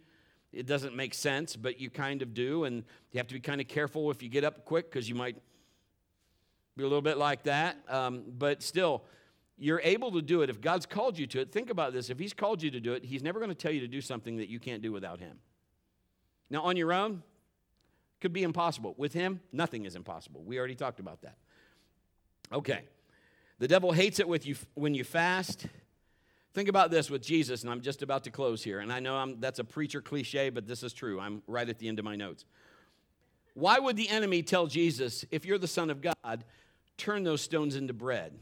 It 0.53 0.65
doesn't 0.65 0.95
make 0.95 1.13
sense, 1.13 1.55
but 1.55 1.79
you 1.79 1.89
kind 1.89 2.21
of 2.21 2.33
do, 2.33 2.63
and 2.65 2.83
you 3.11 3.17
have 3.17 3.27
to 3.27 3.33
be 3.33 3.39
kind 3.39 3.59
of 3.59 3.67
careful 3.67 4.11
if 4.11 4.21
you 4.21 4.29
get 4.29 4.43
up 4.43 4.63
quick 4.65 4.89
because 4.89 5.09
you 5.09 5.15
might 5.15 5.35
be 6.75 6.83
a 6.83 6.87
little 6.87 7.01
bit 7.01 7.17
like 7.17 7.43
that. 7.43 7.77
Um, 7.89 8.23
but 8.37 8.61
still, 8.61 9.03
you're 9.57 9.81
able 9.83 10.11
to 10.11 10.21
do 10.21 10.43
it. 10.43 10.49
If 10.49 10.61
God's 10.61 10.85
called 10.85 11.17
you 11.17 11.25
to 11.27 11.41
it, 11.41 11.51
think 11.51 11.69
about 11.69 11.93
this. 11.93 12.09
If 12.09 12.19
He's 12.19 12.33
called 12.33 12.61
you 12.61 12.71
to 12.71 12.79
do 12.79 12.93
it, 12.93 13.03
He's 13.03 13.23
never 13.23 13.39
going 13.39 13.49
to 13.49 13.55
tell 13.55 13.71
you 13.71 13.81
to 13.81 13.87
do 13.87 14.01
something 14.01 14.37
that 14.37 14.49
you 14.49 14.59
can't 14.59 14.81
do 14.81 14.91
without 14.91 15.19
Him. 15.19 15.39
Now, 16.49 16.61
on 16.61 16.77
your 16.77 16.93
own, 16.93 17.23
could 18.19 18.33
be 18.33 18.43
impossible. 18.43 18.95
With 18.97 19.13
him, 19.13 19.41
nothing 19.51 19.85
is 19.85 19.95
impossible. 19.95 20.43
We 20.43 20.57
already 20.57 20.75
talked 20.75 20.99
about 20.99 21.21
that. 21.21 21.37
Okay. 22.51 22.81
The 23.59 23.67
devil 23.67 23.91
hates 23.91 24.19
it 24.19 24.27
with 24.27 24.45
you 24.45 24.55
when 24.75 24.93
you 24.93 25.03
fast. 25.03 25.67
Think 26.53 26.69
about 26.69 26.89
this 26.89 27.09
with 27.09 27.21
Jesus, 27.21 27.61
and 27.61 27.71
I'm 27.71 27.81
just 27.81 28.01
about 28.01 28.23
to 28.23 28.31
close 28.31 28.63
here. 28.63 28.79
And 28.79 28.91
I 28.91 28.99
know 28.99 29.15
I'm, 29.15 29.39
that's 29.39 29.59
a 29.59 29.63
preacher 29.63 30.01
cliche, 30.01 30.49
but 30.49 30.65
this 30.65 30.81
is 30.83 30.93
true. 30.93 31.19
I'm 31.19 31.43
right 31.47 31.67
at 31.67 31.77
the 31.79 31.87
end 31.87 31.99
of 31.99 32.05
my 32.05 32.15
notes. 32.15 32.45
Why 33.53 33.79
would 33.79 33.95
the 33.95 34.09
enemy 34.09 34.43
tell 34.43 34.67
Jesus, 34.67 35.25
if 35.31 35.45
you're 35.45 35.57
the 35.57 35.67
Son 35.67 35.89
of 35.89 36.01
God, 36.01 36.43
turn 36.97 37.23
those 37.23 37.41
stones 37.41 37.75
into 37.75 37.93
bread? 37.93 38.33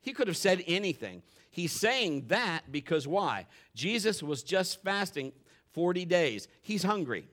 He 0.00 0.12
could 0.12 0.28
have 0.28 0.36
said 0.36 0.62
anything. 0.66 1.22
He's 1.50 1.72
saying 1.72 2.28
that 2.28 2.70
because 2.70 3.08
why? 3.08 3.46
Jesus 3.74 4.22
was 4.22 4.42
just 4.42 4.82
fasting 4.82 5.32
40 5.72 6.04
days. 6.04 6.48
He's 6.62 6.82
hungry. 6.82 7.28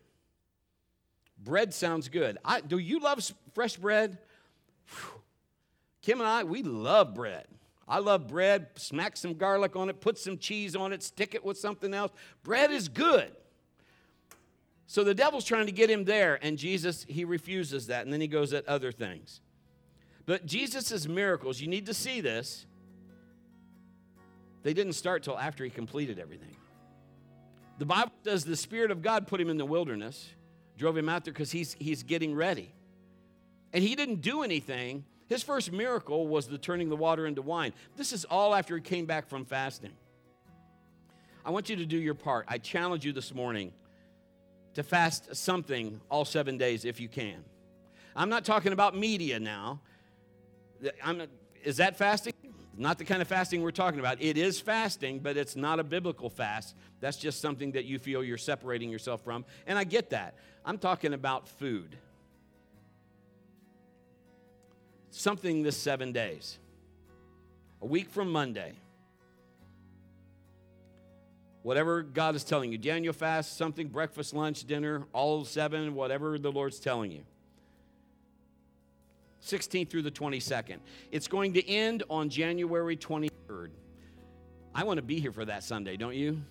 Bread 1.44 1.74
sounds 1.74 2.10
good. 2.10 2.38
I, 2.46 2.62
do 2.62 2.78
you 2.78 3.00
love 3.00 3.20
fresh 3.54 3.76
bread? 3.76 4.18
Whew. 4.88 5.22
Kim 6.02 6.20
and 6.20 6.28
I, 6.28 6.44
we 6.44 6.64
love 6.64 7.14
bread. 7.14 7.46
I 7.88 8.00
love 8.00 8.28
bread. 8.28 8.68
Smack 8.76 9.18
some 9.18 9.34
garlic 9.34 9.76
on 9.76 9.90
it, 9.90 10.00
put 10.00 10.18
some 10.18 10.38
cheese 10.38 10.76
on 10.76 10.94
it, 10.94 11.04
stick 11.04 11.36
it 11.36 11.44
with 11.44 11.58
something 11.58 11.94
else. 11.94 12.12
Bread 12.44 12.72
is 12.72 12.88
good. 12.88 13.32
So 14.88 15.04
the 15.04 15.14
devil's 15.14 15.46
trying 15.46 15.66
to 15.66 15.72
get 15.72 15.90
him 15.90 16.04
there, 16.04 16.38
and 16.42 16.58
Jesus, 16.58 17.06
he 17.08 17.26
refuses 17.26 17.88
that, 17.88 18.06
and 18.06 18.14
then 18.14 18.22
he 18.22 18.28
goes 18.28 18.54
at 18.54 18.68
other 18.68 18.92
things. 18.92 19.42
But 20.26 20.46
Jesus' 20.46 21.08
miracles, 21.08 21.60
you 21.60 21.68
need 21.68 21.88
to 21.88 21.94
see 21.94 22.22
this, 22.22 22.66
they 24.62 24.74
didn't 24.74 24.94
start 24.94 25.24
till 25.24 25.38
after 25.38 25.64
he 25.64 25.70
completed 25.70 26.20
everything. 26.20 26.56
The 27.80 27.86
Bible 27.86 28.12
says 28.24 28.46
the 28.46 28.56
Spirit 28.56 28.92
of 28.92 29.02
God 29.02 29.28
put 29.28 29.42
him 29.42 29.50
in 29.50 29.58
the 29.58 29.66
wilderness 29.66 30.30
drove 30.78 30.98
him 30.98 31.10
out 31.10 31.26
there 31.26 31.34
because 31.34 31.52
he's, 31.52 31.76
he's 31.80 32.04
getting 32.04 32.36
ready. 32.36 32.72
And 33.74 33.84
he 33.84 33.96
didn't 33.96 34.22
do 34.22 34.44
anything. 34.44 35.06
His 35.28 35.44
first 35.44 35.72
miracle 35.72 36.28
was 36.28 36.48
the 36.48 36.58
turning 36.58 36.90
the 36.90 36.96
water 36.96 37.26
into 37.26 37.42
wine. 37.42 37.74
This 37.96 38.14
is 38.14 38.26
all 38.26 38.54
after 38.54 38.76
he 38.76 38.82
came 38.82 39.06
back 39.06 39.28
from 39.28 39.46
fasting. 39.46 39.94
I 41.46 41.52
want 41.52 41.70
you 41.70 41.76
to 41.78 41.86
do 41.86 41.98
your 41.98 42.14
part. 42.14 42.46
I 42.48 42.58
challenge 42.58 43.06
you 43.06 43.12
this 43.12 43.34
morning 43.34 43.74
to 44.76 44.84
fast 44.84 45.36
something 45.36 46.00
all 46.10 46.26
seven 46.26 46.58
days 46.58 46.86
if 46.86 47.00
you 47.00 47.08
can. 47.08 47.44
I'm 48.16 48.30
not 48.30 48.46
talking 48.46 48.74
about 48.74 48.96
media 48.96 49.40
now. 49.40 49.82
I'm, 51.04 51.24
is 51.64 51.78
that 51.78 51.98
fasting? 51.98 52.34
Not 52.76 52.98
the 52.98 53.06
kind 53.06 53.22
of 53.22 53.28
fasting 53.28 53.62
we're 53.62 53.72
talking 53.72 54.00
about. 54.00 54.22
It 54.22 54.38
is 54.38 54.60
fasting, 54.60 55.20
but 55.20 55.38
it's 55.38 55.56
not 55.56 55.80
a 55.80 55.84
biblical 55.84 56.30
fast. 56.30 56.76
That's 57.02 57.18
just 57.18 57.40
something 57.40 57.74
that 57.74 57.86
you 57.86 58.00
feel 58.00 58.24
you're 58.24 58.38
separating 58.38 58.90
yourself 58.90 59.24
from. 59.24 59.46
And 59.68 59.78
I 59.78 59.84
get 59.84 60.10
that. 60.10 60.34
I'm 60.66 60.80
talking 60.80 61.14
about 61.14 61.48
food. 61.48 61.96
Something 65.12 65.62
this 65.62 65.78
seven 65.78 66.12
days, 66.12 66.58
a 67.82 67.86
week 67.86 68.10
from 68.10 68.32
Monday. 68.32 68.74
Whatever 71.62 72.02
God 72.02 72.36
is 72.36 72.44
telling 72.44 72.72
you, 72.72 72.78
Daniel 72.78 73.14
fast, 73.14 73.56
something, 73.56 73.88
breakfast, 73.88 74.34
lunch, 74.34 74.66
dinner, 74.66 75.06
all 75.14 75.46
seven, 75.46 75.94
whatever 75.94 76.40
the 76.40 76.52
Lord's 76.52 76.80
telling 76.80 77.12
you. 77.12 77.24
16th 79.44 79.90
through 79.90 80.04
the 80.04 80.12
22nd. 80.12 80.78
It's 81.12 81.28
going 81.28 81.54
to 81.54 81.68
end 81.68 82.04
on 82.10 82.30
January 82.30 82.96
23rd. 82.96 83.70
I 84.74 84.84
want 84.84 84.98
to 84.98 85.04
be 85.04 85.20
here 85.20 85.32
for 85.32 85.46
that 85.46 85.64
Sunday, 85.64 85.98
don't 85.98 86.16
you? 86.16 86.42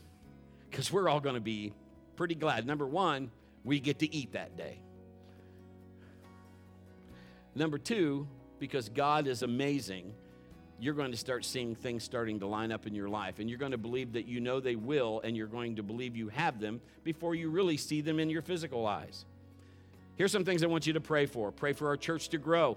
Because 0.71 0.93
we're 0.93 1.09
all 1.09 1.21
going 1.21 1.35
to 1.35 1.41
be 1.41 1.73
pretty 2.17 2.35
glad. 2.35 2.67
Number 2.67 2.87
one, 2.87 3.31
we 3.65 3.81
get 3.81 3.99
to 4.01 4.15
eat 4.15 4.33
that 4.33 4.57
day. 4.57 4.81
Number 7.55 7.79
two, 7.79 8.27
because 8.59 8.89
God 8.89 9.27
is 9.27 9.43
amazing, 9.43 10.15
you're 10.79 10.95
going 10.95 11.11
to 11.11 11.17
start 11.17 11.45
seeing 11.45 11.75
things 11.75 12.03
starting 12.03 12.41
to 12.41 12.47
line 12.47 12.73
up 12.73 12.87
in 12.87 12.95
your 12.95 13.09
life. 13.09 13.39
And 13.39 13.49
you're 13.49 13.59
going 13.59 13.73
to 13.73 13.79
believe 13.79 14.13
that 14.13 14.27
you 14.27 14.41
know 14.41 14.61
they 14.61 14.77
will, 14.77 15.21
and 15.25 15.37
you're 15.37 15.47
going 15.47 15.77
to 15.77 15.83
believe 15.83 16.17
you 16.17 16.29
have 16.29 16.61
them 16.61 16.81
before 17.05 17.35
you 17.35 17.51
really 17.51 17.77
see 17.77 18.01
them 18.01 18.19
in 18.19 18.31
your 18.31 18.43
physical 18.43 18.87
eyes. 18.87 19.25
Here's 20.17 20.33
some 20.33 20.45
things 20.45 20.63
I 20.63 20.67
want 20.67 20.87
you 20.87 20.93
to 20.93 21.01
pray 21.01 21.27
for 21.27 21.51
pray 21.53 21.73
for 21.73 21.89
our 21.89 21.97
church 21.97 22.29
to 22.31 22.39
grow. 22.39 22.77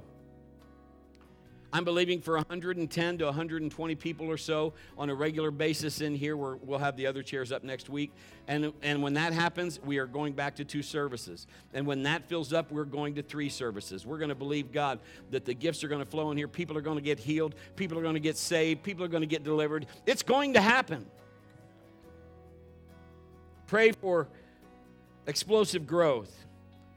I'm 1.75 1.83
believing 1.83 2.21
for 2.21 2.35
110 2.35 3.17
to 3.17 3.25
120 3.25 3.95
people 3.95 4.27
or 4.27 4.37
so 4.37 4.71
on 4.97 5.09
a 5.09 5.15
regular 5.15 5.51
basis 5.51 5.99
in 5.99 6.15
here. 6.15 6.37
we 6.37 6.57
will 6.63 6.77
have 6.77 6.95
the 6.95 7.05
other 7.05 7.21
chairs 7.21 7.51
up 7.51 7.65
next 7.65 7.89
week. 7.89 8.13
And, 8.47 8.71
and 8.81 9.03
when 9.03 9.15
that 9.15 9.33
happens, 9.33 9.81
we 9.83 9.97
are 9.97 10.05
going 10.05 10.31
back 10.31 10.55
to 10.55 10.63
two 10.63 10.81
services. 10.81 11.47
And 11.73 11.85
when 11.85 12.03
that 12.03 12.29
fills 12.29 12.53
up, 12.53 12.71
we're 12.71 12.85
going 12.85 13.15
to 13.15 13.23
three 13.23 13.49
services. 13.49 14.05
We're 14.05 14.19
going 14.19 14.29
to 14.29 14.35
believe 14.35 14.71
God 14.71 14.99
that 15.31 15.43
the 15.43 15.53
gifts 15.53 15.83
are 15.83 15.89
going 15.89 15.99
to 15.99 16.09
flow 16.09 16.31
in 16.31 16.37
here. 16.37 16.47
People 16.47 16.77
are 16.77 16.81
going 16.81 16.95
to 16.95 17.03
get 17.03 17.19
healed. 17.19 17.55
People 17.75 17.99
are 17.99 18.03
going 18.03 18.13
to 18.13 18.21
get 18.21 18.37
saved. 18.37 18.81
People 18.81 19.03
are 19.03 19.09
going 19.09 19.23
to 19.23 19.27
get 19.27 19.43
delivered. 19.43 19.85
It's 20.05 20.23
going 20.23 20.53
to 20.53 20.61
happen. 20.61 21.05
Pray 23.67 23.91
for 23.91 24.29
explosive 25.27 25.85
growth. 25.85 26.44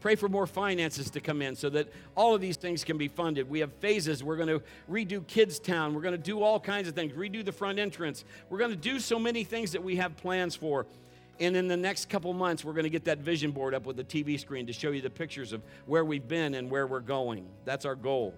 Pray 0.01 0.14
for 0.14 0.28
more 0.28 0.46
finances 0.46 1.11
to 1.11 1.20
come 1.20 1.42
in 1.42 1.57
so 1.57 1.68
that 1.70 1.88
all 2.14 2.34
of 2.34 2.40
these 2.40 2.57
things 2.57 2.84
can 2.84 2.96
be 2.96 3.09
funded. 3.09 3.51
We 3.51 3.59
have 3.61 3.72
phases. 3.74 4.22
We're 4.22 4.36
going 4.36 4.49
to 4.49 4.62
redo 4.88 5.26
Kids 5.26 5.59
Town. 5.59 5.92
We're 5.92 6.03
going 6.03 6.12
to 6.12 6.18
do 6.18 6.42
all 6.42 6.61
kinds 6.61 6.86
of 6.88 6.94
things, 6.94 7.12
redo 7.12 7.44
the 7.44 7.53
front 7.53 7.78
entrance. 7.80 8.24
We're 8.49 8.59
going 8.59 8.70
to 8.70 8.76
do 8.76 9.01
so 9.01 9.18
many 9.18 9.42
things 9.42 9.72
that 9.72 9.82
we 9.82 9.96
have 9.96 10.16
plans 10.16 10.55
for. 10.55 10.86
And 11.40 11.57
in 11.57 11.68
the 11.68 11.76
next 11.76 12.09
couple 12.09 12.32
months, 12.32 12.64
we're 12.64 12.72
going 12.72 12.84
to 12.84 12.90
get 12.90 13.05
that 13.05 13.18
vision 13.18 13.51
board 13.51 13.74
up 13.74 13.86
with 13.86 13.96
the 13.96 14.05
TV 14.05 14.38
screen 14.38 14.66
to 14.66 14.72
show 14.72 14.90
you 14.90 15.01
the 15.01 15.11
pictures 15.11 15.53
of 15.53 15.62
where 15.86 16.05
we've 16.05 16.26
been 16.26 16.55
and 16.55 16.70
where 16.70 16.86
we're 16.86 17.01
going. 17.01 17.46
That's 17.64 17.84
our 17.84 17.94
goal. 17.94 18.34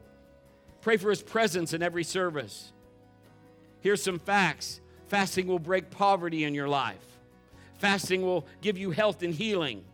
Pray 0.80 0.96
for 0.96 1.10
His 1.10 1.22
presence 1.22 1.72
in 1.72 1.82
every 1.82 2.04
service. 2.04 2.72
Here's 3.80 4.02
some 4.02 4.18
facts 4.18 4.80
fasting 5.08 5.46
will 5.46 5.58
break 5.58 5.90
poverty 5.90 6.44
in 6.44 6.54
your 6.54 6.68
life, 6.68 7.18
fasting 7.78 8.22
will 8.22 8.46
give 8.60 8.78
you 8.78 8.90
health 8.90 9.22
and 9.22 9.34
healing. 9.34 9.84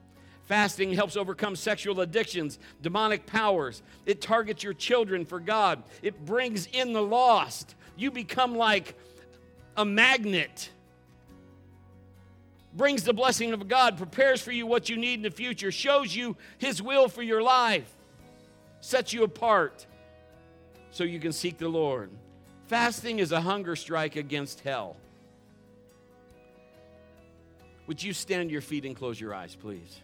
Fasting 0.47 0.93
helps 0.93 1.17
overcome 1.17 1.57
sexual 1.57 2.01
addictions, 2.01 2.59
demonic 2.81 3.27
powers. 3.27 3.83
It 4.07 4.21
targets 4.21 4.63
your 4.63 4.75
children 4.75 5.25
for 5.25 5.41
God. 5.41 5.83
It 6.03 6.25
brings 6.25 6.67
in 6.67 6.93
the 6.93 7.03
lost. 7.03 7.75
You 7.97 8.13
become 8.13 8.57
like 8.57 8.97
a 9.77 9.85
magnet. 9.85 10.71
Brings 12.75 13.03
the 13.03 13.13
blessing 13.13 13.53
of 13.53 13.67
God, 13.67 13.97
prepares 13.97 14.41
for 14.41 14.53
you 14.53 14.67
what 14.67 14.89
you 14.89 14.97
need 14.97 15.15
in 15.15 15.23
the 15.23 15.31
future, 15.31 15.73
shows 15.73 16.15
you 16.15 16.37
His 16.59 16.81
will 16.81 17.09
for 17.09 17.23
your 17.23 17.43
life, 17.43 17.93
sets 18.81 19.13
you 19.13 19.25
apart 19.25 19.87
so 20.93 21.03
you 21.03 21.19
can 21.19 21.33
seek 21.33 21.59
the 21.59 21.69
Lord. 21.69 22.11
Fasting 22.69 23.19
is 23.19 23.33
a 23.33 23.41
hunger 23.41 23.75
strike 23.75 24.15
against 24.15 24.61
hell. 24.61 24.97
Would 27.89 28.03
you 28.03 28.13
stand 28.13 28.51
your 28.51 28.61
feet 28.61 28.85
and 28.85 28.95
close 28.95 29.21
your 29.21 29.35
eyes, 29.35 29.57
please? 29.57 30.01